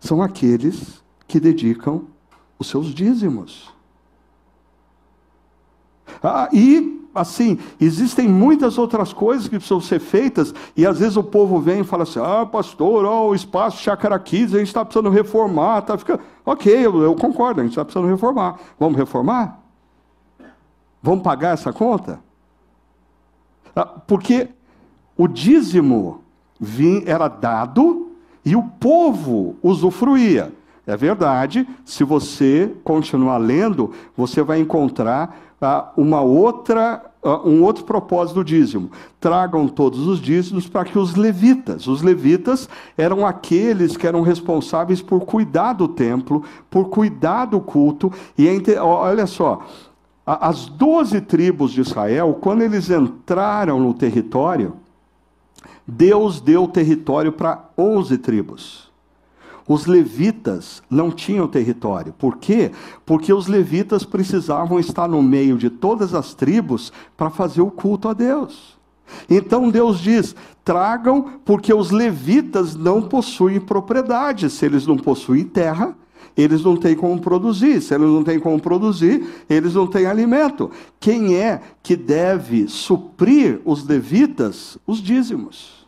São 0.00 0.22
aqueles 0.22 1.02
que 1.26 1.40
dedicam 1.40 2.06
os 2.58 2.68
seus 2.68 2.88
dízimos. 2.88 3.72
Ah, 6.22 6.48
e 6.52 6.93
assim, 7.14 7.58
existem 7.80 8.28
muitas 8.28 8.76
outras 8.76 9.12
coisas 9.12 9.44
que 9.44 9.56
precisam 9.56 9.80
ser 9.80 10.00
feitas, 10.00 10.54
e 10.76 10.86
às 10.86 10.98
vezes 10.98 11.16
o 11.16 11.22
povo 11.22 11.60
vem 11.60 11.80
e 11.80 11.84
fala 11.84 12.02
assim: 12.02 12.20
ah, 12.20 12.44
pastor, 12.44 13.04
ó, 13.04 13.28
o 13.28 13.34
espaço 13.34 13.82
Chácara 13.82 14.18
Kids, 14.18 14.54
a 14.54 14.58
gente 14.58 14.68
está 14.68 14.84
precisando 14.84 15.10
reformar. 15.10 15.82
Tá 15.82 15.96
ficando... 15.96 16.20
Ok, 16.44 16.72
eu, 16.72 17.02
eu 17.02 17.14
concordo, 17.14 17.60
a 17.60 17.64
gente 17.64 17.72
está 17.72 17.84
precisando 17.84 18.10
reformar. 18.10 18.58
Vamos 18.78 18.98
reformar? 18.98 19.60
Vamos 21.02 21.22
pagar 21.22 21.54
essa 21.54 21.72
conta? 21.72 22.20
Ah, 23.76 23.84
porque 23.84 24.48
o 25.16 25.28
dízimo 25.28 26.22
era 27.04 27.28
dado 27.28 28.12
e 28.44 28.56
o 28.56 28.62
povo 28.62 29.56
usufruía. 29.62 30.52
É 30.86 30.96
verdade, 30.96 31.66
se 31.84 32.04
você 32.04 32.74
continuar 32.84 33.38
lendo, 33.38 33.92
você 34.14 34.42
vai 34.42 34.60
encontrar 34.60 35.53
uma 35.96 36.20
outra, 36.20 37.02
ah, 37.22 37.40
um 37.44 37.62
outro 37.62 37.84
propósito 37.84 38.36
do 38.36 38.44
dízimo. 38.44 38.90
Tragam 39.20 39.68
todos 39.68 40.06
os 40.06 40.20
dízimos 40.20 40.66
para 40.66 40.84
que 40.84 40.98
os 40.98 41.14
levitas, 41.14 41.86
os 41.86 42.02
levitas 42.02 42.68
eram 42.96 43.26
aqueles 43.26 43.96
que 43.96 44.06
eram 44.06 44.22
responsáveis 44.22 45.00
por 45.00 45.20
cuidar 45.20 45.72
do 45.74 45.88
templo, 45.88 46.42
por 46.70 46.88
cuidar 46.88 47.46
do 47.46 47.60
culto. 47.60 48.12
E 48.36 48.48
é, 48.48 48.80
olha 48.80 49.26
só, 49.26 49.60
as 50.26 50.66
doze 50.66 51.20
tribos 51.20 51.72
de 51.72 51.82
Israel, 51.82 52.38
quando 52.40 52.62
eles 52.62 52.88
entraram 52.90 53.78
no 53.78 53.92
território, 53.92 54.74
Deus 55.86 56.40
deu 56.40 56.66
território 56.66 57.32
para 57.32 57.68
onze 57.76 58.16
tribos. 58.16 58.83
Os 59.66 59.86
levitas 59.86 60.82
não 60.90 61.10
tinham 61.10 61.48
território. 61.48 62.12
Por 62.12 62.36
quê? 62.36 62.70
Porque 63.06 63.32
os 63.32 63.46
levitas 63.46 64.04
precisavam 64.04 64.78
estar 64.78 65.08
no 65.08 65.22
meio 65.22 65.56
de 65.56 65.70
todas 65.70 66.14
as 66.14 66.34
tribos 66.34 66.92
para 67.16 67.30
fazer 67.30 67.62
o 67.62 67.70
culto 67.70 68.08
a 68.08 68.12
Deus. 68.12 68.78
Então 69.28 69.70
Deus 69.70 70.00
diz: 70.00 70.36
tragam, 70.62 71.40
porque 71.44 71.72
os 71.72 71.90
levitas 71.90 72.74
não 72.74 73.02
possuem 73.02 73.58
propriedade. 73.58 74.50
Se 74.50 74.66
eles 74.66 74.86
não 74.86 74.96
possuem 74.96 75.44
terra, 75.44 75.96
eles 76.36 76.62
não 76.62 76.76
têm 76.76 76.94
como 76.94 77.18
produzir. 77.20 77.80
Se 77.80 77.94
eles 77.94 78.08
não 78.08 78.22
têm 78.22 78.38
como 78.38 78.60
produzir, 78.60 79.26
eles 79.48 79.74
não 79.74 79.86
têm 79.86 80.04
alimento. 80.04 80.70
Quem 81.00 81.36
é 81.36 81.60
que 81.82 81.96
deve 81.96 82.68
suprir 82.68 83.60
os 83.64 83.86
levitas? 83.86 84.76
Os 84.86 84.98
dízimos 85.02 85.83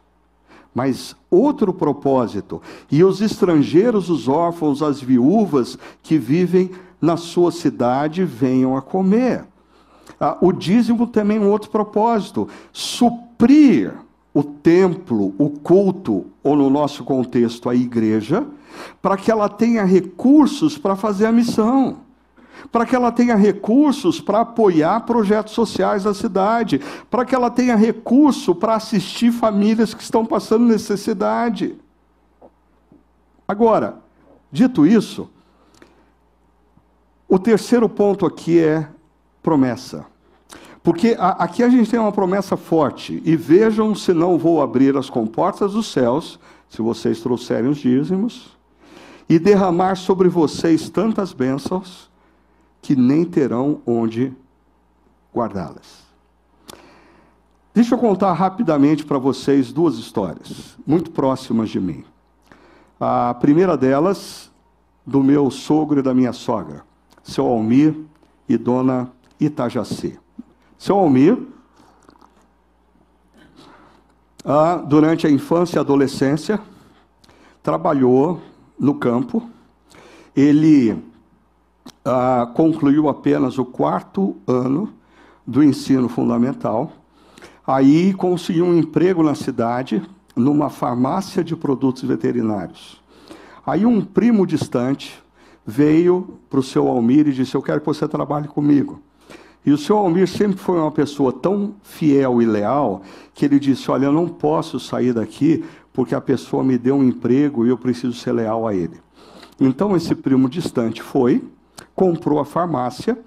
mas 0.76 1.16
outro 1.30 1.72
propósito. 1.72 2.60
E 2.92 3.02
os 3.02 3.22
estrangeiros, 3.22 4.10
os 4.10 4.28
órfãos, 4.28 4.82
as 4.82 5.00
viúvas 5.00 5.78
que 6.02 6.18
vivem 6.18 6.70
na 7.00 7.16
sua 7.16 7.50
cidade 7.50 8.22
venham 8.24 8.76
a 8.76 8.82
comer. 8.82 9.46
Ah, 10.20 10.36
o 10.38 10.52
dízimo 10.52 11.06
também 11.06 11.38
é 11.38 11.40
um 11.40 11.50
outro 11.50 11.70
propósito: 11.70 12.46
suprir 12.74 13.94
o 14.34 14.42
templo, 14.42 15.34
o 15.38 15.48
culto, 15.48 16.26
ou 16.44 16.54
no 16.54 16.68
nosso 16.68 17.04
contexto, 17.04 17.70
a 17.70 17.74
igreja, 17.74 18.46
para 19.00 19.16
que 19.16 19.30
ela 19.30 19.48
tenha 19.48 19.82
recursos 19.82 20.76
para 20.76 20.94
fazer 20.94 21.24
a 21.24 21.32
missão 21.32 22.05
para 22.70 22.86
que 22.86 22.94
ela 22.94 23.12
tenha 23.12 23.34
recursos 23.34 24.20
para 24.20 24.40
apoiar 24.40 25.00
projetos 25.00 25.54
sociais 25.54 26.04
da 26.04 26.14
cidade, 26.14 26.80
para 27.10 27.24
que 27.24 27.34
ela 27.34 27.50
tenha 27.50 27.76
recurso 27.76 28.54
para 28.54 28.74
assistir 28.74 29.32
famílias 29.32 29.94
que 29.94 30.02
estão 30.02 30.24
passando 30.24 30.64
necessidade. 30.64 31.76
Agora, 33.46 33.98
dito 34.50 34.86
isso, 34.86 35.30
o 37.28 37.38
terceiro 37.38 37.88
ponto 37.88 38.26
aqui 38.26 38.58
é 38.58 38.88
promessa. 39.42 40.06
Porque 40.82 41.16
a, 41.18 41.44
aqui 41.44 41.62
a 41.62 41.68
gente 41.68 41.90
tem 41.90 41.98
uma 41.98 42.12
promessa 42.12 42.56
forte. 42.56 43.20
E 43.24 43.34
vejam 43.34 43.94
se 43.94 44.12
não 44.12 44.38
vou 44.38 44.62
abrir 44.62 44.96
as 44.96 45.10
comportas 45.10 45.72
dos 45.72 45.90
céus, 45.90 46.38
se 46.68 46.80
vocês 46.80 47.20
trouxerem 47.20 47.70
os 47.70 47.78
dízimos, 47.78 48.56
e 49.28 49.38
derramar 49.38 49.96
sobre 49.96 50.28
vocês 50.28 50.88
tantas 50.88 51.32
bênçãos 51.32 52.05
que 52.86 52.94
nem 52.94 53.24
terão 53.24 53.82
onde 53.84 54.32
guardá-las. 55.34 56.06
Deixa 57.74 57.96
eu 57.96 57.98
contar 57.98 58.32
rapidamente 58.32 59.04
para 59.04 59.18
vocês 59.18 59.72
duas 59.72 59.96
histórias, 59.96 60.78
muito 60.86 61.10
próximas 61.10 61.68
de 61.68 61.80
mim. 61.80 62.04
A 63.00 63.34
primeira 63.34 63.76
delas, 63.76 64.52
do 65.04 65.20
meu 65.20 65.50
sogro 65.50 65.98
e 65.98 66.02
da 66.02 66.14
minha 66.14 66.32
sogra, 66.32 66.84
seu 67.24 67.44
Almir 67.44 67.92
e 68.48 68.56
dona 68.56 69.10
Itajacê. 69.40 70.16
Seu 70.78 70.96
Almir, 70.96 71.42
ah, 74.44 74.76
durante 74.76 75.26
a 75.26 75.30
infância 75.30 75.78
e 75.78 75.80
adolescência, 75.80 76.60
trabalhou 77.64 78.40
no 78.78 78.94
campo. 78.94 79.50
Ele 80.36 81.02
ah, 82.06 82.50
concluiu 82.54 83.08
apenas 83.08 83.58
o 83.58 83.64
quarto 83.64 84.36
ano 84.46 84.92
do 85.44 85.62
ensino 85.62 86.08
fundamental. 86.08 86.92
Aí 87.66 88.14
conseguiu 88.14 88.64
um 88.64 88.78
emprego 88.78 89.24
na 89.24 89.34
cidade, 89.34 90.00
numa 90.36 90.70
farmácia 90.70 91.42
de 91.42 91.56
produtos 91.56 92.04
veterinários. 92.04 93.02
Aí 93.66 93.84
um 93.84 94.00
primo 94.00 94.46
distante 94.46 95.20
veio 95.66 96.38
para 96.48 96.60
o 96.60 96.62
seu 96.62 96.86
Almir 96.86 97.26
e 97.26 97.32
disse: 97.32 97.56
Eu 97.56 97.62
quero 97.62 97.80
que 97.80 97.86
você 97.86 98.06
trabalhe 98.06 98.46
comigo. 98.46 99.00
E 99.64 99.72
o 99.72 99.78
seu 99.78 99.98
Almir 99.98 100.28
sempre 100.28 100.58
foi 100.58 100.78
uma 100.78 100.92
pessoa 100.92 101.32
tão 101.32 101.74
fiel 101.82 102.40
e 102.40 102.46
leal 102.46 103.02
que 103.34 103.44
ele 103.44 103.58
disse: 103.58 103.90
Olha, 103.90 104.06
eu 104.06 104.12
não 104.12 104.28
posso 104.28 104.78
sair 104.78 105.12
daqui 105.12 105.64
porque 105.92 106.14
a 106.14 106.20
pessoa 106.20 106.62
me 106.62 106.78
deu 106.78 106.94
um 106.94 107.02
emprego 107.02 107.66
e 107.66 107.70
eu 107.70 107.76
preciso 107.76 108.12
ser 108.12 108.30
leal 108.30 108.68
a 108.68 108.72
ele. 108.72 109.00
Então 109.58 109.96
esse 109.96 110.14
primo 110.14 110.48
distante 110.48 111.02
foi, 111.02 111.42
comprou 111.96 112.38
a 112.38 112.44
farmácia, 112.44 113.18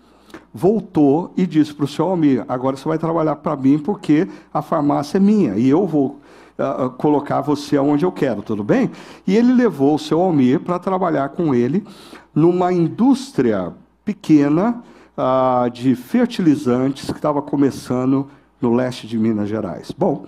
voltou 0.53 1.33
e 1.35 1.45
disse 1.47 1.73
para 1.73 1.85
o 1.85 1.87
seu 1.87 2.05
Almir: 2.05 2.45
agora 2.47 2.77
você 2.77 2.87
vai 2.87 2.99
trabalhar 2.99 3.35
para 3.37 3.55
mim 3.57 3.79
porque 3.79 4.27
a 4.53 4.61
farmácia 4.61 5.17
é 5.17 5.19
minha 5.19 5.55
e 5.55 5.67
eu 5.67 5.85
vou 5.87 6.19
uh, 6.57 6.89
colocar 6.91 7.41
você 7.41 7.75
aonde 7.75 8.05
eu 8.05 8.11
quero, 8.11 8.43
tudo 8.43 8.63
bem? 8.63 8.91
E 9.25 9.35
ele 9.35 9.51
levou 9.51 9.95
o 9.95 9.99
seu 9.99 10.21
Almir 10.21 10.59
para 10.59 10.77
trabalhar 10.77 11.29
com 11.29 11.53
ele 11.53 11.83
numa 12.33 12.71
indústria 12.71 13.73
pequena 14.05 14.83
uh, 15.17 15.69
de 15.71 15.95
fertilizantes 15.95 17.09
que 17.09 17.17
estava 17.17 17.41
começando 17.41 18.27
no 18.61 18.73
leste 18.73 19.07
de 19.07 19.17
Minas 19.17 19.49
Gerais. 19.49 19.91
Bom, 19.97 20.25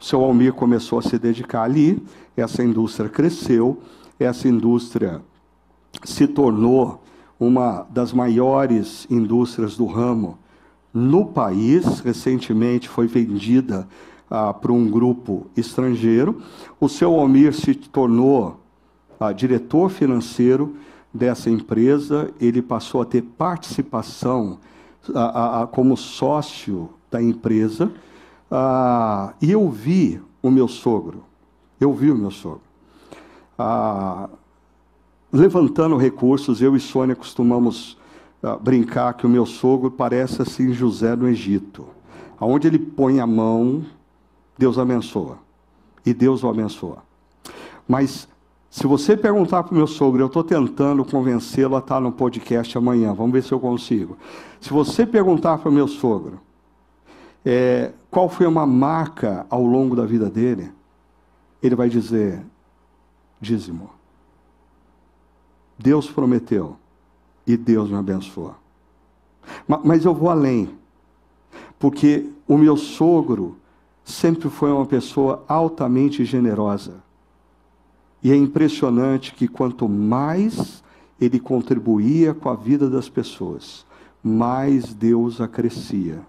o 0.00 0.04
seu 0.04 0.22
Almir 0.24 0.52
começou 0.52 0.98
a 0.98 1.02
se 1.02 1.18
dedicar 1.18 1.62
ali, 1.62 2.02
essa 2.36 2.64
indústria 2.64 3.08
cresceu, 3.08 3.80
essa 4.18 4.48
indústria 4.48 5.20
se 6.02 6.26
tornou 6.26 7.04
uma 7.38 7.86
das 7.90 8.12
maiores 8.12 9.06
indústrias 9.10 9.76
do 9.76 9.86
ramo 9.86 10.38
no 10.92 11.26
país, 11.26 11.98
recentemente 12.00 12.88
foi 12.88 13.08
vendida 13.08 13.88
ah, 14.30 14.52
para 14.54 14.72
um 14.72 14.88
grupo 14.88 15.46
estrangeiro. 15.56 16.40
O 16.80 16.88
seu 16.88 17.18
Almir 17.18 17.52
se 17.52 17.74
tornou 17.74 18.60
ah, 19.18 19.32
diretor 19.32 19.90
financeiro 19.90 20.76
dessa 21.12 21.50
empresa, 21.50 22.32
ele 22.40 22.62
passou 22.62 23.02
a 23.02 23.04
ter 23.04 23.22
participação 23.22 24.58
a, 25.14 25.20
a, 25.20 25.62
a, 25.62 25.66
como 25.66 25.96
sócio 25.96 26.90
da 27.10 27.20
empresa. 27.20 27.92
Ah, 28.50 29.34
e 29.42 29.50
eu 29.50 29.68
vi 29.68 30.20
o 30.40 30.50
meu 30.50 30.68
sogro, 30.68 31.24
eu 31.80 31.92
vi 31.92 32.10
o 32.10 32.16
meu 32.16 32.30
sogro. 32.30 32.62
Levantando 35.34 35.96
recursos, 35.96 36.62
eu 36.62 36.76
e 36.76 36.80
Sônia 36.80 37.16
costumamos 37.16 37.98
ah, 38.40 38.54
brincar 38.54 39.14
que 39.14 39.26
o 39.26 39.28
meu 39.28 39.44
sogro 39.44 39.90
parece 39.90 40.40
assim 40.40 40.72
José 40.72 41.16
no 41.16 41.26
Egito. 41.26 41.88
Aonde 42.38 42.68
ele 42.68 42.78
põe 42.78 43.18
a 43.18 43.26
mão, 43.26 43.84
Deus 44.56 44.78
abençoa. 44.78 45.38
E 46.06 46.14
Deus 46.14 46.44
o 46.44 46.48
abençoa. 46.48 46.98
Mas 47.88 48.28
se 48.70 48.86
você 48.86 49.16
perguntar 49.16 49.64
para 49.64 49.72
o 49.72 49.76
meu 49.76 49.88
sogro, 49.88 50.22
eu 50.22 50.28
estou 50.28 50.44
tentando 50.44 51.04
convencê-lo 51.04 51.74
a 51.74 51.80
estar 51.80 52.00
no 52.00 52.12
podcast 52.12 52.78
amanhã, 52.78 53.12
vamos 53.12 53.32
ver 53.32 53.42
se 53.42 53.50
eu 53.50 53.58
consigo. 53.58 54.16
Se 54.60 54.70
você 54.70 55.04
perguntar 55.04 55.58
para 55.58 55.68
o 55.68 55.72
meu 55.72 55.88
sogro 55.88 56.40
é, 57.44 57.90
qual 58.08 58.28
foi 58.28 58.46
uma 58.46 58.64
marca 58.64 59.44
ao 59.50 59.64
longo 59.64 59.96
da 59.96 60.06
vida 60.06 60.30
dele, 60.30 60.70
ele 61.60 61.74
vai 61.74 61.88
dizer: 61.88 62.40
dízimo. 63.40 64.03
Deus 65.78 66.10
prometeu 66.10 66.76
e 67.46 67.56
Deus 67.56 67.90
me 67.90 67.96
abençoa. 67.96 68.56
Mas 69.66 70.04
eu 70.04 70.14
vou 70.14 70.30
além, 70.30 70.70
porque 71.78 72.30
o 72.48 72.56
meu 72.56 72.76
sogro 72.76 73.56
sempre 74.04 74.48
foi 74.48 74.70
uma 74.70 74.86
pessoa 74.86 75.44
altamente 75.48 76.24
generosa. 76.24 77.02
E 78.22 78.30
é 78.30 78.36
impressionante 78.36 79.34
que 79.34 79.48
quanto 79.48 79.88
mais 79.88 80.82
ele 81.20 81.38
contribuía 81.38 82.32
com 82.34 82.48
a 82.48 82.54
vida 82.54 82.88
das 82.88 83.08
pessoas, 83.08 83.84
mais 84.22 84.94
Deus 84.94 85.40
acrescia 85.40 86.20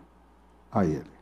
a 0.72 0.86
ele. 0.86 1.16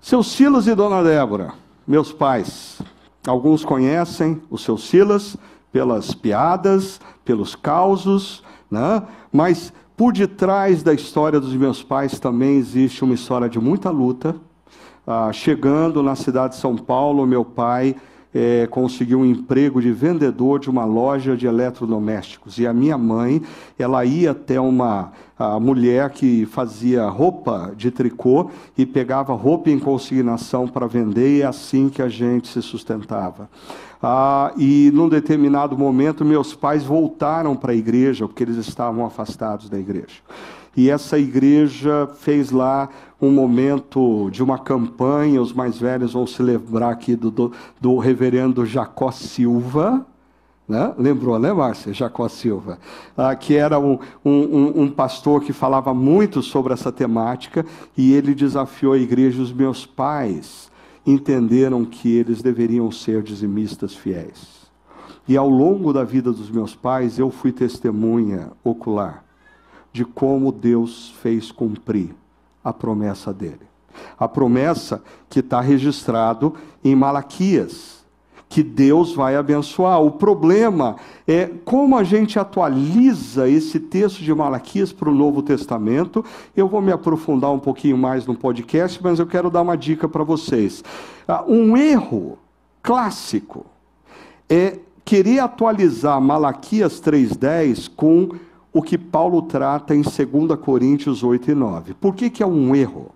Seu 0.00 0.22
Silas 0.22 0.66
e 0.66 0.74
Dona 0.74 1.02
Débora, 1.02 1.54
meus 1.86 2.12
pais, 2.12 2.80
alguns 3.26 3.64
conhecem 3.64 4.40
o 4.50 4.58
seu 4.58 4.76
Silas 4.76 5.36
pelas 5.72 6.14
piadas, 6.14 7.00
pelos 7.24 7.54
causos, 7.54 8.42
né? 8.70 9.02
mas 9.32 9.72
por 9.96 10.12
detrás 10.12 10.82
da 10.82 10.94
história 10.94 11.38
dos 11.38 11.54
meus 11.54 11.82
pais 11.82 12.18
também 12.18 12.56
existe 12.56 13.04
uma 13.04 13.14
história 13.14 13.48
de 13.48 13.60
muita 13.60 13.90
luta. 13.90 14.34
Ah, 15.06 15.30
chegando 15.32 16.02
na 16.02 16.14
cidade 16.14 16.54
de 16.54 16.60
São 16.60 16.76
Paulo, 16.76 17.26
meu 17.26 17.44
pai 17.44 17.96
é, 18.34 18.66
conseguiu 18.70 19.20
um 19.20 19.24
emprego 19.24 19.80
de 19.80 19.90
vendedor 19.90 20.58
de 20.60 20.70
uma 20.70 20.84
loja 20.84 21.36
de 21.36 21.46
eletrodomésticos. 21.46 22.58
E 22.58 22.66
a 22.66 22.72
minha 22.72 22.96
mãe, 22.96 23.42
ela 23.78 24.04
ia 24.04 24.30
até 24.30 24.60
uma 24.60 25.12
mulher 25.60 26.10
que 26.10 26.44
fazia 26.46 27.08
roupa 27.08 27.72
de 27.74 27.90
tricô 27.90 28.50
e 28.76 28.84
pegava 28.84 29.32
roupa 29.32 29.70
em 29.70 29.78
consignação 29.78 30.68
para 30.68 30.86
vender, 30.86 31.38
e 31.38 31.42
é 31.42 31.46
assim 31.46 31.88
que 31.88 32.02
a 32.02 32.08
gente 32.08 32.48
se 32.48 32.60
sustentava. 32.60 33.48
Ah, 34.02 34.52
e 34.56 34.90
num 34.94 35.08
determinado 35.08 35.76
momento, 35.76 36.24
meus 36.24 36.54
pais 36.54 36.84
voltaram 36.84 37.56
para 37.56 37.72
a 37.72 37.74
igreja, 37.74 38.26
porque 38.26 38.42
eles 38.42 38.56
estavam 38.56 39.04
afastados 39.04 39.68
da 39.68 39.78
igreja. 39.78 40.20
E 40.76 40.88
essa 40.88 41.18
igreja 41.18 42.08
fez 42.20 42.50
lá 42.50 42.88
um 43.20 43.30
momento 43.30 44.30
de 44.30 44.42
uma 44.42 44.58
campanha, 44.58 45.42
os 45.42 45.52
mais 45.52 45.78
velhos 45.78 46.12
vão 46.12 46.26
se 46.26 46.42
lembrar 46.42 46.90
aqui 46.90 47.16
do, 47.16 47.30
do, 47.30 47.52
do 47.80 47.98
reverendo 47.98 48.64
Jacó 48.64 49.10
Silva, 49.10 50.06
né? 50.68 50.94
Lembrou, 50.96 51.36
né, 51.36 51.52
Márcia? 51.52 51.92
Jacó 51.92 52.28
Silva, 52.28 52.78
ah, 53.16 53.34
que 53.34 53.56
era 53.56 53.80
um, 53.80 53.98
um, 54.24 54.82
um, 54.82 54.90
pastor 54.90 55.42
que 55.42 55.52
falava 55.52 55.92
muito 55.92 56.40
sobre 56.42 56.72
essa 56.72 56.92
temática 56.92 57.66
e 57.96 58.12
ele 58.12 58.34
desafiou 58.36 58.92
a 58.92 58.98
igreja. 58.98 59.42
Os 59.42 59.52
meus 59.52 59.84
pais 59.84 60.70
entenderam 61.04 61.84
que 61.84 62.16
eles 62.16 62.40
deveriam 62.40 62.90
ser 62.92 63.20
dizimistas 63.20 63.96
fiéis. 63.96 64.70
E 65.26 65.36
ao 65.36 65.48
longo 65.48 65.92
da 65.92 66.04
vida 66.04 66.30
dos 66.30 66.48
meus 66.48 66.74
pais, 66.76 67.18
eu 67.18 67.30
fui 67.30 67.50
testemunha 67.50 68.52
ocular 68.62 69.24
de 69.92 70.04
como 70.04 70.52
Deus 70.52 71.14
fez 71.20 71.50
cumprir 71.50 72.14
a 72.62 72.72
promessa 72.72 73.32
dele. 73.32 73.68
A 74.18 74.28
promessa 74.28 75.02
que 75.28 75.40
está 75.40 75.60
registrado 75.60 76.54
em 76.84 76.94
Malaquias, 76.94 78.00
que 78.48 78.62
Deus 78.62 79.14
vai 79.14 79.36
abençoar. 79.36 80.02
O 80.02 80.10
problema 80.10 80.96
é 81.26 81.48
como 81.64 81.96
a 81.96 82.02
gente 82.02 82.38
atualiza 82.38 83.48
esse 83.48 83.78
texto 83.78 84.18
de 84.18 84.34
Malaquias 84.34 84.92
para 84.92 85.08
o 85.08 85.14
Novo 85.14 85.40
Testamento. 85.40 86.24
Eu 86.56 86.68
vou 86.68 86.82
me 86.82 86.90
aprofundar 86.90 87.52
um 87.52 87.60
pouquinho 87.60 87.96
mais 87.96 88.26
no 88.26 88.34
podcast, 88.34 89.00
mas 89.02 89.18
eu 89.18 89.26
quero 89.26 89.50
dar 89.50 89.62
uma 89.62 89.76
dica 89.76 90.08
para 90.08 90.24
vocês. 90.24 90.82
Ah, 91.28 91.44
um 91.46 91.76
erro 91.76 92.38
clássico 92.82 93.64
é 94.48 94.78
querer 95.04 95.38
atualizar 95.38 96.20
Malaquias 96.20 97.00
3,10 97.00 97.88
com 97.94 98.30
o 98.72 98.82
que 98.82 98.96
Paulo 98.96 99.42
trata 99.42 99.94
em 99.94 100.02
2 100.02 100.58
Coríntios 100.60 101.22
8 101.22 101.50
e 101.50 101.54
9. 101.54 101.94
Por 101.94 102.14
que, 102.14 102.30
que 102.30 102.42
é 102.42 102.46
um 102.46 102.74
erro? 102.74 103.10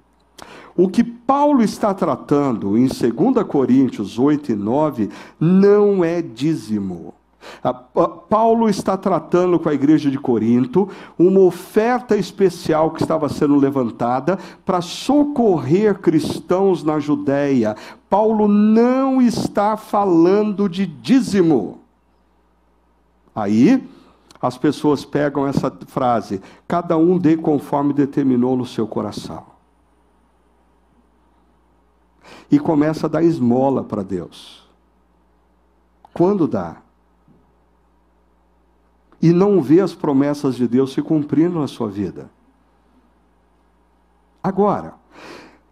O 0.77 0.89
que 0.89 1.05
Paulo 1.05 1.63
está 1.63 1.95
tratando 1.95 2.77
em 2.77 2.87
2 2.87 3.47
Coríntios 3.47 4.19
8 4.19 4.53
e 4.53 4.57
9 4.57 5.09
não 5.39 6.05
é 6.05 6.21
dízimo. 6.21 7.15
Paulo 8.29 8.69
está 8.69 8.97
tratando 8.97 9.59
com 9.59 9.69
a 9.69 9.75
igreja 9.75 10.11
de 10.11 10.19
Corinto 10.19 10.89
uma 11.19 11.41
oferta 11.41 12.17
especial 12.17 12.91
que 12.91 13.03
estava 13.03 13.29
sendo 13.29 13.57
levantada 13.57 14.39
para 14.65 14.81
socorrer 14.81 15.99
cristãos 15.99 16.83
na 16.83 16.99
Judéia. 16.99 17.77
Paulo 18.09 18.49
não 18.49 19.21
está 19.21 19.77
falando 19.77 20.69
de 20.69 20.87
dízimo. 20.87 21.81
Aí, 23.35 23.83
as 24.47 24.59
pessoas 24.59 25.07
pegam 25.07 25.47
essa 25.47 25.71
frase: 25.87 26.41
cada 26.69 26.99
um 26.99 27.17
dê 27.17 27.35
conforme 27.35 27.95
determinou 27.95 28.57
no 28.57 28.67
seu 28.67 28.87
coração. 28.87 29.43
E 32.51 32.59
começa 32.59 33.07
a 33.07 33.09
dar 33.09 33.23
esmola 33.23 33.83
para 33.83 34.03
Deus. 34.03 34.69
Quando 36.13 36.47
dá? 36.47 36.77
E 39.21 39.33
não 39.33 39.63
vê 39.63 39.81
as 39.81 39.95
promessas 39.95 40.57
de 40.57 40.69
Deus 40.69 40.93
se 40.93 41.01
cumprindo 41.01 41.59
na 41.59 41.67
sua 41.67 41.89
vida. 41.89 42.31
Agora, 44.43 44.95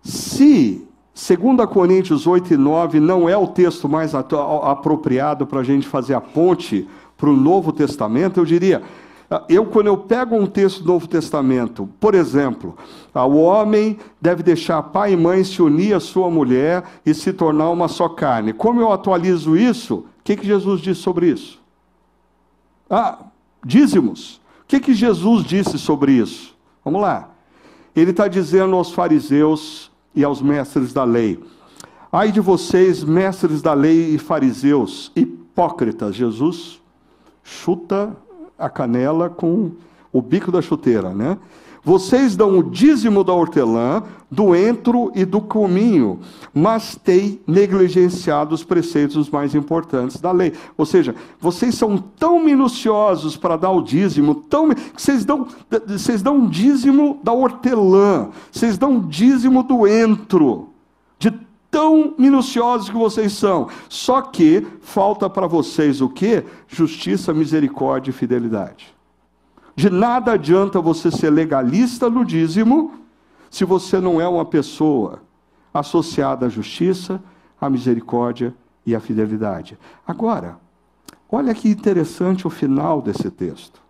se 0.03 0.89
2 1.15 1.67
Coríntios 1.71 2.27
8 2.27 2.55
e 2.55 2.57
9 2.57 2.99
não 2.99 3.29
é 3.29 3.37
o 3.37 3.47
texto 3.47 3.87
mais 3.87 4.15
apropriado 4.15 5.47
para 5.47 5.61
a 5.61 5.65
gente 5.65 5.87
fazer 5.87 6.15
a 6.15 6.21
ponte 6.23 6.89
para 7.23 7.31
o 7.31 7.37
Novo 7.37 7.73
Testamento, 7.73 8.41
eu 8.41 8.45
diria, 8.45 8.83
ah, 9.31 9.45
eu 9.49 9.65
quando 9.67 9.87
eu 9.87 9.97
pego 9.97 10.35
um 10.35 10.45
texto 10.45 10.83
do 10.83 10.89
Novo 10.89 11.07
Testamento, 11.07 11.89
por 12.01 12.17
exemplo, 12.17 12.77
ah, 13.15 13.25
o 13.25 13.41
homem 13.41 13.97
deve 14.21 14.43
deixar 14.43 14.83
pai 14.83 15.13
e 15.13 15.17
mãe 15.17 15.45
se 15.45 15.63
unir 15.63 15.95
à 15.95 16.01
sua 16.01 16.29
mulher 16.29 16.83
e 17.07 17.15
se 17.15 17.33
tornar 17.33 17.71
uma 17.71 17.87
só 17.87 18.09
carne. 18.09 18.53
Como 18.53 18.81
eu 18.81 18.91
atualizo 18.91 19.57
isso? 19.57 19.99
O 19.99 20.07
que, 20.25 20.35
que 20.35 20.45
Jesus 20.45 20.81
disse 20.81 21.01
sobre 21.01 21.29
isso? 21.29 21.61
Ah, 22.91 23.21
dízimos. 23.65 24.41
O 24.63 24.67
que, 24.67 24.81
que 24.81 24.93
Jesus 24.93 25.45
disse 25.45 25.79
sobre 25.79 26.15
isso? 26.15 26.57
Vamos 26.85 27.01
lá. 27.01 27.31
Ele 27.95 28.11
está 28.11 28.27
dizendo 28.27 28.75
aos 28.75 28.91
fariseus 28.91 29.93
e 30.13 30.25
aos 30.25 30.43
mestres 30.43 30.93
da 30.93 31.05
lei: 31.05 31.39
Ai 32.11 32.33
de 32.33 32.41
vocês, 32.41 33.05
mestres 33.05 33.63
da 33.63 33.75
lei 33.75 34.13
e 34.13 34.19
fariseus, 34.19 35.13
hipócritas, 35.15 36.17
Jesus 36.17 36.82
chuta 37.43 38.17
a 38.59 38.69
canela 38.69 39.29
com 39.29 39.73
o 40.13 40.21
bico 40.21 40.53
da 40.53 40.63
chuteira, 40.63 41.11
né? 41.11 41.39
Vocês 41.85 42.37
dão 42.37 42.59
o 42.59 42.63
dízimo 42.63 43.25
da 43.25 43.33
hortelã, 43.33 44.05
do 44.31 44.55
entro 44.55 45.11
e 45.17 45.25
do 45.25 45.41
cominho, 45.41 46.21
mas 46.55 46.95
têm 46.95 47.41
negligenciado 47.45 48.55
os 48.55 48.63
preceitos 48.63 49.29
mais 49.29 49.53
importantes 49.53 50.21
da 50.21 50.31
lei. 50.31 50.53
Ou 50.77 50.87
seja, 50.87 51.13
vocês 51.41 51.75
são 51.75 51.99
tão 51.99 52.39
minuciosos 52.43 53.37
para 53.37 53.57
dar 53.57 53.73
o 53.73 53.83
dízimo, 53.83 54.33
tão 54.33 54.69
vocês 54.97 55.25
dão 55.25 55.49
vocês 55.85 56.23
dão 56.23 56.47
dízimo 56.47 57.19
da 57.21 57.33
hortelã, 57.33 58.29
vocês 58.53 58.79
dão 58.79 59.01
dízimo 59.01 59.65
do 59.65 59.85
entro, 59.85 60.69
tão 61.73 62.15
minuciosos 62.17 62.89
que 62.89 62.97
vocês 62.97 63.33
são. 63.33 63.69
Só 63.89 64.23
que 64.23 64.65
falta 64.81 65.29
para 65.29 65.49
vocês 65.49 66.01
o 66.01 66.09
que? 66.09 66.45
Justiça, 66.69 67.35
misericórdia 67.35 68.11
e 68.11 68.15
fidelidade. 68.15 68.95
De 69.75 69.91
nada 69.91 70.35
adianta 70.35 70.81
você 70.81 71.11
ser 71.11 71.31
legalista 71.31 72.09
no 72.09 72.25
dízimo 72.25 72.93
se 73.51 73.65
você 73.65 73.99
não 73.99 74.21
é 74.21 74.29
uma 74.29 74.45
pessoa 74.45 75.21
associada 75.75 76.47
à 76.47 76.49
justiça, 76.49 77.21
à 77.61 77.69
misericórdia 77.69 78.55
e 78.87 78.95
à 78.95 79.01
fidelidade. 79.01 79.77
Agora, 80.07 80.59
Olha 81.35 81.55
que 81.55 81.71
interessante 81.71 82.47
o 82.47 82.51
final 82.51 83.01
desse 83.01 83.31
texto. 83.31 83.81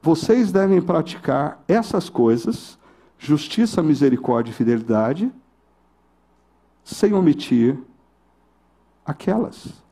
Vocês 0.00 0.50
devem 0.50 0.80
praticar 0.80 1.62
essas 1.68 2.08
coisas, 2.08 2.78
justiça, 3.18 3.82
misericórdia 3.82 4.50
e 4.50 4.54
fidelidade, 4.54 5.30
sem 6.84 7.14
omitir 7.14 7.78
aquelas. 9.04 9.82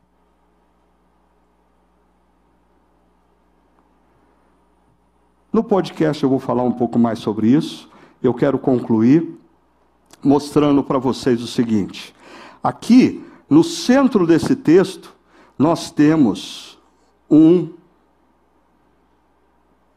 No 5.53 5.65
podcast 5.65 6.23
eu 6.23 6.31
vou 6.31 6.39
falar 6.39 6.63
um 6.63 6.73
pouco 6.73 6.99
mais 6.99 7.19
sobre 7.19 7.49
isso. 7.49 7.91
Eu 8.23 8.33
quero 8.33 8.59
concluir 8.59 9.39
mostrando 10.23 10.85
para 10.85 10.99
vocês 10.99 11.43
o 11.43 11.47
seguinte: 11.47 12.15
aqui, 12.63 13.25
no 13.51 13.65
centro 13.65 14.27
desse 14.27 14.55
texto, 14.55 15.15
nós 15.59 15.91
temos 15.91 16.79
um 17.31 17.73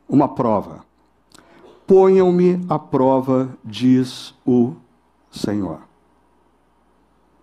uma 0.07 0.27
prova. 0.27 0.85
Ponham-me 1.87 2.61
à 2.69 2.79
prova, 2.79 3.57
diz 3.63 4.33
o 4.45 4.73
Senhor. 5.31 5.79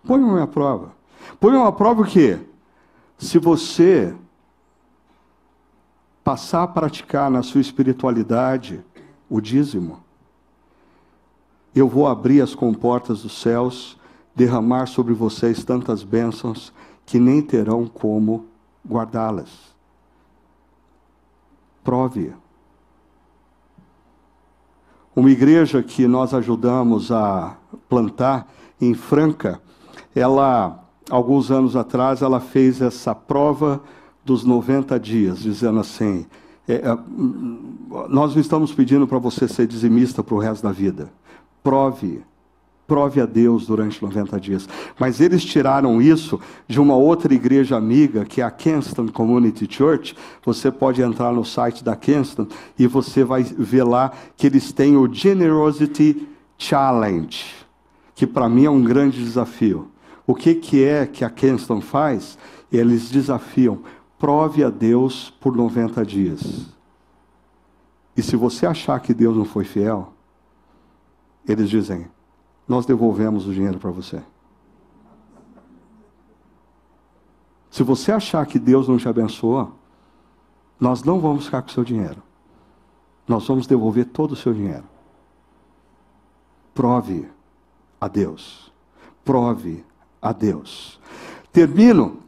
Ponham-me 0.05 0.40
à 0.40 0.46
prova. 0.46 0.92
Ponham 1.38 1.64
à 1.64 1.72
prova 1.72 2.03
o 2.03 2.07
quê? 2.07 2.38
Se 3.16 3.38
você 3.38 4.14
passar 6.24 6.64
a 6.64 6.68
praticar 6.68 7.30
na 7.30 7.42
sua 7.42 7.61
espiritualidade 7.61 8.84
o 9.28 9.40
dízimo, 9.40 10.03
eu 11.74 11.88
vou 11.88 12.07
abrir 12.07 12.40
as 12.42 12.55
comportas 12.55 13.22
dos 13.22 13.40
céus, 13.40 13.98
derramar 14.34 14.86
sobre 14.86 15.14
vocês 15.14 15.64
tantas 15.64 16.03
bênçãos 16.03 16.72
que 17.07 17.18
nem 17.18 17.40
terão 17.40 17.86
como 17.86 18.46
guardá-las. 18.86 19.72
Prove. 21.82 22.34
Uma 25.14 25.30
igreja 25.30 25.82
que 25.82 26.07
nós 26.07 26.32
ajudamos 26.32 27.11
a 27.11 27.57
plantar 27.88 28.48
em 28.80 28.94
Franca, 28.94 29.61
ela, 30.14 30.84
alguns 31.10 31.50
anos 31.50 31.76
atrás, 31.76 32.22
ela 32.22 32.40
fez 32.40 32.80
essa 32.80 33.14
prova 33.14 33.82
dos 34.24 34.44
90 34.44 34.98
dias, 35.00 35.40
dizendo 35.40 35.80
assim: 35.80 36.26
é, 36.68 36.74
é, 36.74 36.98
nós 38.08 38.34
não 38.34 38.40
estamos 38.40 38.72
pedindo 38.72 39.06
para 39.06 39.18
você 39.18 39.48
ser 39.48 39.66
dizimista 39.66 40.22
para 40.22 40.34
o 40.34 40.38
resto 40.38 40.62
da 40.62 40.72
vida. 40.72 41.12
Prove, 41.62 42.22
prove 42.86 43.20
a 43.20 43.26
Deus 43.26 43.66
durante 43.66 44.02
90 44.02 44.40
dias. 44.40 44.68
Mas 44.98 45.20
eles 45.20 45.44
tiraram 45.44 46.00
isso 46.00 46.40
de 46.68 46.80
uma 46.80 46.94
outra 46.94 47.34
igreja 47.34 47.76
amiga, 47.76 48.24
que 48.24 48.40
é 48.40 48.44
a 48.44 48.50
Kenston 48.50 49.08
Community 49.08 49.66
Church. 49.68 50.14
Você 50.44 50.70
pode 50.70 51.02
entrar 51.02 51.32
no 51.32 51.44
site 51.44 51.82
da 51.82 51.96
Kenston 51.96 52.46
e 52.78 52.86
você 52.86 53.24
vai 53.24 53.42
ver 53.42 53.84
lá 53.84 54.12
que 54.36 54.46
eles 54.46 54.72
têm 54.72 54.96
o 54.96 55.12
Generosity 55.12 56.28
Challenge, 56.56 57.44
que 58.14 58.26
para 58.26 58.48
mim 58.48 58.66
é 58.66 58.70
um 58.70 58.82
grande 58.82 59.22
desafio. 59.22 59.91
O 60.32 60.34
que, 60.34 60.54
que 60.54 60.82
é 60.82 61.06
que 61.06 61.26
a 61.26 61.28
Kenston 61.28 61.82
faz? 61.82 62.38
Eles 62.72 63.10
desafiam 63.10 63.82
prove 64.18 64.64
a 64.64 64.70
Deus 64.70 65.28
por 65.28 65.54
90 65.54 66.06
dias. 66.06 66.72
E 68.16 68.22
se 68.22 68.34
você 68.34 68.64
achar 68.64 68.98
que 69.00 69.12
Deus 69.12 69.36
não 69.36 69.44
foi 69.44 69.64
fiel, 69.64 70.14
eles 71.46 71.68
dizem: 71.68 72.08
Nós 72.66 72.86
devolvemos 72.86 73.46
o 73.46 73.52
dinheiro 73.52 73.78
para 73.78 73.90
você. 73.90 74.22
Se 77.70 77.82
você 77.82 78.10
achar 78.10 78.46
que 78.46 78.58
Deus 78.58 78.88
não 78.88 78.96
te 78.96 79.06
abençoou, 79.06 79.70
nós 80.80 81.02
não 81.04 81.20
vamos 81.20 81.44
ficar 81.44 81.60
com 81.60 81.68
o 81.68 81.72
seu 81.72 81.84
dinheiro. 81.84 82.22
Nós 83.28 83.46
vamos 83.46 83.66
devolver 83.66 84.06
todo 84.06 84.32
o 84.32 84.36
seu 84.36 84.54
dinheiro. 84.54 84.84
Prove 86.72 87.28
a 88.00 88.08
Deus. 88.08 88.72
Prove 89.22 89.84
a 90.22 90.32
Deus. 90.32 90.98
Termino 91.52 92.18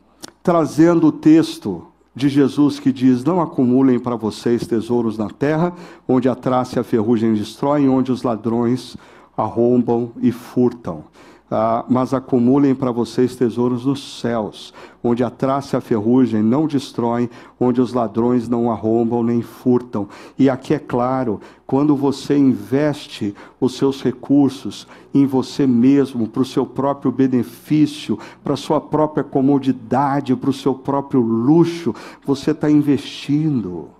trazendo 0.42 1.06
o 1.06 1.12
texto 1.12 1.86
de 2.14 2.28
Jesus 2.28 2.78
que 2.80 2.92
diz: 2.92 3.24
Não 3.24 3.40
acumulem 3.40 3.98
para 3.98 4.16
vocês 4.16 4.66
tesouros 4.66 5.16
na 5.16 5.30
terra, 5.30 5.72
onde 6.06 6.28
a 6.28 6.34
traça 6.34 6.78
e 6.78 6.80
a 6.80 6.84
ferrugem 6.84 7.32
destroem, 7.32 7.88
onde 7.88 8.12
os 8.12 8.22
ladrões 8.22 8.96
arrombam 9.36 10.12
e 10.20 10.30
furtam 10.30 11.04
ah, 11.50 11.84
mas 11.88 12.14
acumulem 12.14 12.74
para 12.74 12.90
vocês 12.90 13.36
tesouros 13.36 13.84
nos 13.84 14.20
céus, 14.20 14.72
onde 15.02 15.22
a 15.22 15.28
traça 15.28 15.76
e 15.76 15.78
a 15.78 15.80
ferrugem 15.80 16.42
não 16.42 16.66
destroem, 16.66 17.28
onde 17.60 17.80
os 17.80 17.92
ladrões 17.92 18.48
não 18.48 18.70
arrombam 18.70 19.22
nem 19.22 19.42
furtam. 19.42 20.08
E 20.38 20.48
aqui 20.48 20.72
é 20.72 20.78
claro, 20.78 21.40
quando 21.66 21.94
você 21.94 22.36
investe 22.36 23.34
os 23.60 23.76
seus 23.76 24.02
recursos 24.02 24.86
em 25.12 25.26
você 25.26 25.66
mesmo, 25.66 26.26
para 26.26 26.42
o 26.42 26.46
seu 26.46 26.64
próprio 26.64 27.12
benefício, 27.12 28.18
para 28.42 28.54
a 28.54 28.56
sua 28.56 28.80
própria 28.80 29.22
comodidade, 29.22 30.34
para 30.34 30.50
o 30.50 30.54
seu 30.54 30.74
próprio 30.74 31.20
luxo, 31.20 31.94
você 32.24 32.52
está 32.52 32.70
investindo 32.70 33.90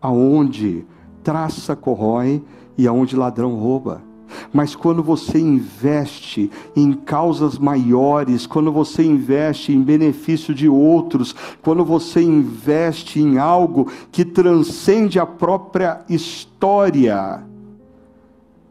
aonde 0.00 0.84
traça 1.24 1.74
corrói 1.74 2.42
e 2.76 2.86
aonde 2.86 3.16
ladrão 3.16 3.54
rouba. 3.54 4.11
Mas 4.52 4.74
quando 4.74 5.02
você 5.02 5.38
investe 5.38 6.50
em 6.74 6.92
causas 6.92 7.58
maiores, 7.58 8.46
quando 8.46 8.72
você 8.72 9.04
investe 9.04 9.72
em 9.72 9.82
benefício 9.82 10.54
de 10.54 10.68
outros, 10.68 11.34
quando 11.62 11.84
você 11.84 12.22
investe 12.22 13.20
em 13.20 13.38
algo 13.38 13.90
que 14.10 14.24
transcende 14.24 15.18
a 15.18 15.26
própria 15.26 16.00
história, 16.08 17.44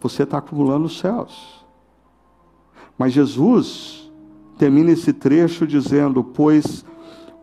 você 0.02 0.24
está 0.24 0.40
acumulando 0.40 0.86
os 0.86 1.00
céus. 1.00 1.64
Mas 2.98 3.14
Jesus 3.14 4.12
termina 4.58 4.92
esse 4.92 5.14
trecho 5.14 5.66
dizendo: 5.68 6.24
Pois 6.24 6.86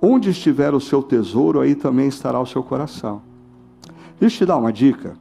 onde 0.00 0.30
estiver 0.30 0.74
o 0.74 0.80
seu 0.80 1.02
tesouro, 1.02 1.60
aí 1.60 1.74
também 1.74 2.08
estará 2.08 2.40
o 2.40 2.46
seu 2.46 2.62
coração. 2.62 3.22
Deixa 4.20 4.36
eu 4.36 4.38
te 4.38 4.46
dar 4.46 4.56
uma 4.56 4.72
dica. 4.72 5.16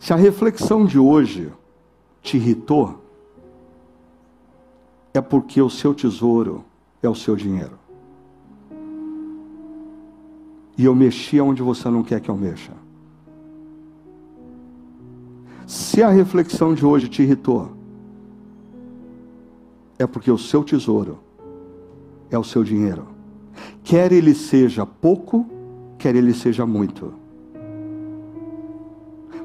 Se 0.00 0.14
a 0.14 0.16
reflexão 0.16 0.86
de 0.86 0.98
hoje 0.98 1.52
te 2.22 2.38
irritou, 2.38 3.04
é 5.12 5.20
porque 5.20 5.60
o 5.60 5.68
seu 5.68 5.94
tesouro 5.94 6.64
é 7.02 7.08
o 7.08 7.14
seu 7.14 7.36
dinheiro. 7.36 7.78
E 10.78 10.86
eu 10.86 10.94
mexi 10.94 11.38
onde 11.38 11.60
você 11.62 11.90
não 11.90 12.02
quer 12.02 12.18
que 12.18 12.30
eu 12.30 12.34
mexa. 12.34 12.72
Se 15.66 16.02
a 16.02 16.08
reflexão 16.08 16.74
de 16.74 16.84
hoje 16.84 17.06
te 17.06 17.22
irritou, 17.22 17.70
é 19.98 20.06
porque 20.06 20.30
o 20.30 20.38
seu 20.38 20.64
tesouro 20.64 21.18
é 22.30 22.38
o 22.38 22.42
seu 22.42 22.64
dinheiro. 22.64 23.06
Quer 23.84 24.12
ele 24.12 24.34
seja 24.34 24.86
pouco, 24.86 25.46
quer 25.98 26.16
ele 26.16 26.32
seja 26.32 26.64
muito. 26.64 27.19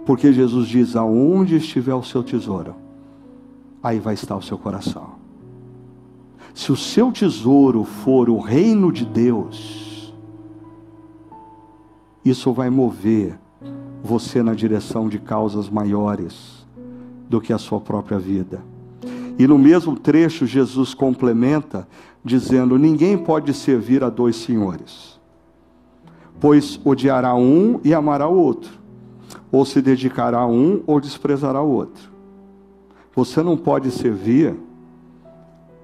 Porque 0.06 0.32
Jesus 0.32 0.68
diz: 0.68 0.96
aonde 0.96 1.56
estiver 1.56 1.96
o 1.96 2.04
seu 2.04 2.24
tesouro, 2.24 2.76
aí 3.82 4.00
vai 4.00 4.14
estar 4.14 4.36
o 4.38 4.42
seu 4.42 4.58
coração. 4.58 5.16
Se 6.54 6.72
o 6.72 6.76
seu 6.76 7.12
tesouro 7.12 7.84
for 7.84 8.30
o 8.30 8.40
reino 8.40 8.92
de 8.92 9.04
Deus, 9.04 10.14
isso 12.24 12.54
vai 12.54 12.70
mover 12.70 13.38
você 14.02 14.42
na 14.44 14.54
direção 14.54 15.10
de 15.10 15.20
causas 15.20 15.70
maiores 15.70 16.66
do 17.28 17.42
que 17.42 17.52
a 17.52 17.58
sua 17.58 17.82
própria 17.82 18.20
vida. 18.20 18.64
E 19.38 19.46
no 19.46 19.58
mesmo 19.58 19.98
trecho, 19.98 20.46
Jesus 20.46 20.94
complementa, 20.94 21.88
dizendo: 22.24 22.78
Ninguém 22.78 23.18
pode 23.18 23.54
servir 23.54 24.04
a 24.04 24.10
dois 24.10 24.36
senhores, 24.36 25.20
pois 26.40 26.80
odiará 26.86 27.36
um 27.36 27.82
e 27.84 27.94
amará 27.94 28.30
o 28.30 28.38
outro 28.38 28.85
ou 29.52 29.66
se 29.66 29.82
dedicará 29.82 30.40
a 30.40 30.48
um 30.48 30.82
ou 30.86 31.00
desprezará 31.00 31.62
o 31.62 31.70
outro. 31.70 32.10
Você 33.16 33.42
não 33.42 33.56
pode 33.56 33.92
servir 33.92 34.56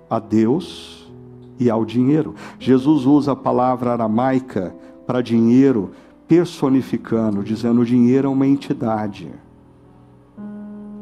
a 0.09 0.19
Deus 0.19 1.09
e 1.57 1.69
ao 1.69 1.85
dinheiro. 1.85 2.35
Jesus 2.59 3.05
usa 3.05 3.31
a 3.31 3.35
palavra 3.35 3.91
aramaica 3.91 4.75
para 5.07 5.21
dinheiro, 5.21 5.91
personificando, 6.27 7.43
dizendo 7.43 7.81
o 7.81 7.85
dinheiro 7.85 8.27
é 8.27 8.31
uma 8.31 8.47
entidade. 8.47 9.31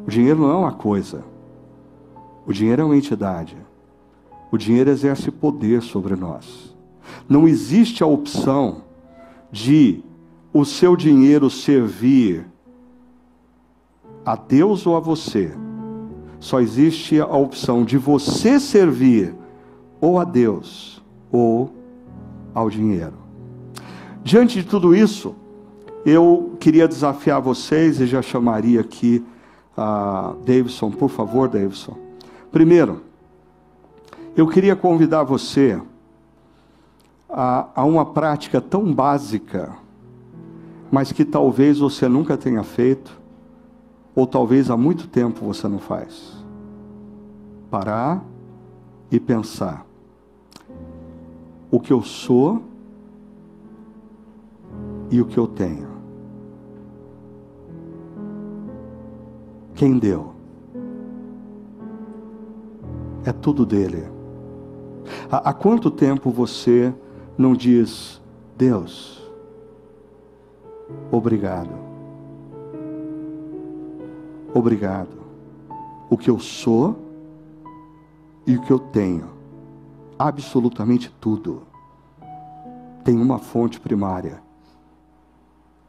O 0.06 0.10
dinheiro 0.10 0.40
não 0.40 0.50
é 0.50 0.54
uma 0.54 0.72
coisa. 0.72 1.24
O 2.46 2.52
dinheiro 2.52 2.82
é 2.82 2.84
uma 2.84 2.96
entidade. 2.96 3.56
O 4.50 4.58
dinheiro 4.58 4.90
exerce 4.90 5.30
poder 5.30 5.82
sobre 5.82 6.14
nós. 6.14 6.74
Não 7.28 7.46
existe 7.46 8.02
a 8.02 8.06
opção 8.06 8.82
de 9.50 10.02
o 10.52 10.64
seu 10.64 10.96
dinheiro 10.96 11.48
servir 11.48 12.46
a 14.24 14.36
Deus 14.36 14.86
ou 14.86 14.96
a 14.96 15.00
você, 15.00 15.52
só 16.38 16.60
existe 16.60 17.20
a 17.20 17.26
opção 17.26 17.84
de 17.84 17.98
você 17.98 18.58
servir 18.58 19.34
ou 20.00 20.18
a 20.18 20.24
Deus 20.24 21.02
ou 21.30 21.70
ao 22.54 22.70
dinheiro. 22.70 23.14
Diante 24.22 24.62
de 24.62 24.68
tudo 24.68 24.94
isso, 24.94 25.34
eu 26.04 26.56
queria 26.58 26.88
desafiar 26.88 27.40
vocês 27.40 28.00
e 28.00 28.06
já 28.06 28.22
chamaria 28.22 28.80
aqui 28.80 29.24
a 29.76 30.34
Davidson, 30.44 30.90
por 30.90 31.08
favor, 31.08 31.48
Davidson. 31.48 31.96
Primeiro, 32.50 33.02
eu 34.36 34.46
queria 34.46 34.74
convidar 34.74 35.22
você 35.22 35.80
a, 37.28 37.68
a 37.74 37.84
uma 37.84 38.04
prática 38.04 38.60
tão 38.60 38.92
básica, 38.92 39.72
mas 40.90 41.12
que 41.12 41.24
talvez 41.24 41.78
você 41.78 42.08
nunca 42.08 42.36
tenha 42.36 42.62
feito, 42.62 43.20
ou 44.14 44.26
talvez 44.26 44.70
há 44.70 44.76
muito 44.76 45.06
tempo 45.06 45.44
você 45.44 45.68
não 45.68 45.78
faz. 45.78 46.44
Parar 47.70 48.24
e 49.10 49.20
pensar: 49.20 49.86
o 51.70 51.78
que 51.78 51.92
eu 51.92 52.02
sou 52.02 52.62
e 55.10 55.20
o 55.20 55.26
que 55.26 55.38
eu 55.38 55.46
tenho. 55.46 55.88
Quem 59.74 59.98
deu? 59.98 60.34
É 63.24 63.32
tudo 63.32 63.64
dele. 63.64 64.08
Há, 65.30 65.50
há 65.50 65.52
quanto 65.52 65.90
tempo 65.90 66.30
você 66.30 66.92
não 67.38 67.54
diz, 67.54 68.20
Deus, 68.56 69.19
obrigado. 71.10 71.70
Obrigado. 74.52 75.20
O 76.08 76.16
que 76.16 76.28
eu 76.28 76.38
sou 76.38 76.98
e 78.46 78.56
o 78.56 78.62
que 78.62 78.72
eu 78.72 78.78
tenho. 78.78 79.28
Absolutamente 80.18 81.10
tudo. 81.20 81.62
Tem 83.04 83.16
uma 83.16 83.38
fonte 83.38 83.78
primária. 83.78 84.42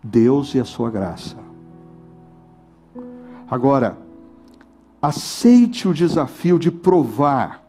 Deus 0.04 0.54
e 0.56 0.60
a 0.60 0.66
sua 0.66 0.89
graça. 0.89 1.38
Agora, 3.49 3.97
aceite 5.02 5.88
o 5.88 5.93
desafio 5.93 6.58
de 6.58 6.72
provar 6.72 7.62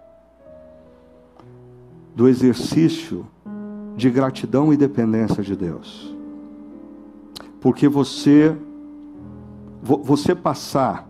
do 2.15 2.29
exercício 2.29 3.27
de 3.97 4.11
gratidão 4.11 4.73
e 4.73 4.77
dependência 4.77 5.43
de 5.43 5.57
Deus. 5.57 6.12
Porque 7.63 7.89
você 7.89 8.55
você 9.83 10.35
passar 10.35 11.09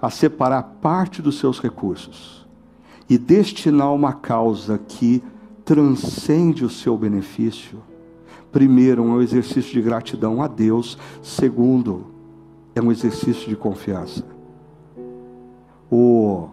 a 0.00 0.10
separar 0.10 0.62
parte 0.80 1.22
dos 1.22 1.38
seus 1.38 1.60
recursos 1.60 2.44
e 3.08 3.16
destinar 3.16 3.92
uma 3.92 4.12
causa 4.12 4.76
que 4.78 5.22
transcende 5.64 6.64
o 6.64 6.70
seu 6.70 6.96
benefício. 6.96 7.78
Primeiro, 8.50 9.02
é 9.02 9.06
um 9.06 9.20
exercício 9.20 9.72
de 9.72 9.80
gratidão 9.80 10.42
a 10.42 10.48
Deus. 10.48 10.98
Segundo, 11.22 12.06
é 12.74 12.82
um 12.82 12.90
exercício 12.90 13.48
de 13.48 13.54
confiança. 13.54 14.24
O 15.90 16.48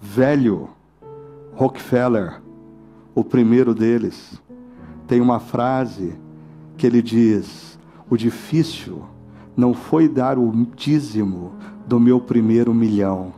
velho 0.00 0.70
Rockefeller, 1.52 2.40
o 3.14 3.22
primeiro 3.22 3.74
deles, 3.74 4.40
tem 5.06 5.20
uma 5.20 5.38
frase 5.38 6.14
que 6.76 6.86
ele 6.86 7.02
diz: 7.02 7.73
O 8.14 8.16
difícil 8.16 9.02
não 9.56 9.74
foi 9.74 10.08
dar 10.08 10.38
o 10.38 10.52
dízimo 10.76 11.50
do 11.84 11.98
meu 11.98 12.20
primeiro 12.20 12.72
milhão, 12.72 13.32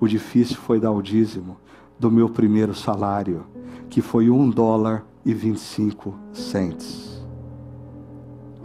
o 0.00 0.08
difícil 0.08 0.56
foi 0.56 0.80
dar 0.80 0.90
o 0.90 1.00
dízimo 1.00 1.58
do 1.96 2.10
meu 2.10 2.28
primeiro 2.28 2.74
salário, 2.74 3.46
que 3.88 4.02
foi 4.02 4.30
um 4.30 4.50
dólar 4.50 5.06
e 5.24 5.32
vinte 5.32 5.58
e 5.58 5.60
cinco 5.60 6.12
centes. 6.32 7.24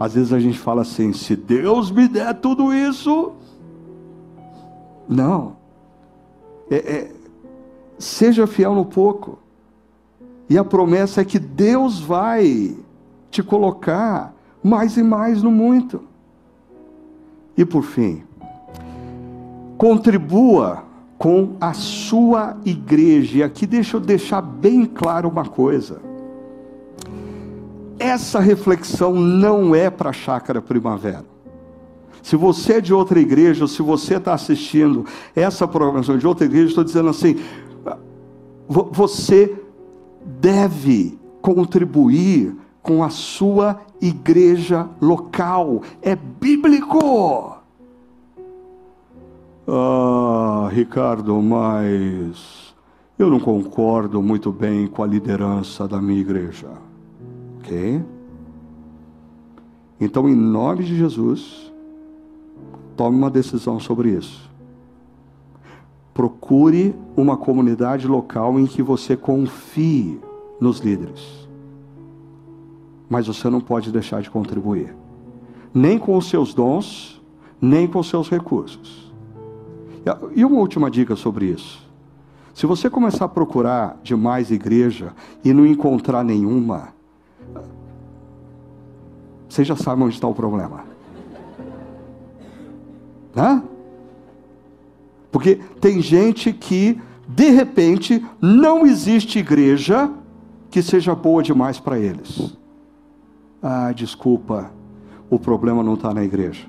Às 0.00 0.14
vezes 0.14 0.32
a 0.32 0.40
gente 0.40 0.58
fala 0.58 0.82
assim: 0.82 1.12
se 1.12 1.36
Deus 1.36 1.92
me 1.92 2.08
der 2.08 2.34
tudo 2.34 2.74
isso, 2.74 3.30
não. 5.08 5.58
É, 6.68 6.76
é, 6.76 7.12
seja 8.00 8.48
fiel 8.48 8.74
no 8.74 8.84
pouco. 8.84 9.38
E 10.48 10.58
a 10.58 10.64
promessa 10.64 11.20
é 11.20 11.24
que 11.24 11.38
Deus 11.38 12.00
vai 12.00 12.76
te 13.30 13.44
colocar 13.44 14.34
mais 14.62 14.96
e 14.96 15.02
mais 15.02 15.42
no 15.42 15.50
muito. 15.50 16.02
E 17.56 17.64
por 17.64 17.82
fim, 17.82 18.22
contribua 19.76 20.84
com 21.18 21.56
a 21.60 21.74
sua 21.74 22.56
igreja. 22.64 23.38
E 23.38 23.42
aqui 23.42 23.66
deixa 23.66 23.96
eu 23.96 24.00
deixar 24.00 24.40
bem 24.40 24.86
claro 24.86 25.28
uma 25.28 25.44
coisa. 25.44 26.00
Essa 27.98 28.40
reflexão 28.40 29.12
não 29.14 29.74
é 29.74 29.90
para 29.90 30.08
a 30.08 30.12
chácara 30.14 30.62
primavera. 30.62 31.26
Se 32.22 32.36
você 32.36 32.74
é 32.74 32.80
de 32.80 32.94
outra 32.94 33.20
igreja, 33.20 33.64
ou 33.64 33.68
se 33.68 33.82
você 33.82 34.16
está 34.16 34.32
assistindo 34.32 35.04
essa 35.34 35.66
programação 35.66 36.16
de 36.16 36.26
outra 36.26 36.46
igreja, 36.46 36.68
estou 36.68 36.84
dizendo 36.84 37.10
assim: 37.10 37.36
você 38.68 39.54
deve 40.24 41.18
contribuir 41.42 42.56
com 42.82 43.02
a 43.02 43.10
sua 43.10 43.80
igreja 44.00 44.88
local. 45.00 45.82
É 46.02 46.16
bíblico. 46.16 47.56
Ah, 49.68 50.68
Ricardo, 50.72 51.40
mas 51.40 52.74
eu 53.18 53.30
não 53.30 53.38
concordo 53.38 54.22
muito 54.22 54.50
bem 54.50 54.86
com 54.86 55.02
a 55.02 55.06
liderança 55.06 55.86
da 55.86 56.00
minha 56.00 56.20
igreja. 56.20 56.70
Ok? 57.58 58.02
Então, 60.00 60.28
em 60.28 60.34
nome 60.34 60.84
de 60.84 60.96
Jesus, 60.96 61.70
tome 62.96 63.18
uma 63.18 63.30
decisão 63.30 63.78
sobre 63.78 64.10
isso. 64.10 64.50
Procure 66.14 66.94
uma 67.16 67.36
comunidade 67.36 68.08
local 68.08 68.58
em 68.58 68.66
que 68.66 68.82
você 68.82 69.16
confie 69.16 70.18
nos 70.58 70.80
líderes. 70.80 71.39
Mas 73.10 73.26
você 73.26 73.50
não 73.50 73.60
pode 73.60 73.92
deixar 73.92 74.22
de 74.22 74.30
contribuir, 74.30 74.96
nem 75.74 75.98
com 75.98 76.16
os 76.16 76.30
seus 76.30 76.54
dons, 76.54 77.20
nem 77.60 77.86
com 77.86 77.98
os 77.98 78.08
seus 78.08 78.30
recursos. 78.30 79.12
E 80.34 80.44
uma 80.44 80.58
última 80.58 80.90
dica 80.90 81.14
sobre 81.16 81.46
isso. 81.46 81.86
Se 82.54 82.66
você 82.66 82.88
começar 82.88 83.26
a 83.26 83.28
procurar 83.28 83.98
demais 84.02 84.50
igreja 84.50 85.12
e 85.44 85.52
não 85.52 85.66
encontrar 85.66 86.24
nenhuma, 86.24 86.88
você 89.48 89.64
já 89.64 89.76
sabe 89.76 90.02
onde 90.02 90.14
está 90.14 90.28
o 90.28 90.34
problema. 90.34 90.84
Né? 93.34 93.62
Porque 95.30 95.56
tem 95.80 96.00
gente 96.00 96.52
que, 96.52 97.00
de 97.28 97.50
repente, 97.50 98.24
não 98.40 98.86
existe 98.86 99.38
igreja 99.38 100.10
que 100.70 100.82
seja 100.82 101.14
boa 101.14 101.42
demais 101.42 101.78
para 101.78 101.98
eles. 101.98 102.59
Ah, 103.62 103.92
desculpa, 103.92 104.70
o 105.28 105.38
problema 105.38 105.82
não 105.82 105.94
está 105.94 106.14
na 106.14 106.24
igreja. 106.24 106.66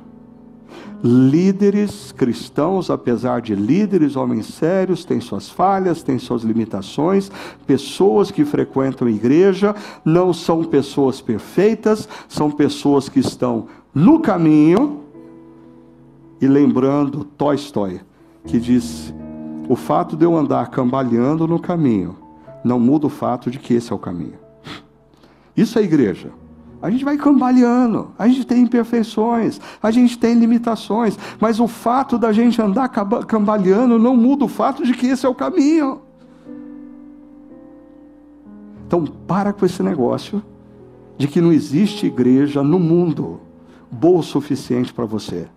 Líderes 1.03 2.11
cristãos, 2.11 2.91
apesar 2.91 3.41
de 3.41 3.55
líderes, 3.55 4.15
homens 4.15 4.45
sérios, 4.45 5.03
têm 5.03 5.19
suas 5.19 5.49
falhas, 5.49 6.03
têm 6.03 6.19
suas 6.19 6.43
limitações. 6.43 7.31
Pessoas 7.65 8.29
que 8.29 8.45
frequentam 8.45 9.07
a 9.07 9.11
igreja 9.11 9.75
não 10.05 10.31
são 10.31 10.63
pessoas 10.63 11.19
perfeitas, 11.19 12.07
são 12.27 12.51
pessoas 12.51 13.09
que 13.09 13.19
estão 13.19 13.67
no 13.95 14.19
caminho. 14.19 15.01
E 16.39 16.47
lembrando 16.47 17.23
Tolstói, 17.23 18.01
que 18.45 18.59
diz: 18.59 19.13
o 19.67 19.75
fato 19.75 20.15
de 20.15 20.23
eu 20.23 20.37
andar 20.37 20.69
cambaleando 20.69 21.47
no 21.47 21.59
caminho 21.59 22.15
não 22.63 22.79
muda 22.79 23.07
o 23.07 23.09
fato 23.09 23.49
de 23.49 23.57
que 23.57 23.73
esse 23.73 23.91
é 23.91 23.95
o 23.95 23.99
caminho. 23.99 24.39
Isso 25.57 25.79
é 25.79 25.81
igreja. 25.81 26.29
A 26.81 26.89
gente 26.89 27.05
vai 27.05 27.15
cambaleando, 27.15 28.11
a 28.17 28.27
gente 28.27 28.45
tem 28.45 28.63
imperfeições, 28.63 29.59
a 29.81 29.91
gente 29.91 30.17
tem 30.17 30.33
limitações, 30.33 31.17
mas 31.39 31.59
o 31.59 31.67
fato 31.67 32.17
da 32.17 32.31
gente 32.33 32.61
andar 32.61 32.89
cambaleando 32.89 33.99
não 33.99 34.17
muda 34.17 34.45
o 34.45 34.47
fato 34.47 34.83
de 34.83 34.93
que 34.93 35.07
esse 35.07 35.25
é 35.25 35.29
o 35.29 35.35
caminho. 35.35 36.01
Então, 38.87 39.05
para 39.05 39.53
com 39.53 39.65
esse 39.65 39.83
negócio 39.83 40.43
de 41.17 41.27
que 41.27 41.39
não 41.39 41.53
existe 41.53 42.07
igreja 42.07 42.63
no 42.63 42.79
mundo 42.79 43.39
boa 43.91 44.19
o 44.19 44.23
suficiente 44.23 44.93
para 44.93 45.05
você 45.05 45.47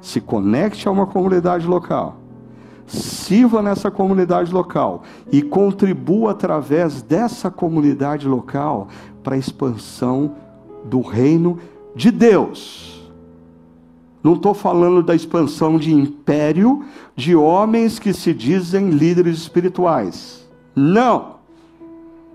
se 0.00 0.20
conecte 0.20 0.86
a 0.86 0.90
uma 0.90 1.06
comunidade 1.06 1.66
local, 1.66 2.18
sirva 2.86 3.60
nessa 3.62 3.90
comunidade 3.90 4.52
local 4.52 5.02
e 5.30 5.42
contribua 5.42 6.30
através 6.32 7.02
dessa 7.02 7.50
comunidade 7.50 8.26
local 8.26 8.88
para 9.28 9.36
a 9.36 9.38
expansão 9.38 10.36
do 10.86 11.02
reino 11.02 11.58
de 11.94 12.10
Deus. 12.10 13.12
Não 14.24 14.32
estou 14.32 14.54
falando 14.54 15.02
da 15.02 15.14
expansão 15.14 15.76
de 15.76 15.92
império 15.92 16.82
de 17.14 17.36
homens 17.36 17.98
que 17.98 18.14
se 18.14 18.32
dizem 18.32 18.88
líderes 18.88 19.36
espirituais. 19.36 20.48
Não. 20.74 21.40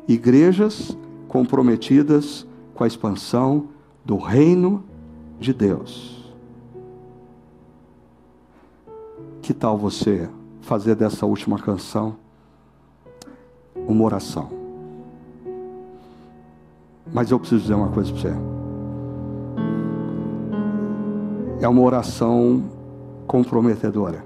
Igrejas 0.07 0.95
comprometidas 1.27 2.45
com 2.75 2.83
a 2.83 2.87
expansão 2.87 3.69
do 4.05 4.17
reino 4.17 4.83
de 5.39 5.51
Deus. 5.51 6.31
Que 9.41 9.51
tal 9.51 9.79
você 9.79 10.29
fazer 10.61 10.93
dessa 10.93 11.25
última 11.25 11.57
canção 11.57 12.17
uma 13.87 14.03
oração? 14.03 14.62
Mas 17.13 17.29
eu 17.29 17.39
preciso 17.39 17.61
dizer 17.61 17.75
uma 17.75 17.89
coisa 17.89 18.11
para 18.11 18.21
você. 18.21 18.35
É 21.61 21.67
uma 21.67 21.81
oração 21.81 22.63
comprometedora 23.27 24.25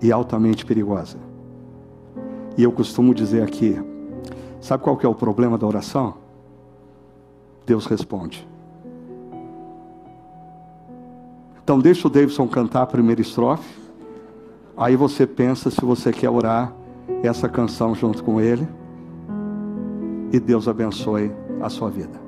e 0.00 0.12
altamente 0.12 0.64
perigosa. 0.64 1.18
E 2.56 2.62
eu 2.62 2.70
costumo 2.70 3.14
dizer 3.14 3.42
aqui, 3.42 3.78
sabe 4.60 4.84
qual 4.84 4.96
que 4.96 5.04
é 5.04 5.08
o 5.08 5.14
problema 5.14 5.58
da 5.58 5.66
oração? 5.66 6.14
Deus 7.66 7.86
responde. 7.86 8.46
Então 11.62 11.78
deixa 11.78 12.06
o 12.06 12.10
Davidson 12.10 12.46
cantar 12.48 12.82
a 12.82 12.86
primeira 12.86 13.20
estrofe. 13.20 13.80
Aí 14.76 14.96
você 14.96 15.26
pensa 15.26 15.70
se 15.70 15.80
você 15.84 16.12
quer 16.12 16.30
orar 16.30 16.72
essa 17.22 17.48
canção 17.48 17.94
junto 17.94 18.22
com 18.22 18.40
ele. 18.40 18.66
E 20.32 20.40
Deus 20.40 20.66
abençoe 20.66 21.30
a 21.60 21.68
sua 21.68 21.90
vida. 21.90 22.21